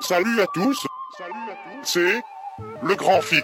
Salut 0.00 0.40
à 0.40 0.46
tous. 0.46 0.86
C'est 1.82 2.22
le 2.82 2.94
grand 2.94 3.20
fit. 3.20 3.42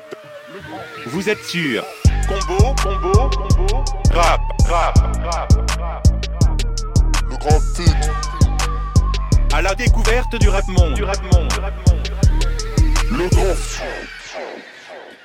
Vous 1.06 1.28
êtes 1.28 1.42
sûr? 1.42 1.84
Combo, 2.28 2.74
combo, 2.80 3.30
combo. 3.30 3.84
Rap, 4.12 4.40
rap, 4.68 4.98
rap, 5.24 5.52
rap. 5.80 6.06
Le 7.28 7.36
grand 7.36 7.60
fit. 7.74 7.90
À 9.52 9.62
la 9.62 9.74
découverte 9.74 10.36
du 10.36 10.48
rap 10.48 10.66
monde. 10.68 10.94
Du 10.94 11.02
rap 11.02 11.20
monde. 11.34 11.52
Le 13.10 13.28
grand 13.28 13.54
fit. 13.54 13.82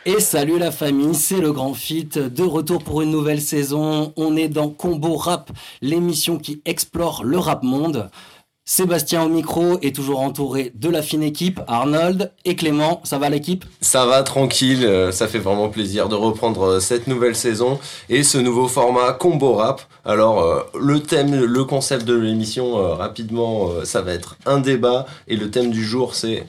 Et 0.06 0.20
salut 0.20 0.58
la 0.58 0.72
famille, 0.72 1.14
c'est 1.14 1.42
le 1.42 1.52
Grand 1.52 1.74
Fit, 1.74 2.06
de 2.06 2.44
retour 2.44 2.84
pour 2.84 3.02
une 3.02 3.12
nouvelle 3.12 3.42
saison. 3.42 4.14
On 4.16 4.38
est 4.38 4.48
dans 4.48 4.70
Combo 4.70 5.16
Rap, 5.16 5.52
l'émission 5.82 6.38
qui 6.38 6.62
explore 6.66 7.24
le 7.24 7.38
rap 7.38 7.64
monde. 7.64 8.10
Sébastien 8.72 9.24
au 9.24 9.30
micro 9.30 9.80
est 9.82 9.96
toujours 9.96 10.20
entouré 10.20 10.72
de 10.76 10.90
la 10.90 11.02
fine 11.02 11.24
équipe, 11.24 11.60
Arnold 11.66 12.32
et 12.46 12.56
Clément. 12.56 13.02
Ça 13.04 13.18
va 13.18 13.28
l'équipe? 13.28 13.66
Ça 13.82 14.06
va 14.06 14.22
tranquille, 14.22 14.86
euh, 14.86 15.12
ça 15.12 15.28
fait 15.28 15.40
vraiment 15.40 15.70
plaisir 15.70 16.08
de 16.08 16.14
reprendre 16.14 16.62
euh, 16.62 16.80
cette 16.80 17.08
nouvelle 17.08 17.36
saison 17.36 17.80
et 18.10 18.22
ce 18.22 18.38
nouveau 18.38 18.68
format 18.68 19.14
combo 19.14 19.54
rap. 19.56 19.82
Alors 20.06 20.44
euh, 20.44 20.62
le 20.80 21.00
thème, 21.00 21.46
le 21.46 21.64
concept 21.64 22.06
de 22.06 22.14
l'émission 22.14 22.78
euh, 22.78 22.94
rapidement, 22.94 23.72
ça 23.86 24.04
va 24.04 24.14
être 24.14 24.38
un 24.46 24.60
débat 24.60 25.08
et 25.28 25.36
le 25.36 25.50
thème 25.50 25.72
du 25.72 25.84
jour 25.84 26.14
c'est 26.14 26.46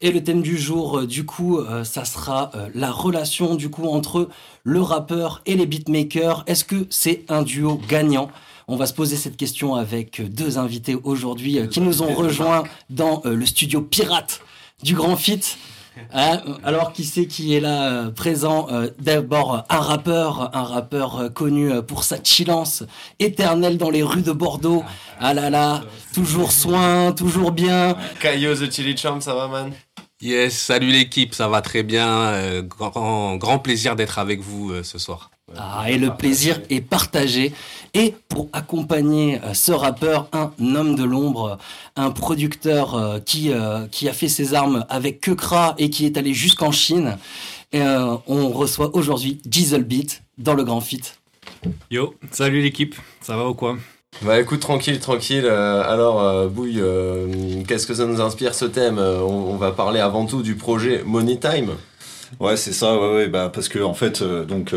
Et 0.00 0.10
le 0.10 0.24
thème 0.24 0.42
du 0.42 0.58
jour, 0.58 1.02
du 1.06 1.24
coup, 1.24 1.60
ça 1.84 2.04
sera 2.04 2.50
la 2.74 2.90
relation 2.90 3.54
du 3.54 3.70
coup 3.70 3.86
entre 3.86 4.28
le 4.64 4.82
rappeur 4.82 5.42
et 5.46 5.54
les 5.54 5.66
beatmakers. 5.66 6.42
Est-ce 6.48 6.64
que 6.64 6.88
c'est 6.90 7.22
un 7.28 7.42
duo 7.42 7.80
gagnant? 7.88 8.30
On 8.68 8.74
va 8.74 8.86
se 8.86 8.94
poser 8.94 9.14
cette 9.14 9.36
question 9.36 9.76
avec 9.76 10.18
euh, 10.18 10.28
deux 10.28 10.58
invités 10.58 10.96
aujourd'hui 11.04 11.60
euh, 11.60 11.68
qui 11.68 11.80
nous 11.80 12.02
ont 12.02 12.12
rejoints 12.12 12.64
dans 12.90 13.22
euh, 13.24 13.36
le 13.36 13.46
studio 13.46 13.80
pirate 13.80 14.40
du 14.82 14.94
Grand 14.94 15.16
Fit. 15.16 15.40
Hein, 16.12 16.42
alors 16.62 16.92
qui 16.92 17.04
c'est 17.04 17.26
qui 17.26 17.54
est 17.54 17.60
là 17.60 18.10
présent 18.10 18.68
D'abord 18.98 19.64
un 19.70 19.78
rappeur, 19.78 20.54
un 20.54 20.62
rappeur 20.62 21.32
connu 21.32 21.70
pour 21.84 22.04
sa 22.04 22.22
chillance 22.22 22.82
éternelle 23.18 23.78
dans 23.78 23.88
les 23.88 24.02
rues 24.02 24.20
de 24.20 24.32
Bordeaux. 24.32 24.84
Ah 25.20 25.32
là 25.32 25.48
là, 25.48 25.84
toujours 26.12 26.52
soin, 26.52 27.12
toujours 27.12 27.50
bien. 27.50 27.96
Caillou 28.20 28.54
the 28.54 28.70
Chili 28.70 28.94
Champ, 28.94 29.22
ça 29.22 29.34
va 29.34 29.48
man? 29.48 29.72
Yes, 30.26 30.58
salut 30.58 30.90
l'équipe, 30.90 31.36
ça 31.36 31.46
va 31.46 31.62
très 31.62 31.84
bien. 31.84 32.08
euh, 32.08 32.60
grand, 32.60 33.36
grand 33.36 33.60
plaisir 33.60 33.94
d'être 33.94 34.18
avec 34.18 34.40
vous 34.40 34.72
euh, 34.72 34.82
ce 34.82 34.98
soir. 34.98 35.30
Ah, 35.56 35.84
et 35.88 35.98
le 35.98 36.16
plaisir 36.16 36.60
est 36.68 36.80
partagé. 36.80 37.52
Et 37.94 38.12
pour 38.28 38.48
accompagner 38.52 39.40
euh, 39.44 39.54
ce 39.54 39.70
rappeur, 39.70 40.28
un 40.32 40.50
homme 40.74 40.96
de 40.96 41.04
l'ombre, 41.04 41.58
un 41.94 42.10
producteur 42.10 43.20
qui, 43.24 43.52
qui 43.92 44.08
a 44.08 44.12
fait 44.12 44.26
ses 44.26 44.52
armes 44.54 44.84
avec 44.88 45.20
Kekra 45.20 45.76
et 45.78 45.90
qui 45.90 46.06
est 46.06 46.16
allé 46.16 46.34
jusqu'en 46.34 46.72
Chine. 46.72 47.18
Et, 47.72 47.80
euh, 47.80 48.16
on 48.26 48.48
reçoit 48.50 48.96
aujourd'hui 48.96 49.40
Diesel 49.44 49.84
Beat 49.84 50.24
dans 50.38 50.54
le 50.54 50.64
Grand 50.64 50.80
Fit. 50.80 51.02
Yo, 51.88 52.16
salut 52.32 52.62
l'équipe, 52.62 52.96
ça 53.20 53.36
va 53.36 53.48
ou 53.48 53.54
quoi? 53.54 53.78
Bah 54.22 54.40
écoute 54.40 54.60
tranquille, 54.60 54.98
tranquille. 54.98 55.44
euh, 55.44 55.82
alors 55.86 56.22
euh, 56.22 56.48
Bouille, 56.48 56.80
euh, 56.80 57.26
qu'est-ce 57.68 57.86
que 57.86 57.94
ça 57.94 58.06
nous 58.06 58.20
inspire 58.20 58.54
ce 58.54 58.64
thème 58.64 58.98
on, 58.98 59.24
on 59.52 59.56
va 59.56 59.72
parler 59.72 60.00
avant 60.00 60.24
tout 60.26 60.42
du 60.42 60.54
projet 60.54 61.02
Money 61.04 61.38
Time. 61.38 61.70
Ouais, 62.40 62.56
c'est 62.56 62.72
ça, 62.72 62.98
ouais, 62.98 63.14
ouais, 63.14 63.28
bah, 63.28 63.50
parce 63.54 63.68
que 63.68 63.78
en 63.78 63.94
fait, 63.94 64.20
euh, 64.20 64.44
donc, 64.44 64.74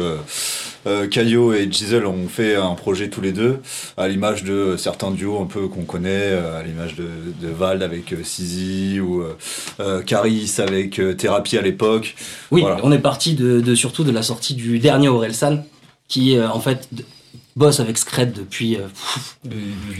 Caillou 1.09 1.51
et 1.53 1.67
Giselle 1.71 2.05
ont 2.05 2.27
fait 2.27 2.55
un 2.55 2.75
projet 2.75 3.09
tous 3.09 3.21
les 3.21 3.31
deux, 3.31 3.57
à 3.97 4.07
l'image 4.07 4.43
de 4.43 4.75
certains 4.77 5.09
duos 5.09 5.41
un 5.41 5.45
peu 5.47 5.67
qu'on 5.67 5.81
connaît, 5.83 6.31
à 6.33 6.61
l'image 6.61 6.95
de, 6.95 7.07
de 7.41 7.47
Vald 7.51 7.81
avec 7.81 8.13
Sizi 8.23 8.99
ou 8.99 9.23
euh, 9.79 10.03
Caris 10.03 10.53
avec 10.59 10.99
euh, 10.99 11.15
Thérapie 11.15 11.57
à 11.57 11.61
l'époque. 11.63 12.15
Oui, 12.51 12.61
Voilà. 12.61 12.77
on 12.83 12.91
est 12.91 12.99
parti 12.99 13.33
de, 13.33 13.61
de- 13.61 13.75
surtout 13.75 14.03
de 14.03 14.11
la 14.11 14.21
sortie 14.21 14.53
du 14.53 14.77
dernier 14.77 15.07
Orelsan, 15.09 15.63
qui 16.07 16.37
euh, 16.37 16.47
en 16.49 16.59
fait 16.59 16.87
bosse 17.55 17.79
avec 17.79 17.97
Scred 17.97 18.33
depuis, 18.33 18.77
euh, 18.77 18.87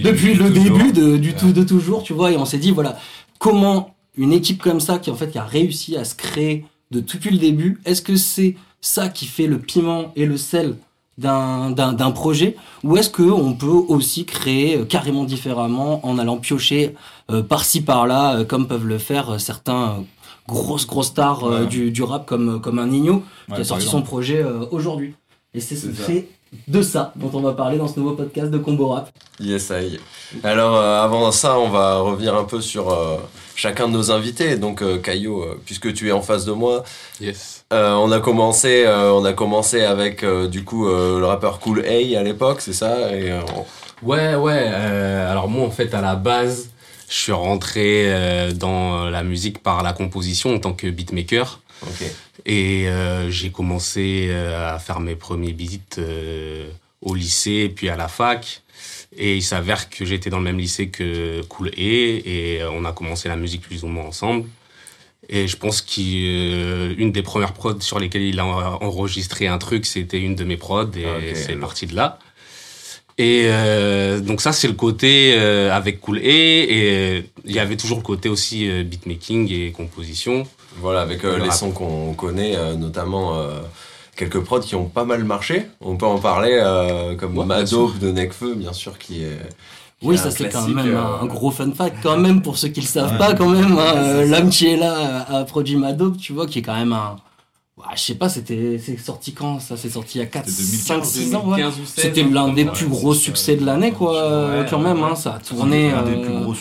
depuis 0.04 0.34
le 0.36 0.50
début 0.50 0.92
de, 0.92 1.18
du 1.18 1.34
tout 1.34 1.52
de 1.52 1.64
toujours, 1.64 2.04
tu 2.04 2.14
vois, 2.14 2.32
et 2.32 2.38
on 2.38 2.46
s'est 2.46 2.58
dit 2.58 2.72
voilà 2.72 2.98
comment 3.38 3.96
une 4.16 4.34
équipe 4.34 4.62
comme 4.62 4.80
ça 4.80 5.00
qui 5.00 5.12
en 5.12 5.16
fait 5.16 5.30
qui 5.32 5.38
a 5.38 5.44
réussi 5.46 5.96
à 5.98 6.04
se 6.06 6.16
créer 6.16 6.66
de 6.92 7.00
tout 7.00 7.18
depuis 7.18 7.32
le 7.32 7.38
début, 7.38 7.80
est-ce 7.86 8.02
que 8.02 8.16
c'est 8.16 8.56
ça 8.82 9.10
qui 9.10 9.26
fait 9.26 9.48
le 9.48 9.60
piment 9.60 10.12
et 10.16 10.26
le 10.26 10.38
sel 10.38 10.76
d'un 11.18 12.12
projet 12.12 12.56
ou 12.84 12.96
est-ce 12.96 13.10
que 13.10 13.24
on 13.24 13.54
peut 13.54 13.68
aussi 13.68 14.24
créer 14.26 14.78
euh, 14.78 14.86
carrément 14.86 15.26
différemment 15.26 16.06
en 16.08 16.18
allant 16.18 16.38
piocher 16.38 16.96
euh, 17.30 17.42
par-ci 17.44 17.81
par-là 17.81 18.38
euh, 18.38 18.46
comme 18.46 18.68
peuvent 18.70 18.88
le 18.88 18.98
faire 18.98 19.31
euh, 19.31 19.38
certains 19.38 20.06
grosses 20.48 20.88
grosses 20.88 21.08
stars 21.08 21.44
Ouais. 21.44 21.66
du, 21.68 21.92
du 21.92 22.04
rap 22.04 22.26
comme 22.26 22.62
comme 22.62 22.80
un 22.80 22.88
Nino 22.88 23.16
Ouais, 23.50 23.56
qui 23.56 23.62
a 23.62 23.64
sorti 23.66 23.86
son 23.86 24.02
projet 24.02 24.44
aujourd'hui. 24.72 25.14
Et 25.54 25.60
c'est 25.60 25.76
fait 25.76 26.30
de 26.68 26.82
ça 26.82 27.14
dont 27.16 27.30
on 27.34 27.42
va 27.42 27.54
parler 27.54 27.78
dans 27.78 27.88
ce 27.88 28.00
nouveau 28.00 28.14
podcast 28.16 28.50
de 28.52 28.58
Combo 28.58 28.88
Rap. 28.90 29.10
Yes, 29.40 29.70
aïe. 29.72 30.00
Alors, 30.44 30.76
euh, 30.76 31.02
avant 31.04 31.32
ça, 31.32 31.58
on 31.60 31.70
va 31.70 31.98
revenir 32.00 32.36
un 32.36 32.44
peu 32.44 32.60
sur 32.62 32.92
euh, 32.92 33.18
chacun 33.56 33.88
de 33.88 33.94
nos 33.94 34.12
invités. 34.12 34.56
Donc, 34.58 34.82
euh, 34.82 34.98
Caillou, 34.98 35.42
euh, 35.42 35.60
puisque 35.66 35.94
tu 35.94 36.10
es 36.10 36.12
en 36.12 36.22
face 36.22 36.46
de 36.46 36.52
moi, 36.52 36.84
Yes. 37.22 37.66
euh, 37.74 37.94
on 37.96 38.12
a 38.12 38.20
commencé, 38.20 38.84
euh, 38.86 39.12
on 39.14 39.24
a 39.26 39.34
commencé 39.34 39.82
avec 39.82 40.24
euh, 40.24 40.48
du 40.48 40.64
coup 40.64 40.88
euh, 40.88 41.20
le 41.20 41.26
rappeur 41.26 41.60
Cool 41.60 41.86
A 41.86 42.20
à 42.20 42.24
l'époque, 42.24 42.62
c'est 42.62 42.74
ça? 42.74 43.16
Et 43.16 43.31
euh, 43.31 43.42
on- 43.56 43.66
Ouais, 44.02 44.34
ouais. 44.36 44.64
euh, 44.66 45.30
alors 45.31 45.50
moi, 45.50 45.68
en 45.68 45.72
fait, 45.72 45.94
à 45.94 46.02
la 46.02 46.16
base, 46.16 46.70
je 47.10 47.16
suis 47.16 47.31
rentré 47.34 48.04
euh, 48.14 48.52
dans 48.54 49.10
la 49.10 49.24
musique 49.24 49.62
par 49.62 49.84
la 49.84 49.94
composition 49.94 50.54
en 50.56 50.60
tant 50.60 50.74
que 50.74 50.88
beatmaker. 50.88 51.60
Et 52.46 52.88
euh, 52.88 53.30
j'ai 53.30 53.52
commencé 53.52 54.28
euh, 54.30 54.76
à 54.76 54.80
faire 54.80 55.00
mes 55.00 55.16
premiers 55.16 55.54
beats 55.54 55.98
euh, 56.00 56.70
au 57.02 57.16
lycée, 57.16 57.72
puis 57.74 57.90
à 57.90 57.96
la 57.96 58.08
fac. 58.08 58.62
Et 59.18 59.36
il 59.36 59.44
s'avère 59.44 59.90
que 59.90 60.06
j'étais 60.06 60.30
dans 60.30 60.38
le 60.38 60.44
même 60.44 60.58
lycée 60.58 60.90
que 60.90 61.42
Cool 61.44 61.70
A, 61.70 61.72
et 61.78 62.60
euh, 62.62 62.72
on 62.72 62.86
a 62.86 62.92
commencé 62.92 63.28
la 63.28 63.36
musique 63.36 63.62
plus 63.62 63.84
ou 63.84 63.88
moins 63.88 64.06
ensemble. 64.06 64.48
Et 65.28 65.48
je 65.48 65.58
pense 65.58 65.82
qu'une 65.82 67.12
des 67.12 67.22
premières 67.22 67.54
prods 67.54 67.82
sur 67.82 68.00
lesquelles 68.00 68.24
il 68.24 68.40
a 68.40 68.46
enregistré 68.46 69.48
un 69.48 69.60
truc, 69.60 69.86
c'était 69.86 70.20
une 70.20 70.36
de 70.36 70.44
mes 70.44 70.58
prods, 70.58 70.92
et 70.96 71.06
Ok, 71.06 71.36
c'est 71.36 71.56
parti 71.56 71.86
de 71.86 71.96
là. 71.96 72.20
Et 73.20 73.44
euh, 73.48 74.22
donc 74.22 74.40
ça, 74.40 74.54
c'est 74.54 74.70
le 74.70 74.74
côté 74.74 75.34
euh, 75.36 75.76
avec 75.76 76.00
Cool 76.00 76.20
A, 76.20 76.22
et 76.22 77.26
il 77.44 77.52
y 77.52 77.60
avait 77.60 77.76
toujours 77.76 77.98
le 77.98 78.04
côté 78.04 78.30
aussi 78.30 78.70
euh, 78.70 78.84
beatmaking 78.84 79.52
et 79.52 79.72
composition. 79.72 80.48
Voilà, 80.78 81.02
avec 81.02 81.24
euh, 81.25 81.34
Le 81.38 81.44
les 81.44 81.50
rap. 81.50 81.57
sons 81.57 81.72
qu'on 81.72 82.13
connaît, 82.13 82.56
euh, 82.56 82.75
notamment 82.75 83.35
euh, 83.38 83.59
quelques 84.16 84.40
prods 84.41 84.59
qui 84.62 84.75
ont 84.75 84.85
pas 84.85 85.03
mal 85.06 85.24
marché. 85.24 85.66
On 85.81 85.97
peut 85.97 86.06
en 86.06 86.19
parler, 86.19 86.59
euh, 86.62 87.16
comme 87.16 87.38
Ouais, 87.38 87.46
de 87.46 88.12
Necfeu, 88.12 88.56
bien 88.56 88.74
sûr, 88.74 88.97
qui 88.97 89.24
est. 89.24 89.40
Oui, 90.02 90.18
ça 90.18 90.31
c'est 90.31 90.47
quand 90.47 90.66
même 90.68 90.96
un 90.96 91.25
gros 91.25 91.52
fun 91.52 91.72
fact 91.74 91.97
quand 92.02 92.18
même 92.18 92.41
pour 92.41 92.57
ceux 92.57 92.69
qui 92.69 92.80
le 92.80 92.85
savent 92.88 93.18
pas 93.18 93.34
quand 93.34 93.50
même. 93.50 93.78
hein, 93.78 94.24
L'homme 94.25 94.50
qui 94.50 94.68
est 94.68 94.78
là 94.78 95.25
a 95.28 95.44
produit 95.44 95.75
Madope, 95.75 96.18
tu 96.18 96.31
vois, 96.31 96.46
qui 96.46 96.59
est 96.59 96.62
quand 96.62 96.75
même 96.75 96.94
un. 96.94 97.18
Ouais, 97.80 97.86
je 97.96 98.02
sais 98.02 98.16
pas, 98.16 98.28
c'était 98.28 98.78
c'est 98.78 98.98
sorti 98.98 99.34
quand 99.34 99.60
ça? 99.62 99.78
C'est 99.78 99.90
sorti 99.90 100.18
il 100.18 100.22
y 100.22 100.24
a 100.24 100.28
4, 100.28 100.50
C'était 100.50 100.78
5, 100.78 101.06
6 101.06 101.34
ans. 101.36 101.46
ouais. 101.48 101.58
2015 101.62 101.80
ou 101.80 101.86
16, 101.86 102.04
C'était 102.04 102.24
un 102.24 102.30
l'un 102.30 102.54
des 102.54 102.66
plus 102.66 102.88
gros 102.88 103.14
succès 103.14 103.56
de 103.56 103.66
l'année, 103.66 103.92
quoi, 103.94 104.22
euh, 104.22 104.66
quand 104.70 104.80
même. 104.80 105.02
Hein, 105.02 105.16
ça 105.16 105.36
a 105.36 105.40
tourné. 105.40 105.90
un, 105.92 106.04
des 106.04 106.12
euh, 106.12 106.22
plus 106.22 106.34
gros, 106.34 106.54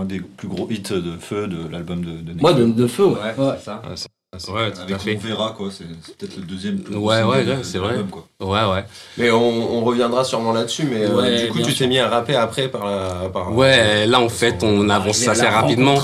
un 0.00 0.04
des 0.04 0.20
plus 0.20 0.48
gros 0.48 0.66
hits 0.70 0.80
de 0.80 1.16
feu 1.20 1.46
de 1.46 1.68
l'album 1.68 2.04
de, 2.04 2.20
de 2.32 2.42
Ouais, 2.42 2.54
de, 2.54 2.64
Nekfeu. 2.64 2.82
de 2.82 2.86
feu, 2.88 3.06
ouais. 3.06 3.14
Ouais, 3.38 3.44
ouais. 3.46 3.54
c'est 3.58 3.64
ça. 3.66 3.82
Ouais, 4.34 4.40
ça, 4.40 4.52
Ouais, 4.52 4.70
tout 4.72 4.80
avec 4.82 4.96
à 4.96 4.98
fait. 4.98 5.18
On 5.22 5.26
verra 5.26 5.54
quoi, 5.56 5.68
c'est 5.70 5.84
peut-être 6.18 6.36
le 6.36 6.42
deuxième. 6.42 6.78
plus 6.80 6.94
Ouais, 6.96 7.22
ouais, 7.22 7.44
de- 7.44 7.50
ouais, 7.52 7.58
c'est 7.62 7.78
vrai. 7.78 7.94
quoi. 8.10 8.26
Ouais, 8.40 8.74
ouais. 8.74 8.84
Mais 9.16 9.30
on, 9.30 9.78
on 9.78 9.84
reviendra 9.84 10.22
sûrement 10.24 10.52
là-dessus, 10.52 10.84
mais 10.90 11.04
euh, 11.04 11.14
Ouais, 11.14 11.42
du 11.46 11.48
coup, 11.48 11.60
tu 11.62 11.72
t'es 11.74 11.86
mis 11.86 11.98
à 11.98 12.08
rapper 12.08 12.34
après 12.36 12.68
par 12.68 12.84
la. 12.84 13.28
Par, 13.32 13.52
Ouais, 13.56 14.06
là 14.06 14.20
en 14.20 14.28
fait, 14.28 14.62
on 14.62 14.88
avance 14.90 15.16
Arrivé 15.26 15.28
à 15.28 15.32
assez 15.32 15.46
rapidement. 15.54 15.94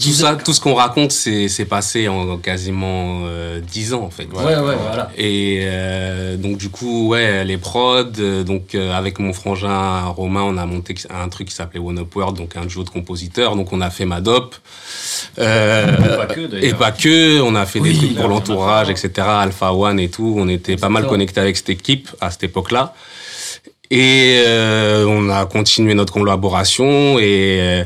Tout 0.00 0.10
ça, 0.12 0.36
tout 0.36 0.52
ce 0.52 0.60
qu'on 0.60 0.74
raconte, 0.74 1.12
c'est 1.12 1.48
c'est 1.48 1.64
passé 1.64 2.08
en 2.08 2.36
quasiment 2.38 3.22
euh, 3.26 3.60
10 3.60 3.94
ans 3.94 4.02
en 4.02 4.10
fait. 4.10 4.26
Ouais, 4.32 4.44
ouais, 4.56 4.76
voilà. 4.86 5.10
Et 5.16 5.60
euh, 5.62 6.36
donc 6.36 6.58
du 6.58 6.68
coup, 6.68 7.08
ouais, 7.08 7.44
les 7.44 7.56
prods. 7.56 8.04
euh, 8.18 8.42
donc 8.44 8.74
euh, 8.74 8.92
avec 8.92 9.18
mon 9.18 9.32
frangin 9.32 10.02
Romain, 10.06 10.42
on 10.42 10.56
a 10.58 10.66
monté 10.66 10.94
un 11.10 11.28
truc 11.28 11.48
qui 11.48 11.54
s'appelait 11.54 11.80
One 11.80 11.98
Up 11.98 12.14
World, 12.14 12.36
donc 12.36 12.56
un 12.56 12.66
duo 12.66 12.82
de 12.84 12.90
compositeurs. 12.90 13.56
Donc 13.56 13.72
on 13.72 13.80
a 13.80 13.90
fait 13.90 14.04
Madope. 14.06 14.56
Euh, 15.38 16.16
Pas 16.16 16.26
que, 16.26 16.46
d'ailleurs. 16.46 16.64
et 16.64 16.74
pas 16.74 16.92
que, 16.92 17.40
on 17.40 17.54
a 17.54 17.66
fait 17.66 17.75
Oui, 17.80 17.92
des 17.92 17.98
trucs 17.98 18.14
pour 18.16 18.28
l'entourage, 18.28 18.90
etc. 18.90 19.10
Alpha 19.18 19.72
One 19.72 19.98
et 20.00 20.08
tout. 20.08 20.34
On 20.36 20.48
était 20.48 20.76
pas 20.76 20.88
mal 20.88 21.06
connectés 21.06 21.40
avec 21.40 21.56
cette 21.56 21.70
équipe 21.70 22.08
à 22.20 22.30
cette 22.30 22.44
époque-là. 22.44 22.94
Et 23.90 24.42
euh, 24.46 25.04
on 25.06 25.28
a 25.30 25.46
continué 25.46 25.94
notre 25.94 26.14
collaboration 26.14 27.18
et 27.20 27.84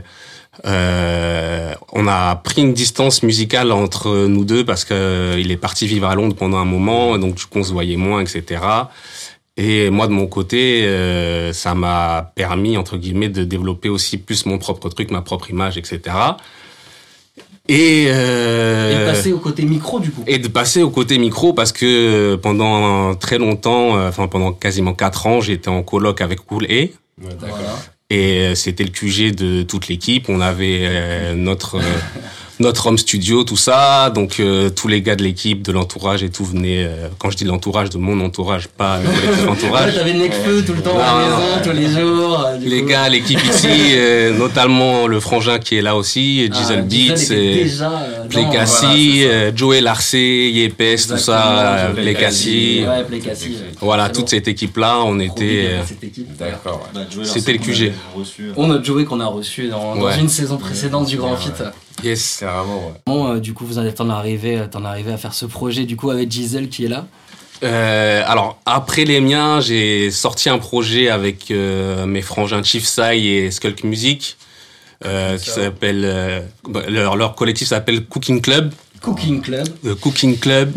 euh, 0.67 1.75
on 1.93 2.07
a 2.07 2.37
pris 2.37 2.63
une 2.63 2.75
distance 2.75 3.23
musicale 3.23 3.73
entre 3.73 4.27
nous 4.27 4.45
deux 4.45 4.65
parce 4.65 4.85
que 4.85 4.95
euh, 4.95 5.41
il 5.41 5.51
est 5.51 5.57
parti 5.57 5.87
vivre 5.87 6.07
à 6.07 6.15
Londres 6.15 6.37
pendant 6.37 6.59
un 6.59 6.65
moment, 6.65 7.17
donc 7.19 7.35
du 7.35 7.45
coup 7.47 7.59
on 7.59 7.65
se 7.65 7.73
voyait 7.73 7.97
moins, 7.97 8.21
etc. 8.21 8.63
Et 9.57 9.91
moi 9.91 10.07
de 10.07 10.13
mon 10.13 10.27
côté, 10.27 10.85
euh, 10.85 11.53
ça 11.53 11.75
m'a 11.75 12.33
permis 12.35 12.77
entre 12.77 12.97
guillemets 12.97 13.29
de 13.29 13.45
développer 13.45 13.89
aussi 13.89 14.19
plus 14.19 14.47
mon 14.47 14.59
propre 14.59 14.89
truc, 14.89 15.11
ma 15.11 15.23
propre 15.23 15.51
image, 15.51 15.79
etc. 15.79 16.01
Et, 17.71 18.03
Et 18.03 18.07
euh, 18.09 19.07
de 19.07 19.13
passer 19.13 19.33
au 19.33 19.39
côté 19.39 19.63
micro 19.63 20.01
du 20.01 20.11
coup. 20.11 20.25
et 20.27 20.39
de 20.39 20.49
passer 20.49 20.83
au 20.83 20.91
côté 20.91 21.19
micro 21.19 21.53
parce 21.53 21.71
que 21.71 22.35
pendant 22.35 23.15
très 23.15 23.39
longtemps, 23.39 23.97
euh, 23.97 24.09
enfin 24.09 24.27
pendant 24.27 24.53
quasiment 24.53 24.93
quatre 24.93 25.27
ans, 25.27 25.41
j'étais 25.41 25.69
en 25.69 25.83
coloc 25.83 26.21
avec 26.21 26.41
Cool 26.45 26.65
A. 26.65 26.87
Voilà. 27.19 27.55
Et 28.11 28.41
euh, 28.41 28.55
c'était 28.57 28.83
le 28.83 28.91
QG 28.91 29.35
de 29.35 29.63
toute 29.63 29.87
l'équipe. 29.89 30.29
On 30.29 30.41
avait 30.41 30.81
euh, 30.83 31.35
notre 31.35 31.77
euh, 31.77 31.83
notre 32.61 32.87
home 32.87 32.99
studio, 32.99 33.43
tout 33.45 33.57
ça. 33.57 34.11
Donc 34.11 34.39
euh, 34.39 34.71
tous 34.71 34.87
les 34.89 35.03
gars 35.03 35.17
de 35.17 35.23
l'équipe, 35.23 35.63
de 35.63 35.73
l'entourage 35.73 36.23
et 36.23 36.31
tout 36.31 36.45
venaient. 36.45 36.85
euh, 36.87 37.09
quand 37.19 37.31
je 37.31 37.37
dis 37.37 37.45
l'entourage, 37.45 37.91
de 37.91 37.99
mon 37.99 38.21
entourage, 38.25 38.69
pas 38.69 38.99
le 38.99 39.07
collectif 39.07 39.45
Ouais, 39.45 39.49
entourage. 39.51 39.95
t'avais 39.95 40.13
Necfeu 40.15 40.63
tout 40.65 40.75
le 40.75 40.83
temps 40.83 40.99
à 40.99 40.99
la 40.99 41.29
Non, 41.31 41.37
maison, 41.37 41.63
tous 41.65 41.73
les 41.73 41.89
jours. 41.89 42.47
euh, 42.47 42.57
du 42.59 42.69
Les 42.69 42.83
coup. 42.83 42.89
gars, 42.89 43.09
l'équipe 43.09 43.43
ici, 43.45 43.69
euh, 43.97 44.37
notamment 44.39 45.07
le 45.07 45.19
frangin 45.21 45.59
qui 45.59 45.77
est 45.77 45.83
là 45.83 45.97
aussi, 45.97 46.49
Ah, 46.53 46.57
Diesel 46.57 46.87
Diesel 46.87 47.09
Beats, 47.09 47.33
et 47.35 47.65
euh, 49.25 49.31
euh, 49.31 49.53
Joey 49.55 49.81
Larcé, 49.81 50.51
Yepes, 50.53 51.07
tout 51.09 51.17
ça, 51.19 51.91
Plecassi. 51.95 52.85
Ouais. 52.87 53.05
Voilà, 53.81 54.09
toute 54.11 54.23
bon. 54.23 54.27
cette 54.27 54.49
équipe-là, 54.49 54.99
on 55.05 55.19
était. 55.19 55.65
up 55.67 55.71
euh, 55.73 55.83
à 55.83 55.87
cette 55.87 56.05
équipe. 56.05 56.37
D'accord. 56.37 56.89
ouais. 56.95 57.25
C'était 57.25 57.53
le 57.53 57.59
QG. 57.59 57.93
On 58.57 58.71
a 58.71 58.83
Joey 58.83 59.05
qu'on 59.05 59.21
a 59.21 59.27
reçu 59.27 59.69
dans, 59.69 59.97
dans 59.97 60.13
une 60.13 60.29
saison 60.29 60.57
précédente 60.59 61.07
du 61.07 61.17
Grand 61.17 61.37
Fit. 61.37 61.51
Yes. 62.03 62.39
Carrément, 62.41 62.87
ouais. 62.87 62.95
Bon, 63.07 63.35
euh, 63.35 63.39
du 63.41 63.55
coup, 63.55 63.67
vous 63.67 63.79
en 63.79 63.85
êtes 63.85 64.01
en 64.01 64.09
arrivé, 64.11 64.61
t'en 64.71 64.85
es 64.85 64.89
arrivé 64.89 65.13
à 65.13 65.17
faire 65.17 65.35
ce 65.35 65.47
projet 65.47 65.85
du 65.85 65.97
coup 65.97 66.11
avec 66.11 66.31
Gisèle 66.31 66.69
qui 66.69 66.85
est 66.85 66.89
là. 66.89 67.07
Euh, 67.63 68.23
alors 68.27 68.59
après 68.65 69.05
les 69.05 69.21
miens, 69.21 69.61
j'ai 69.61 70.11
sorti 70.11 70.49
un 70.49 70.59
projet 70.59 71.11
avec 71.11 71.51
euh, 71.51 72.07
mes 72.07 72.23
frangins 72.23 72.63
Chief 72.63 72.87
Sai 72.87 73.21
et 73.23 73.51
Skulk 73.51 73.85
Music, 73.85 74.39
euh, 75.05 75.37
qui 75.37 75.51
s'appelle 75.51 76.03
euh, 76.07 76.41
bah, 76.69 76.83
leur, 76.89 77.17
leur 77.17 77.35
collectif 77.35 77.69
s'appelle 77.69 78.07
Cooking 78.07 78.41
Club, 78.41 78.73
Cooking 79.03 79.41
Club. 79.43 79.69
The 79.83 79.95
Cooking 79.95 80.39
Club. 80.39 80.73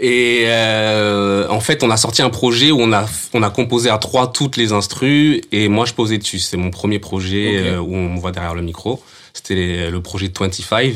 Et 0.00 0.44
euh, 0.46 1.46
en 1.50 1.60
fait, 1.60 1.82
on 1.82 1.90
a 1.90 1.96
sorti 1.96 2.22
un 2.22 2.30
projet 2.30 2.70
où 2.70 2.80
on 2.80 2.92
a 2.92 3.06
on 3.34 3.42
a 3.42 3.50
composé 3.50 3.90
à 3.90 3.98
trois 3.98 4.32
toutes 4.32 4.56
les 4.56 4.72
instrus 4.72 5.42
et 5.52 5.68
moi 5.68 5.84
je 5.84 5.92
posais 5.92 6.18
dessus. 6.18 6.38
C'est 6.38 6.56
mon 6.56 6.70
premier 6.70 6.98
projet 6.98 7.56
euh, 7.58 7.78
où 7.78 7.94
on 7.94 8.14
me 8.14 8.18
voit 8.18 8.32
derrière 8.32 8.54
le 8.54 8.62
micro. 8.62 9.02
C'était 9.32 9.90
le 9.90 10.00
projet 10.02 10.30
25. 10.36 10.94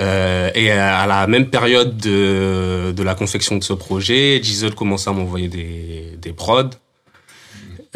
Euh, 0.00 0.50
et 0.54 0.70
à 0.72 1.06
la 1.06 1.26
même 1.26 1.50
période 1.50 1.96
de, 1.96 2.92
de 2.96 3.02
la 3.02 3.14
confection 3.14 3.56
de 3.56 3.64
ce 3.64 3.72
projet, 3.72 4.40
Giselle 4.42 4.74
commençait 4.74 5.10
à 5.10 5.12
m'envoyer 5.12 5.48
des, 5.48 6.16
des 6.20 6.32
prods. 6.32 6.70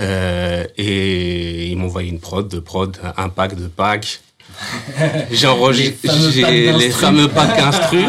Euh, 0.00 0.64
et 0.76 1.74
m'ont 1.76 1.86
envoyé 1.86 2.08
une 2.08 2.20
prod, 2.20 2.46
deux 2.46 2.60
prods, 2.60 2.92
un 3.16 3.28
pack, 3.28 3.56
deux 3.56 3.68
packs. 3.68 4.20
J'ai 5.30 5.46
enregistré 5.46 6.08
Les 6.08 6.10
fameux 6.10 6.30
j'ai 6.30 6.42
packs 6.42 6.80
les 6.80 6.90
fameux 6.90 7.28
packs 7.28 7.58
instru 7.58 8.04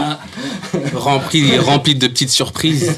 remplis, 0.94 1.58
remplis 1.58 1.96
de 1.96 2.08
petites 2.08 2.30
surprises. 2.30 2.96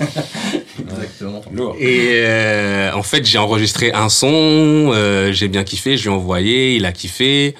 Exactement. 0.79 1.41
Lourd. 1.51 1.75
Et 1.79 2.11
euh, 2.15 2.93
en 2.93 3.03
fait, 3.03 3.25
j'ai 3.25 3.37
enregistré 3.37 3.91
un 3.93 4.09
son, 4.09 4.91
euh, 4.93 5.31
j'ai 5.31 5.47
bien 5.47 5.63
kiffé, 5.63 5.97
je 5.97 6.03
lui 6.03 6.09
ai 6.09 6.13
envoyé, 6.13 6.75
il 6.75 6.85
a 6.85 6.91
kiffé. 6.91 7.55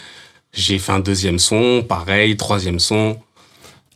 J'ai 0.54 0.80
fait 0.80 0.92
un 0.92 1.00
deuxième 1.00 1.40
son, 1.40 1.84
pareil, 1.88 2.36
troisième 2.38 2.80
son. 2.80 3.18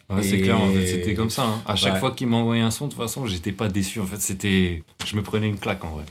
Ouais, 0.07 0.21
c'est 0.21 0.39
clair, 0.39 0.61
en 0.61 0.71
fait, 0.71 0.85
c'était 0.85 1.15
comme 1.15 1.31
ça. 1.31 1.43
hein. 1.45 1.61
À 1.65 1.75
chaque 1.75 1.95
Ouais. 1.95 1.99
fois 1.99 2.11
qu'il 2.11 2.27
m'envoyait 2.27 2.61
un 2.61 2.69
son, 2.69 2.85
de 2.85 2.91
toute 2.91 3.01
façon, 3.01 3.25
j'étais 3.25 3.51
pas 3.51 3.67
déçu. 3.69 3.99
En 3.99 4.05
fait, 4.05 4.21
c'était. 4.21 4.83
Je 5.03 5.15
me 5.15 5.23
prenais 5.23 5.47
une 5.47 5.57
claque 5.57 5.83
en 5.83 5.89
vrai. 5.89 6.03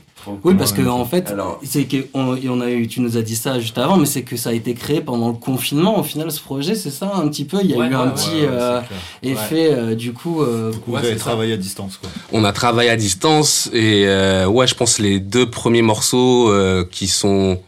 Oui, 0.43 0.53
parce 0.55 0.73
que 0.73 0.81
en 0.85 1.05
fait, 1.05 1.29
Alors- 1.29 1.61
c'est 1.63 1.85
que 1.85 2.07
on, 2.13 2.59
a 2.61 2.69
eu, 2.71 2.87
tu 2.87 2.99
nous 2.99 3.15
as 3.15 3.21
dit 3.21 3.35
ça 3.37 3.57
juste 3.59 3.77
avant, 3.77 3.95
mais 3.95 4.05
c'est 4.05 4.23
que 4.23 4.35
ça 4.35 4.49
a 4.49 4.53
été 4.53 4.73
créé 4.73 4.99
pendant 4.99 5.29
le 5.29 5.35
confinement. 5.35 5.97
Au 5.97 6.03
final, 6.03 6.29
ce 6.29 6.41
projet, 6.41 6.75
c'est 6.75 6.89
ça 6.91 7.13
un 7.15 7.27
petit 7.29 7.45
peu. 7.45 7.59
Il 7.63 7.69
y 7.71 7.73
a 7.73 7.77
Ouais, 7.77 7.87
eu 7.87 7.95
un 7.95 8.09
petit 8.09 8.41
euh, 8.41 8.81
effet 9.23 9.69
euh, 9.71 9.95
du 9.95 10.11
coup. 10.13 10.41
euh, 10.41 10.73
Vous 10.85 10.93
Ouais, 10.93 10.99
avez 10.99 11.09
c'est 11.13 11.17
ça. 11.19 11.25
travaillé 11.25 11.53
à 11.53 11.57
distance, 11.57 11.97
quoi. 11.97 12.09
On 12.33 12.43
a 12.43 12.51
travaillé 12.51 12.89
à 12.89 12.97
distance 12.97 13.69
et 13.71 14.03
euh, 14.07 14.45
ouais, 14.47 14.67
je 14.67 14.75
pense 14.75 14.99
les 14.99 15.19
deux 15.21 15.49
premiers 15.49 15.83
morceaux 15.83 16.49
euh, 16.51 16.83
qui 16.91 17.07
sont 17.07 17.61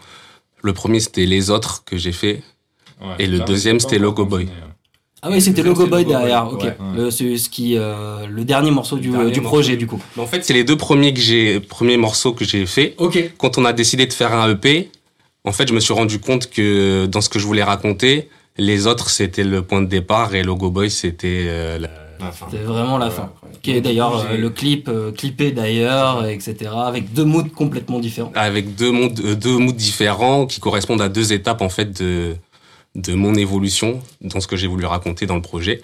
le 0.62 0.74
premier 0.74 1.00
c'était 1.00 1.26
les 1.28 1.52
autres 1.52 1.84
que 1.86 1.96
j'ai 1.96 2.12
fait 2.12 2.42
Ouais. 3.02 3.08
Et 3.20 3.28
le 3.28 3.38
Là, 3.40 3.46
deuxième, 3.46 3.80
c'est 3.80 3.86
pas 3.86 3.90
c'était 3.92 4.02
Logo 4.02 4.26
Boy. 4.26 4.44
hein. 4.50 4.64
Ah 5.22 5.30
oui, 5.32 5.42
c'était 5.42 5.64
Logo 5.64 5.88
Boy 5.88 6.06
derrière. 6.06 6.48
Ok. 6.52 6.64
ouais. 6.64 6.76
Le, 6.96 7.12
c'est 7.12 7.38
ce 7.38 7.50
qui, 7.50 7.76
euh, 7.78 8.28
le 8.28 8.44
dernier 8.46 8.72
morceau 8.72 8.98
du, 8.98 9.10
Dernier 9.10 9.32
du 9.32 9.42
morceau. 9.42 9.56
projet 9.56 9.76
du 9.78 9.88
coup. 9.88 10.00
Mais 10.16 10.24
en 10.24 10.28
fait, 10.28 10.44
c'est 10.46 10.54
les 10.54 10.64
deux 10.64 10.78
premiers 10.78 11.14
que 11.14 11.20
j'ai 11.20 11.60
premiers 11.60 11.98
morceaux 11.98 12.34
que 12.34 12.46
j'ai 12.46 12.66
fait. 12.66 12.94
Ok. 12.98 13.32
Quand 13.38 13.58
on 13.58 13.66
a 13.66 13.74
décidé 13.74 14.06
de 14.06 14.14
faire 14.14 14.34
un 14.34 14.50
EP, 14.52 14.90
en 15.44 15.52
fait, 15.52 15.68
je 15.68 15.74
me 15.74 15.80
suis 15.80 15.94
rendu 15.94 16.20
compte 16.20 16.50
que 16.50 17.06
dans 17.08 17.22
ce 17.22 17.30
que 17.30 17.40
je 17.40 17.46
voulais 17.48 17.64
raconter, 17.64 18.30
les 18.58 18.86
autres 18.88 19.10
c'était 19.10 19.44
le 19.44 19.62
point 19.64 19.82
de 19.82 19.88
départ 19.88 20.34
et 20.36 20.44
Logo 20.44 20.70
Boy 20.72 20.90
c'était 20.92 21.46
euh, 21.48 21.78
la, 21.80 21.90
la 22.20 22.32
fin. 22.32 22.48
C'était 22.50 22.64
vraiment 22.64 22.98
la 22.98 23.10
fin. 23.10 23.32
Qui 23.64 23.72
est 23.72 23.82
d'ailleurs 23.82 24.26
euh, 24.32 24.38
le 24.38 24.50
clip 24.52 24.88
euh, 24.88 25.12
clippé 25.12 25.52
d'ailleurs, 25.52 26.26
etc. 26.26 26.56
Avec 26.76 27.12
deux 27.14 27.26
moods 27.26 27.50
complètement 27.56 28.00
différents. 28.00 28.32
avec 28.36 28.76
deux 28.76 28.92
moods, 28.92 29.10
euh, 29.24 29.36
deux 29.36 29.58
moods 29.58 29.74
différents 29.74 30.46
qui 30.46 30.60
correspondent 30.60 31.02
à 31.02 31.10
deux 31.10 31.34
étapes 31.34 31.62
en 31.62 31.70
fait 31.70 32.00
de 32.02 32.36
de 32.98 33.14
mon 33.14 33.34
évolution 33.36 34.02
dans 34.22 34.40
ce 34.42 34.48
que 34.48 34.58
j'ai 34.58 34.68
voulu 34.68 34.86
raconter 34.86 35.26
dans 35.26 35.36
le 35.36 35.42
projet. 35.42 35.82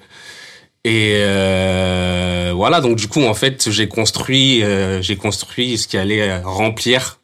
Et 0.84 1.14
euh, 1.16 2.52
voilà, 2.54 2.82
donc 2.82 2.98
du 2.98 3.08
coup 3.08 3.24
en 3.24 3.34
fait 3.34 3.70
j'ai 3.72 3.88
construit 3.88 4.62
euh, 4.64 5.02
j'ai 5.02 5.16
construit 5.16 5.78
ce 5.78 5.88
qui 5.88 5.96
allait 5.98 6.40
remplir 6.42 7.20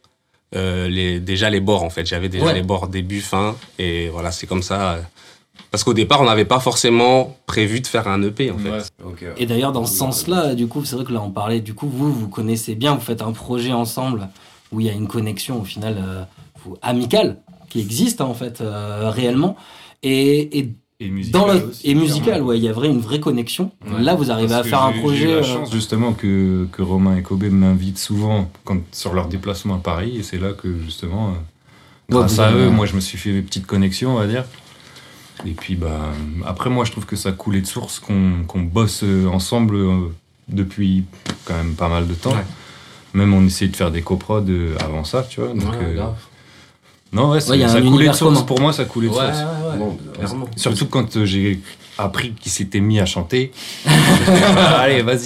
euh, 0.56 0.88
les 0.88 1.20
déjà 1.20 1.50
les 1.50 1.60
bords 1.60 1.84
en 1.84 1.90
fait. 1.90 2.06
J'avais 2.06 2.30
déjà 2.30 2.46
Ouais. 2.46 2.54
les 2.54 2.62
bords 2.62 2.88
début 2.88 3.20
fin 3.22 3.58
et 3.78 4.08
voilà 4.10 4.32
c'est 4.32 4.48
comme 4.48 4.64
ça. 4.64 5.00
Parce 5.72 5.84
qu'au 5.84 5.94
départ 5.94 6.22
on 6.22 6.26
n'avait 6.26 6.46
pas 6.46 6.60
forcément 6.62 7.38
prévu 7.48 7.82
de 7.82 7.88
faire 7.88 8.08
un 8.08 8.24
EP 8.24 8.50
en 8.50 8.58
fait. 8.58 8.70
Ouais. 9.04 9.34
Et 9.38 9.46
d'ailleurs, 9.46 9.72
dans 9.74 9.86
ce 9.86 9.96
sens-là, 9.96 10.56
du 10.56 10.68
coup, 10.68 10.84
c'est 10.86 10.96
vrai 10.96 11.06
que 11.06 11.12
là, 11.14 11.22
on 11.22 11.30
parlait, 11.30 11.60
du 11.60 11.74
coup, 11.76 11.88
vous, 11.88 12.12
vous 12.12 12.28
connaissez 12.28 12.74
bien, 12.74 12.96
vous 12.96 13.02
faites 13.02 13.22
un 13.22 13.34
projet 13.34 13.72
ensemble 13.72 14.30
où 14.72 14.80
il 14.80 14.88
y 14.88 14.90
a 14.90 14.94
une 14.94 15.08
connexion, 15.08 15.62
au 15.62 15.64
final, 15.64 15.98
euh, 16.00 16.24
amicale, 16.82 17.38
qui 17.70 17.82
existe, 17.82 18.20
hein, 18.22 18.26
en 18.26 18.34
fait, 18.34 18.62
euh, 18.62 19.12
réellement. 19.12 19.56
Et, 20.04 20.60
et, 20.60 20.70
Et 21.00 21.10
musical 21.10 21.42
dans 21.42 21.48
le, 21.48 21.70
aussi, 21.70 21.90
et 21.90 21.96
musical, 21.96 22.42
ouais, 22.42 22.58
il 22.58 22.64
y 22.64 22.68
a 22.68 22.74
vrai, 22.74 22.88
une 22.88 23.00
vraie 23.00 23.20
connexion. 23.20 23.72
Ouais. 23.86 24.02
Là, 24.02 24.16
vous 24.16 24.32
arrivez 24.32 24.54
à 24.54 24.64
faire 24.64 24.84
un 24.84 24.94
projet. 24.94 25.18
J'ai 25.18 25.26
eu 25.26 25.28
la 25.28 25.36
euh, 25.38 25.44
chance 25.44 25.72
justement 25.72 26.14
que, 26.14 26.68
que 26.72 26.82
Romain 26.82 27.18
et 27.18 27.22
Kobe 27.22 27.44
m'invitent 27.46 27.98
souvent 28.00 28.50
quand, 28.66 28.80
sur 28.92 29.14
leurs 29.14 29.28
déplacements 29.28 29.76
à 29.76 29.80
Paris 29.80 30.18
et 30.18 30.24
c'est 30.24 30.38
là 30.40 30.54
que 30.54 30.80
justement, 30.80 31.30
euh, 31.30 31.32
Ouais, 32.10 32.18
grâce 32.22 32.40
à 32.40 32.52
eux, 32.52 32.70
moi 32.72 32.88
je 32.88 32.96
me 32.96 33.02
suis 33.02 33.20
fait 33.20 33.32
mes 33.32 33.44
petites 33.44 33.68
connexions, 33.68 34.16
on 34.16 34.20
va 34.20 34.26
dire. 34.26 34.44
Et 35.46 35.52
puis 35.52 35.76
bah, 35.76 36.12
après 36.46 36.70
moi 36.70 36.84
je 36.84 36.92
trouve 36.92 37.06
que 37.06 37.16
ça 37.16 37.32
coulait 37.32 37.62
de 37.62 37.68
source 37.68 38.00
qu'on 38.00 38.44
qu'on 38.48 38.62
bosse 38.62 39.04
euh, 39.04 39.28
ensemble 39.28 39.78
depuis 40.48 41.04
quand 41.46 41.54
même 41.54 41.76
pas 41.76 41.88
mal 41.88 42.08
de 42.08 42.14
temps. 42.16 42.36
Même 43.14 43.34
on 43.34 43.46
essayait 43.46 43.72
de 43.72 43.76
faire 43.76 43.92
des 43.92 44.02
coprods 44.02 44.46
avant 44.80 45.04
ça, 45.04 45.24
tu 45.24 45.40
vois. 45.42 45.54
Donc, 45.54 45.74
euh. 45.82 46.04
Non, 47.12 47.32
ouais, 47.32 47.40
ça 47.40 47.54
coulait 47.54 47.66
de 47.82 47.86
univers 47.86 48.16
source. 48.16 48.34
commun. 48.36 48.46
Pour 48.46 48.60
moi, 48.62 48.74
ça 48.74 48.86
coulait 48.86 49.08
de 49.08 49.14
Ouais, 49.14 49.18
source. 49.26 49.38
ouais, 49.40 49.72
ouais. 49.72 49.78
Bon, 49.78 49.98
Clairement. 50.14 50.48
Surtout 50.56 50.86
quand 50.86 51.18
euh, 51.18 51.26
j'ai 51.26 51.60
appris 51.98 52.34
qu'il 52.34 52.52
s'était 52.52 52.80
mis 52.80 53.00
à 53.00 53.06
chanter. 53.06 53.52
Allez, 54.78 55.02
vas-y. 55.02 55.24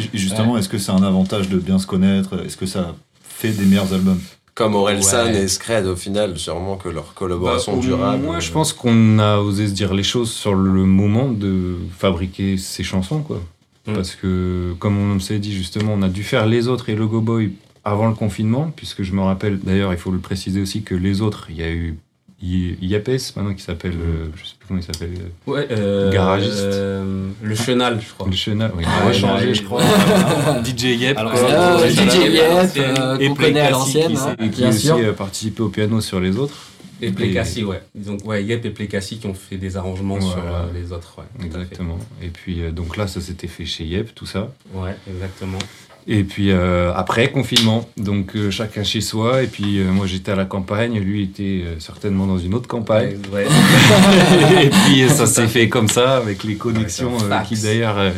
Ju- 0.00 0.08
justement, 0.14 0.56
est-ce 0.56 0.68
que 0.68 0.78
c'est 0.78 0.92
un 0.92 1.02
avantage 1.02 1.48
de 1.48 1.58
bien 1.58 1.78
se 1.78 1.86
connaître? 1.86 2.44
Est-ce 2.44 2.56
que 2.56 2.66
ça 2.66 2.94
fait 3.22 3.50
des 3.50 3.64
meilleurs 3.64 3.92
albums? 3.92 4.20
Comme 4.54 4.74
Orelsan 4.74 5.24
Ouais. 5.26 5.42
et 5.44 5.48
Scred, 5.48 5.86
au 5.86 5.96
final, 5.96 6.38
sûrement 6.38 6.76
que 6.76 6.88
leur 6.90 7.14
collaboration 7.14 7.76
Bah, 7.76 7.82
durable. 7.82 8.24
Moi, 8.24 8.38
je 8.40 8.50
pense 8.50 8.72
qu'on 8.74 9.18
a 9.18 9.38
osé 9.38 9.66
se 9.66 9.72
dire 9.72 9.94
les 9.94 10.02
choses 10.02 10.30
sur 10.30 10.54
le 10.54 10.84
moment 10.84 11.28
de 11.28 11.76
fabriquer 11.98 12.58
ces 12.58 12.82
chansons, 12.84 13.20
quoi. 13.22 13.40
Mm. 13.86 13.94
Parce 13.94 14.14
que, 14.14 14.74
comme 14.78 14.98
on 14.98 15.18
s'est 15.20 15.38
dit 15.38 15.52
justement, 15.54 15.94
on 15.94 16.02
a 16.02 16.08
dû 16.08 16.22
faire 16.22 16.46
les 16.46 16.68
autres 16.68 16.90
et 16.90 16.94
Logo 16.94 17.20
Boy 17.20 17.52
avant 17.84 18.06
le 18.08 18.14
confinement, 18.14 18.72
puisque 18.74 19.02
je 19.02 19.12
me 19.12 19.22
rappelle, 19.22 19.58
d'ailleurs, 19.58 19.92
il 19.92 19.98
faut 19.98 20.10
le 20.12 20.18
préciser 20.18 20.60
aussi 20.60 20.82
que 20.82 20.94
les 20.94 21.20
autres, 21.20 21.46
il 21.50 21.56
y 21.56 21.62
a 21.62 21.70
eu 21.70 21.96
I- 22.44 22.76
Yapes 22.82 23.08
maintenant 23.36 23.54
qui 23.54 23.62
s'appelle, 23.62 23.92
euh, 23.94 24.26
je 24.36 24.44
sais 24.44 24.54
plus 24.58 24.66
comment 24.66 24.80
il 24.80 24.82
s'appelle, 24.82 25.10
euh, 25.16 25.50
Ouais, 25.50 25.66
euh, 25.70 26.10
Garagiste. 26.12 26.58
euh, 26.58 27.28
le 27.40 27.54
chenal, 27.54 28.00
je 28.00 28.12
crois. 28.12 28.26
le 28.26 28.32
Chenal, 28.32 28.72
oui, 28.76 28.82
il 28.84 28.88
a 28.88 29.06
Ouais, 29.06 29.12
changé, 29.14 29.46
ouais. 29.46 29.54
je 29.54 29.62
crois. 29.62 29.80
DJ 30.64 30.82
Yep. 31.00 31.18
Alors, 31.18 31.36
DJ 31.36 32.14
Yep, 32.32 32.70
euh, 32.78 33.28
qu'on 33.28 33.34
connaît 33.34 33.60
à 33.60 33.70
l'ancienne, 33.70 34.12
qui 34.12 34.18
hein, 34.18 34.36
et 34.40 34.48
qui 34.50 34.60
bien 34.62 34.68
aussi 34.70 34.90
a 34.90 35.12
participé 35.12 35.62
au 35.62 35.68
piano 35.68 36.00
sur 36.00 36.18
les 36.20 36.36
autres. 36.36 36.68
Et 37.00 37.10
Plécassi, 37.10 37.64
ouais. 37.64 37.82
Donc, 37.96 38.24
ouais, 38.26 38.44
Yep 38.44 38.64
et 38.64 38.70
Plécassi 38.70 39.18
qui 39.18 39.26
ont 39.26 39.34
fait 39.34 39.56
des 39.56 39.76
arrangements 39.76 40.20
sur 40.20 40.38
euh, 40.38 40.66
les 40.74 40.92
autres, 40.92 41.16
ouais. 41.18 41.44
Exactement. 41.46 41.98
Et 42.22 42.28
puis, 42.28 42.62
euh, 42.62 42.70
donc 42.72 42.96
là, 42.96 43.06
ça 43.08 43.20
s'était 43.20 43.48
fait 43.48 43.64
chez 43.66 43.84
Yep, 43.84 44.14
tout 44.14 44.26
ça. 44.26 44.52
Ouais, 44.74 44.96
exactement. 45.12 45.58
Et 46.06 46.24
puis 46.24 46.50
euh, 46.50 46.92
après, 46.94 47.30
confinement, 47.30 47.88
donc 47.96 48.34
euh, 48.34 48.50
chacun 48.50 48.82
chez 48.82 49.00
soi. 49.00 49.42
Et 49.42 49.46
puis 49.46 49.78
euh, 49.78 49.90
moi 49.90 50.06
j'étais 50.06 50.32
à 50.32 50.36
la 50.36 50.44
campagne, 50.44 50.98
lui 50.98 51.22
était 51.22 51.62
euh, 51.64 51.78
certainement 51.78 52.26
dans 52.26 52.38
une 52.38 52.54
autre 52.54 52.68
campagne. 52.68 53.18
Ouais, 53.32 53.46
et 54.64 54.70
puis 54.70 55.08
ça 55.08 55.26
s'est 55.26 55.46
fait 55.46 55.68
comme 55.68 55.88
ça, 55.88 56.16
avec 56.16 56.42
les 56.44 56.56
connexions 56.56 57.16
euh, 57.22 57.38
qui 57.40 57.60
d'ailleurs 57.60 57.98
euh, 57.98 58.10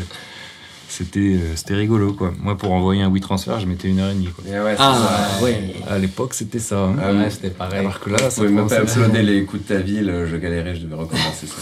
C'était 0.96 1.18
euh, 1.18 1.56
c'était 1.56 1.74
rigolo, 1.74 2.12
quoi. 2.12 2.32
Moi, 2.40 2.56
pour 2.56 2.70
envoyer 2.70 3.02
un 3.02 3.10
WeTransfer, 3.10 3.58
je 3.60 3.66
mettais 3.66 3.88
une 3.88 3.98
heure 3.98 4.10
et 4.10 4.14
demie, 4.14 4.28
quoi. 4.28 4.44
Et 4.46 4.52
ouais, 4.60 4.76
c'est 4.76 4.82
Ah, 4.82 5.36
ça. 5.38 5.44
ouais. 5.44 5.74
À 5.88 5.98
l'époque, 5.98 6.34
c'était 6.34 6.60
ça. 6.60 6.84
hein. 6.84 6.94
Ah, 7.02 7.30
c'était 7.30 7.50
pareil. 7.50 7.80
Alors 7.80 7.98
que 7.98 8.10
là, 8.10 8.18
ça 8.30 8.42
pouvais 8.42 8.48
même 8.54 8.68
pas 8.68 8.80
uploader 8.80 9.22
les 9.22 9.44
coups 9.44 9.64
de 9.64 9.68
ta 9.74 9.80
ville, 9.80 10.26
je 10.30 10.36
galérais, 10.36 10.76
je 10.76 10.82
devais 10.82 10.94
recommencer 10.94 11.48
ça. 11.48 11.54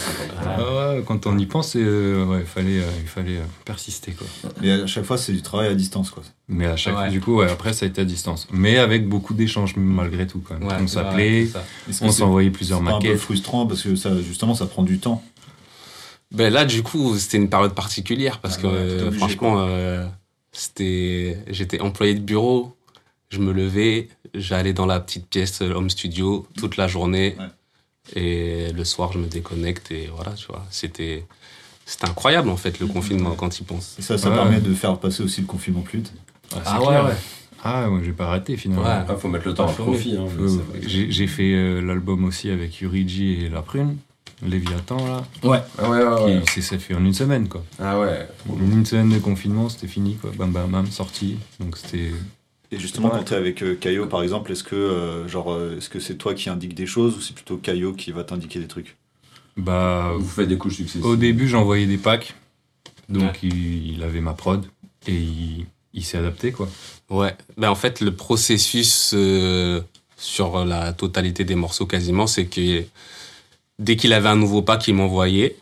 Ah 0.45 0.59
ouais, 0.93 1.03
quand 1.07 1.25
on 1.25 1.35
y 1.39 1.47
pense, 1.47 1.75
euh, 1.75 2.25
ouais, 2.25 2.41
il 2.41 2.45
fallait, 2.45 2.79
euh, 2.79 3.01
il 3.01 3.07
fallait 3.07 3.37
euh, 3.37 3.45
persister, 3.65 4.11
quoi. 4.11 4.27
Mais 4.61 4.71
à 4.71 4.85
chaque 4.87 5.05
fois, 5.05 5.17
c'est 5.17 5.33
du 5.33 5.41
travail 5.41 5.69
à 5.69 5.73
distance, 5.73 6.11
quoi. 6.11 6.21
Mais 6.47 6.67
à 6.67 6.75
chaque 6.75 6.95
Ouais. 6.95 7.09
du 7.09 7.19
coup, 7.19 7.37
ouais, 7.37 7.49
après, 7.49 7.73
ça 7.73 7.85
a 7.85 7.89
été 7.89 8.01
à 8.01 8.05
distance. 8.05 8.47
Mais 8.51 8.77
avec 8.77 9.07
beaucoup 9.09 9.33
d'échanges, 9.33 9.75
malgré 9.77 10.27
tout, 10.27 10.43
quand 10.47 10.53
même. 10.59 10.67
Ouais, 10.67 10.75
on 10.79 10.87
c'est 10.87 10.93
s'appelait, 10.95 11.47
c'est 11.89 12.03
on 12.05 12.11
c'est- 12.11 12.19
s'envoyait 12.19 12.51
plusieurs 12.51 12.79
c'est 12.79 12.85
pas 12.85 12.91
un 12.91 12.99
peu 12.99 13.07
maquettes. 13.07 13.19
frustrant 13.21 13.65
parce 13.65 13.81
que 13.81 13.95
ça, 13.95 14.11
justement, 14.21 14.53
ça 14.53 14.67
prend 14.67 14.83
du 14.83 14.99
temps. 14.99 15.23
Ben 16.33 16.51
là, 16.51 16.65
du 16.65 16.81
coup, 16.83 17.17
c'était 17.17 17.37
une 17.37 17.49
période 17.49 17.73
particulière 17.75 18.39
parce 18.39 18.57
Ah 18.57 18.61
que 18.63 18.67
ouais, 18.67 18.97
t'es 18.97 19.03
obligé, 19.03 19.17
franchement, 19.19 19.55
euh, 19.59 20.05
c'était, 20.51 21.37
j'étais 21.47 21.79
employé 21.79 22.15
de 22.15 22.21
bureau. 22.21 22.75
Je 23.29 23.39
me 23.39 23.51
levais, 23.51 24.09
j'allais 24.33 24.73
dans 24.73 24.85
la 24.85 24.99
petite 24.99 25.27
pièce 25.27 25.61
euh, 25.61 25.73
home 25.73 25.89
studio 25.89 26.47
toute 26.57 26.77
la 26.77 26.87
journée 26.87 27.35
Ouais. 27.39 28.21
et 28.21 28.71
le 28.73 28.83
soir, 28.83 29.11
je 29.13 29.17
me 29.19 29.27
déconnecte 29.27 29.91
et 29.91 30.09
voilà, 30.13 30.31
tu 30.33 30.47
vois. 30.47 30.65
C'était, 30.69 31.25
c'était 31.85 32.05
incroyable 32.07 32.49
en 32.49 32.57
fait 32.57 32.79
le 32.79 32.87
confinement 32.87 33.31
quand 33.35 33.59
il 33.59 33.63
pense. 33.65 33.95
Et 33.99 34.01
ça, 34.01 34.17
ça 34.17 34.29
Ouais. 34.29 34.35
permet 34.35 34.59
de 34.59 34.73
faire 34.73 34.97
passer 34.99 35.23
aussi 35.23 35.41
le 35.41 35.47
confinement 35.47 35.81
plus 35.81 35.99
vite. 35.99 36.13
Ah, 36.55 36.59
Ah 36.65 37.05
ouais. 37.05 37.13
Ah, 37.63 37.89
ouais, 37.89 38.01
j'ai 38.03 38.11
pas 38.11 38.25
arrêté 38.27 38.57
finalement. 38.57 38.83
Ouais. 38.83 39.05
Ah, 39.07 39.15
faut 39.15 39.29
mettre 39.29 39.47
le 39.47 39.53
temps 39.53 39.65
à 39.65 39.69
Faut- 39.69 39.83
profit. 39.85 40.17
Hein, 40.17 40.25
j'ai 40.85 41.27
fait 41.27 41.53
euh, 41.53 41.79
l'album 41.81 42.25
aussi 42.25 42.49
avec 42.49 42.81
Yurigi 42.81 43.45
et 43.45 43.49
La 43.49 43.61
Prune, 43.61 43.97
Léviathan, 44.45 44.97
là. 45.05 45.23
Ouais. 45.43 45.59
Ah 45.77 45.89
ouais, 45.89 46.03
ouais, 46.03 46.23
ouais. 46.35 46.41
Qui 46.53 46.61
s'est 46.61 46.79
fait 46.79 46.93
en 46.95 47.03
une 47.05 47.13
semaine, 47.13 47.47
quoi. 47.47 47.63
Ah 47.79 47.99
ouais. 47.99 48.27
Une 48.59 48.85
semaine 48.85 49.09
de 49.09 49.19
confinement, 49.19 49.69
c'était 49.69 49.87
fini, 49.87 50.15
quoi. 50.15 50.31
Bam, 50.37 50.51
bam, 50.51 50.69
bam, 50.69 50.87
sorti. 50.87 51.37
Donc 51.59 51.77
c'était. 51.77 52.11
Et 52.71 52.79
justement, 52.79 53.09
Ouais. 53.09 53.17
quand 53.19 53.23
tu 53.25 53.33
es 53.33 53.37
avec 53.37 53.61
euh, 53.61 53.75
Caillot, 53.75 54.07
par 54.07 54.23
exemple, 54.23 54.51
est-ce 54.51 54.63
que 54.63 54.75
euh, 54.75 55.27
genre, 55.27 55.51
euh, 55.53 55.77
est-ce 55.77 55.89
que 55.89 55.99
c'est 55.99 56.15
toi 56.15 56.33
qui 56.33 56.49
indique 56.49 56.73
des 56.73 56.87
choses 56.87 57.15
ou 57.15 57.21
c'est 57.21 57.35
plutôt 57.35 57.57
Caillot 57.57 57.93
qui 57.93 58.11
va 58.11 58.23
t'indiquer 58.23 58.59
des 58.59 58.67
trucs? 58.67 58.95
Bah, 59.57 60.13
Vous 60.17 60.27
faites 60.27 60.47
des 60.49 60.57
couches 60.57 60.77
successives. 60.77 61.05
au 61.05 61.15
début, 61.15 61.47
j'envoyais 61.47 61.85
des 61.85 61.97
packs. 61.99 62.33
Donc 63.09 63.43
il, 63.43 63.91
il 63.93 64.01
avait 64.03 64.21
ma 64.21 64.33
prod. 64.33 64.65
Et 65.07 65.13
il, 65.13 65.65
il 65.93 66.03
s'est 66.03 66.17
adapté, 66.17 66.51
quoi. 66.51 66.67
Ouais, 67.11 67.35
ben 67.57 67.69
en 67.69 67.75
fait, 67.75 68.01
le 68.01 68.15
processus 68.15 69.11
euh, 69.13 69.81
sur 70.17 70.65
la 70.65 70.93
totalité 70.93 71.43
des 71.43 71.53
morceaux 71.55 71.85
quasiment, 71.85 72.25
c'est 72.25 72.45
que 72.45 72.83
dès 73.79 73.95
qu'il 73.95 74.13
avait 74.13 74.29
un 74.29 74.35
nouveau 74.35 74.61
pack, 74.61 74.87
il 74.87 74.93
m'envoyait. 74.95 75.55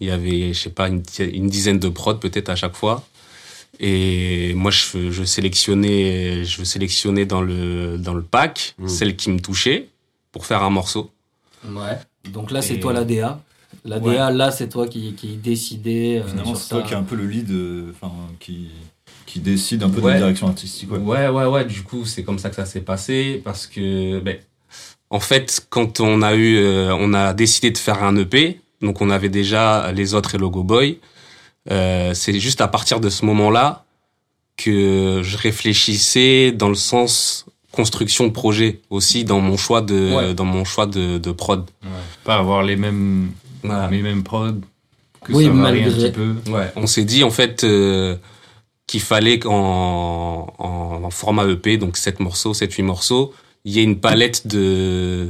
Il 0.00 0.08
y 0.08 0.10
avait, 0.10 0.52
je 0.52 0.58
sais 0.60 0.70
pas, 0.70 0.88
une, 0.88 1.02
une 1.20 1.48
dizaine 1.48 1.78
de 1.78 1.88
prods 1.88 2.14
peut-être 2.16 2.48
à 2.48 2.56
chaque 2.56 2.74
fois. 2.76 3.04
Et 3.80 4.52
moi, 4.54 4.70
je, 4.70 5.10
je 5.10 5.24
sélectionnais, 5.24 6.44
je 6.44 6.62
sélectionnais 6.64 7.26
dans 7.26 7.40
le, 7.42 7.98
dans 7.98 8.14
le 8.14 8.22
pack 8.22 8.74
Mm. 8.78 8.88
celle 8.88 9.16
qui 9.16 9.30
me 9.30 9.40
touchait 9.40 9.88
pour 10.32 10.46
faire 10.46 10.62
un 10.62 10.70
morceau. 10.70 11.10
Ouais. 11.66 11.98
Donc 12.30 12.50
là, 12.50 12.60
c'est 12.62 12.78
toi 12.78 12.92
la 12.92 13.04
DA. 13.04 13.40
La 13.84 13.98
Ouais. 13.98 14.14
DA, 14.14 14.30
là, 14.30 14.50
c'est 14.50 14.68
toi 14.68 14.86
qui, 14.86 15.14
qui 15.14 15.36
décidais. 15.36 16.20
euh, 16.22 16.28
Finalement, 16.28 16.54
c'est 16.54 16.68
toi 16.68 16.82
qui 16.82 16.92
est 16.92 16.96
un 16.96 17.02
peu 17.02 17.16
le 17.16 17.26
lead, 17.26 17.50
euh, 17.50 17.92
enfin, 17.94 18.12
qui, 18.40 18.68
qui 19.26 19.40
décide 19.40 19.82
un 19.82 19.90
peu 19.90 20.00
de 20.00 20.06
Ouais. 20.06 20.12
la 20.12 20.18
direction 20.18 20.46
artistique. 20.48 20.90
Ouais. 20.92 20.98
Ouais, 20.98 21.28
ouais, 21.28 21.44
ouais. 21.46 21.64
Du 21.64 21.82
coup, 21.82 22.04
c'est 22.04 22.22
comme 22.22 22.38
ça 22.38 22.50
que 22.50 22.56
ça 22.56 22.66
s'est 22.66 22.80
passé 22.82 23.40
parce 23.44 23.66
que, 23.66 24.20
ben, 24.20 24.38
en 25.16 25.20
fait, 25.20 25.64
quand 25.70 26.00
on 26.00 26.22
a 26.22 26.34
eu, 26.34 26.56
euh, 26.58 26.94
on 26.98 27.14
a 27.14 27.32
décidé 27.34 27.70
de 27.70 27.78
faire 27.78 28.02
un 28.02 28.16
EP, 28.16 28.60
donc 28.82 29.00
on 29.00 29.10
avait 29.10 29.28
déjà 29.28 29.92
les 29.92 30.14
autres 30.14 30.34
et 30.34 30.38
Logo 30.38 30.62
Boy. 30.64 30.98
Euh, 31.70 32.12
c'est 32.14 32.38
juste 32.40 32.60
à 32.60 32.68
partir 32.68 32.98
de 33.00 33.08
ce 33.10 33.24
moment-là 33.24 33.84
que 34.56 35.20
je 35.22 35.36
réfléchissais 35.36 36.52
dans 36.52 36.68
le 36.68 36.74
sens 36.74 37.46
construction 37.72 38.26
de 38.26 38.32
projet 38.32 38.80
aussi 38.90 39.24
dans 39.24 39.40
mon 39.40 39.56
choix 39.56 39.80
de, 39.82 40.14
Ouais. 40.14 40.34
dans 40.34 40.44
mon 40.44 40.64
choix 40.64 40.86
de, 40.86 41.18
de 41.18 41.32
prod. 41.32 41.68
Pas 42.24 42.36
avoir 42.36 42.62
les 42.62 42.76
mêmes, 42.76 43.30
Voilà. 43.64 43.88
les 43.90 44.02
mêmes 44.02 44.22
prods. 44.22 44.60
Que 45.24 45.32
Oui, 45.32 45.44
ça 45.44 45.50
varie 45.50 45.80
un 45.82 45.84
malgré- 45.86 45.90
petit 45.90 46.12
peu. 46.12 46.34
Ouais, 46.52 46.70
on 46.76 46.86
s'est 46.86 47.04
dit 47.04 47.24
en 47.24 47.30
fait 47.30 47.64
euh, 47.64 48.16
qu'il 48.86 49.00
fallait 49.00 49.38
qu'en 49.40 50.54
en, 50.58 51.02
en 51.04 51.10
format 51.10 51.46
EP, 51.48 51.76
donc 51.78 51.96
7 51.96 52.20
morceaux, 52.20 52.52
7-8 52.52 52.82
morceaux, 52.82 53.32
il 53.64 53.72
y 53.72 53.80
ait 53.80 53.84
une 53.84 54.00
palette 54.00 54.46
de 54.46 55.28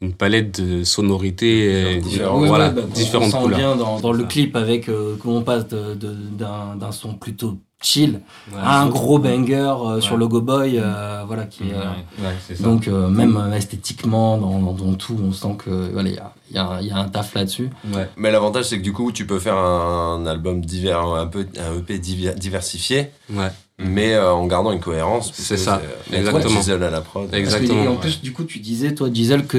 une 0.00 0.14
palette 0.14 0.60
de 0.60 0.82
sonorités 0.82 1.68
euh, 1.72 2.00
Différentes. 2.00 2.42
Oui, 2.42 2.48
voilà, 2.48 2.68
ouais, 2.70 2.74
bah, 2.74 2.82
on- 2.84 2.92
différentes 2.92 3.28
on 3.28 3.30
sent 3.30 3.42
couleurs. 3.44 3.58
bien 3.58 3.76
dans, 3.76 4.00
dans 4.00 4.12
le 4.12 4.24
clip 4.24 4.56
avec 4.56 4.88
euh, 4.88 5.14
comment 5.20 5.36
on 5.36 5.42
passe 5.42 5.68
de- 5.68 5.94
de- 5.94 6.12
d'un 6.36 6.74
d'un 6.76 6.90
son 6.90 7.14
plutôt 7.14 7.56
chill 7.80 8.20
Ouais, 8.52 8.58
à 8.60 8.80
un 8.80 8.88
gros 8.88 9.20
banger 9.20 9.54
euh, 9.86 10.00
sur 10.00 10.14
Ouais. 10.14 10.18
Logo 10.18 10.40
Boy, 10.40 10.78
euh, 10.78 11.22
voilà 11.26 11.44
qui 11.46 11.68
est, 11.68 11.72
euh, 11.74 11.84
ouais, 12.20 12.34
c'est 12.46 12.56
ça. 12.56 12.64
donc 12.64 12.88
euh, 12.88 13.08
même 13.08 13.36
euh, 13.36 13.52
esthétiquement 13.56 14.38
dans, 14.38 14.58
dans, 14.58 14.72
dans 14.72 14.94
tout, 14.94 15.16
on 15.22 15.30
sent 15.32 15.56
que 15.64 15.90
voilà 15.92 16.08
il 16.08 16.14
y 16.16 16.18
a, 16.18 16.32
il 16.50 16.56
y, 16.56 16.58
a, 16.58 16.66
un- 16.66 16.80
il 16.80 16.86
y 16.88 16.90
a 16.90 16.96
un 16.96 17.08
taf 17.08 17.34
là-dessus. 17.34 17.70
ouais. 17.94 18.08
Mais 18.16 18.32
l'avantage, 18.32 18.64
c'est 18.64 18.78
que 18.78 18.82
du 18.82 18.92
coup, 18.92 19.12
tu 19.12 19.24
peux 19.26 19.38
faire 19.38 19.56
un, 19.56 20.26
album 20.26 20.60
divers, 20.64 21.00
un, 21.00 21.26
peu, 21.28 21.46
un 21.58 21.78
EP 21.78 21.98
diver- 22.00 22.34
diversifié, 22.34 23.10
Ouais. 23.32 23.48
Mais 23.84 24.14
euh, 24.14 24.32
en 24.32 24.46
gardant 24.46 24.72
une 24.72 24.80
cohérence. 24.80 25.32
C'est 25.34 25.56
ça, 25.56 25.82
exactement. 26.12 26.54
Diesel 26.54 26.82
à 26.82 26.90
la 26.90 27.00
prod. 27.00 27.22
Parce 27.22 27.32
que, 27.32 27.36
Exactement, 27.36 27.84
et 27.84 27.88
en 27.88 27.92
ouais. 27.92 27.98
plus 27.98 28.20
du 28.20 28.32
coup 28.32 28.44
tu 28.44 28.58
disais 28.58 28.94
toi 28.94 29.10
Diesel 29.10 29.46
que 29.46 29.58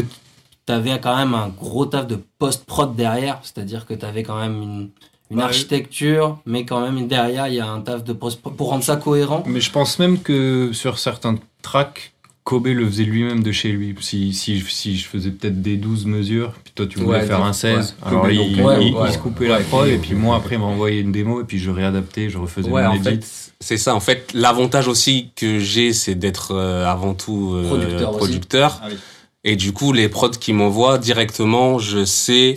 t'avais 0.66 1.00
quand 1.00 1.16
même 1.16 1.34
un 1.34 1.50
gros 1.50 1.86
taf 1.86 2.08
de 2.08 2.20
post-prod 2.40 2.96
derrière, 2.96 3.40
c'est-à-dire 3.44 3.86
que 3.86 3.94
t'avais 3.94 4.24
quand 4.24 4.40
même 4.40 4.90
une, 5.30 5.40
architecture, 5.40 6.38
mais 6.46 6.64
quand 6.64 6.80
même 6.80 7.08
derrière 7.08 7.48
il 7.48 7.56
y 7.56 7.60
a 7.60 7.68
un 7.68 7.82
taf 7.82 8.04
de 8.04 8.14
post 8.14 8.40
pour 8.42 8.70
rendre 8.70 8.84
ça 8.84 8.98
cohérent. 8.98 9.44
Mais 9.48 9.62
je 9.62 9.72
pense 9.72 9.98
même 9.98 10.20
que 10.20 10.72
sur 10.74 11.00
certains 11.00 11.38
tracks, 11.64 12.13
Kobe 12.44 12.68
le 12.68 12.86
faisait 12.86 13.04
lui-même 13.06 13.42
de 13.42 13.52
chez 13.54 13.70
lui. 13.72 13.96
Si, 14.02 14.34
si, 14.34 14.60
si 14.68 14.98
je 14.98 15.06
faisais 15.08 15.30
peut-être 15.32 15.62
des 15.62 15.78
12 15.78 16.06
mesures, 16.08 16.52
puis 16.64 16.74
toi 16.76 16.86
tu 16.88 17.00
voulais 17.00 17.20
Ouais, 17.20 17.26
faire 17.26 17.44
un 17.44 17.54
16, 17.54 17.96
ouais. 18.02 18.08
alors 18.10 18.22
Kobe, 18.24 18.32
il, 18.32 18.38
donc, 18.38 18.48
il- 18.50 18.62
ouais, 18.62 18.86
il 18.88 18.94
ouais. 18.96 19.12
se 19.14 19.18
coupait 19.18 19.48
la 19.48 19.60
prod, 19.62 19.88
et 19.88 19.98
puis 19.98 20.14
moi 20.14 20.36
après 20.36 20.56
il 20.56 20.60
m'envoyait 20.60 21.00
une 21.00 21.12
démo, 21.14 21.40
et 21.42 21.46
puis 21.46 21.58
je 21.60 21.70
réadaptais, 21.72 22.30
je 22.30 22.38
refaisais 22.38 22.70
Ouais, 22.70 22.84
mon 22.84 22.90
en 22.90 22.94
edit. 22.96 23.04
fait, 23.04 23.26
c'est 23.62 23.78
ça. 23.78 23.96
En 23.96 24.02
fait, 24.02 24.32
l'avantage 24.34 24.88
aussi 24.90 25.30
que 25.38 25.60
j'ai, 25.60 25.94
c'est 25.94 26.16
d'être 26.16 26.52
euh, 26.54 26.86
avant 26.86 27.14
tout 27.14 27.54
euh, 27.56 27.70
Producteur. 28.18 28.80
Ah 28.84 28.88
oui. 28.90 28.98
Et 29.46 29.56
du 29.56 29.72
coup, 29.74 29.92
les 29.94 30.10
prods 30.10 30.30
qui 30.32 30.52
m'envoient 30.54 30.98
directement, 30.98 31.80
je 31.80 32.04
sais 32.06 32.56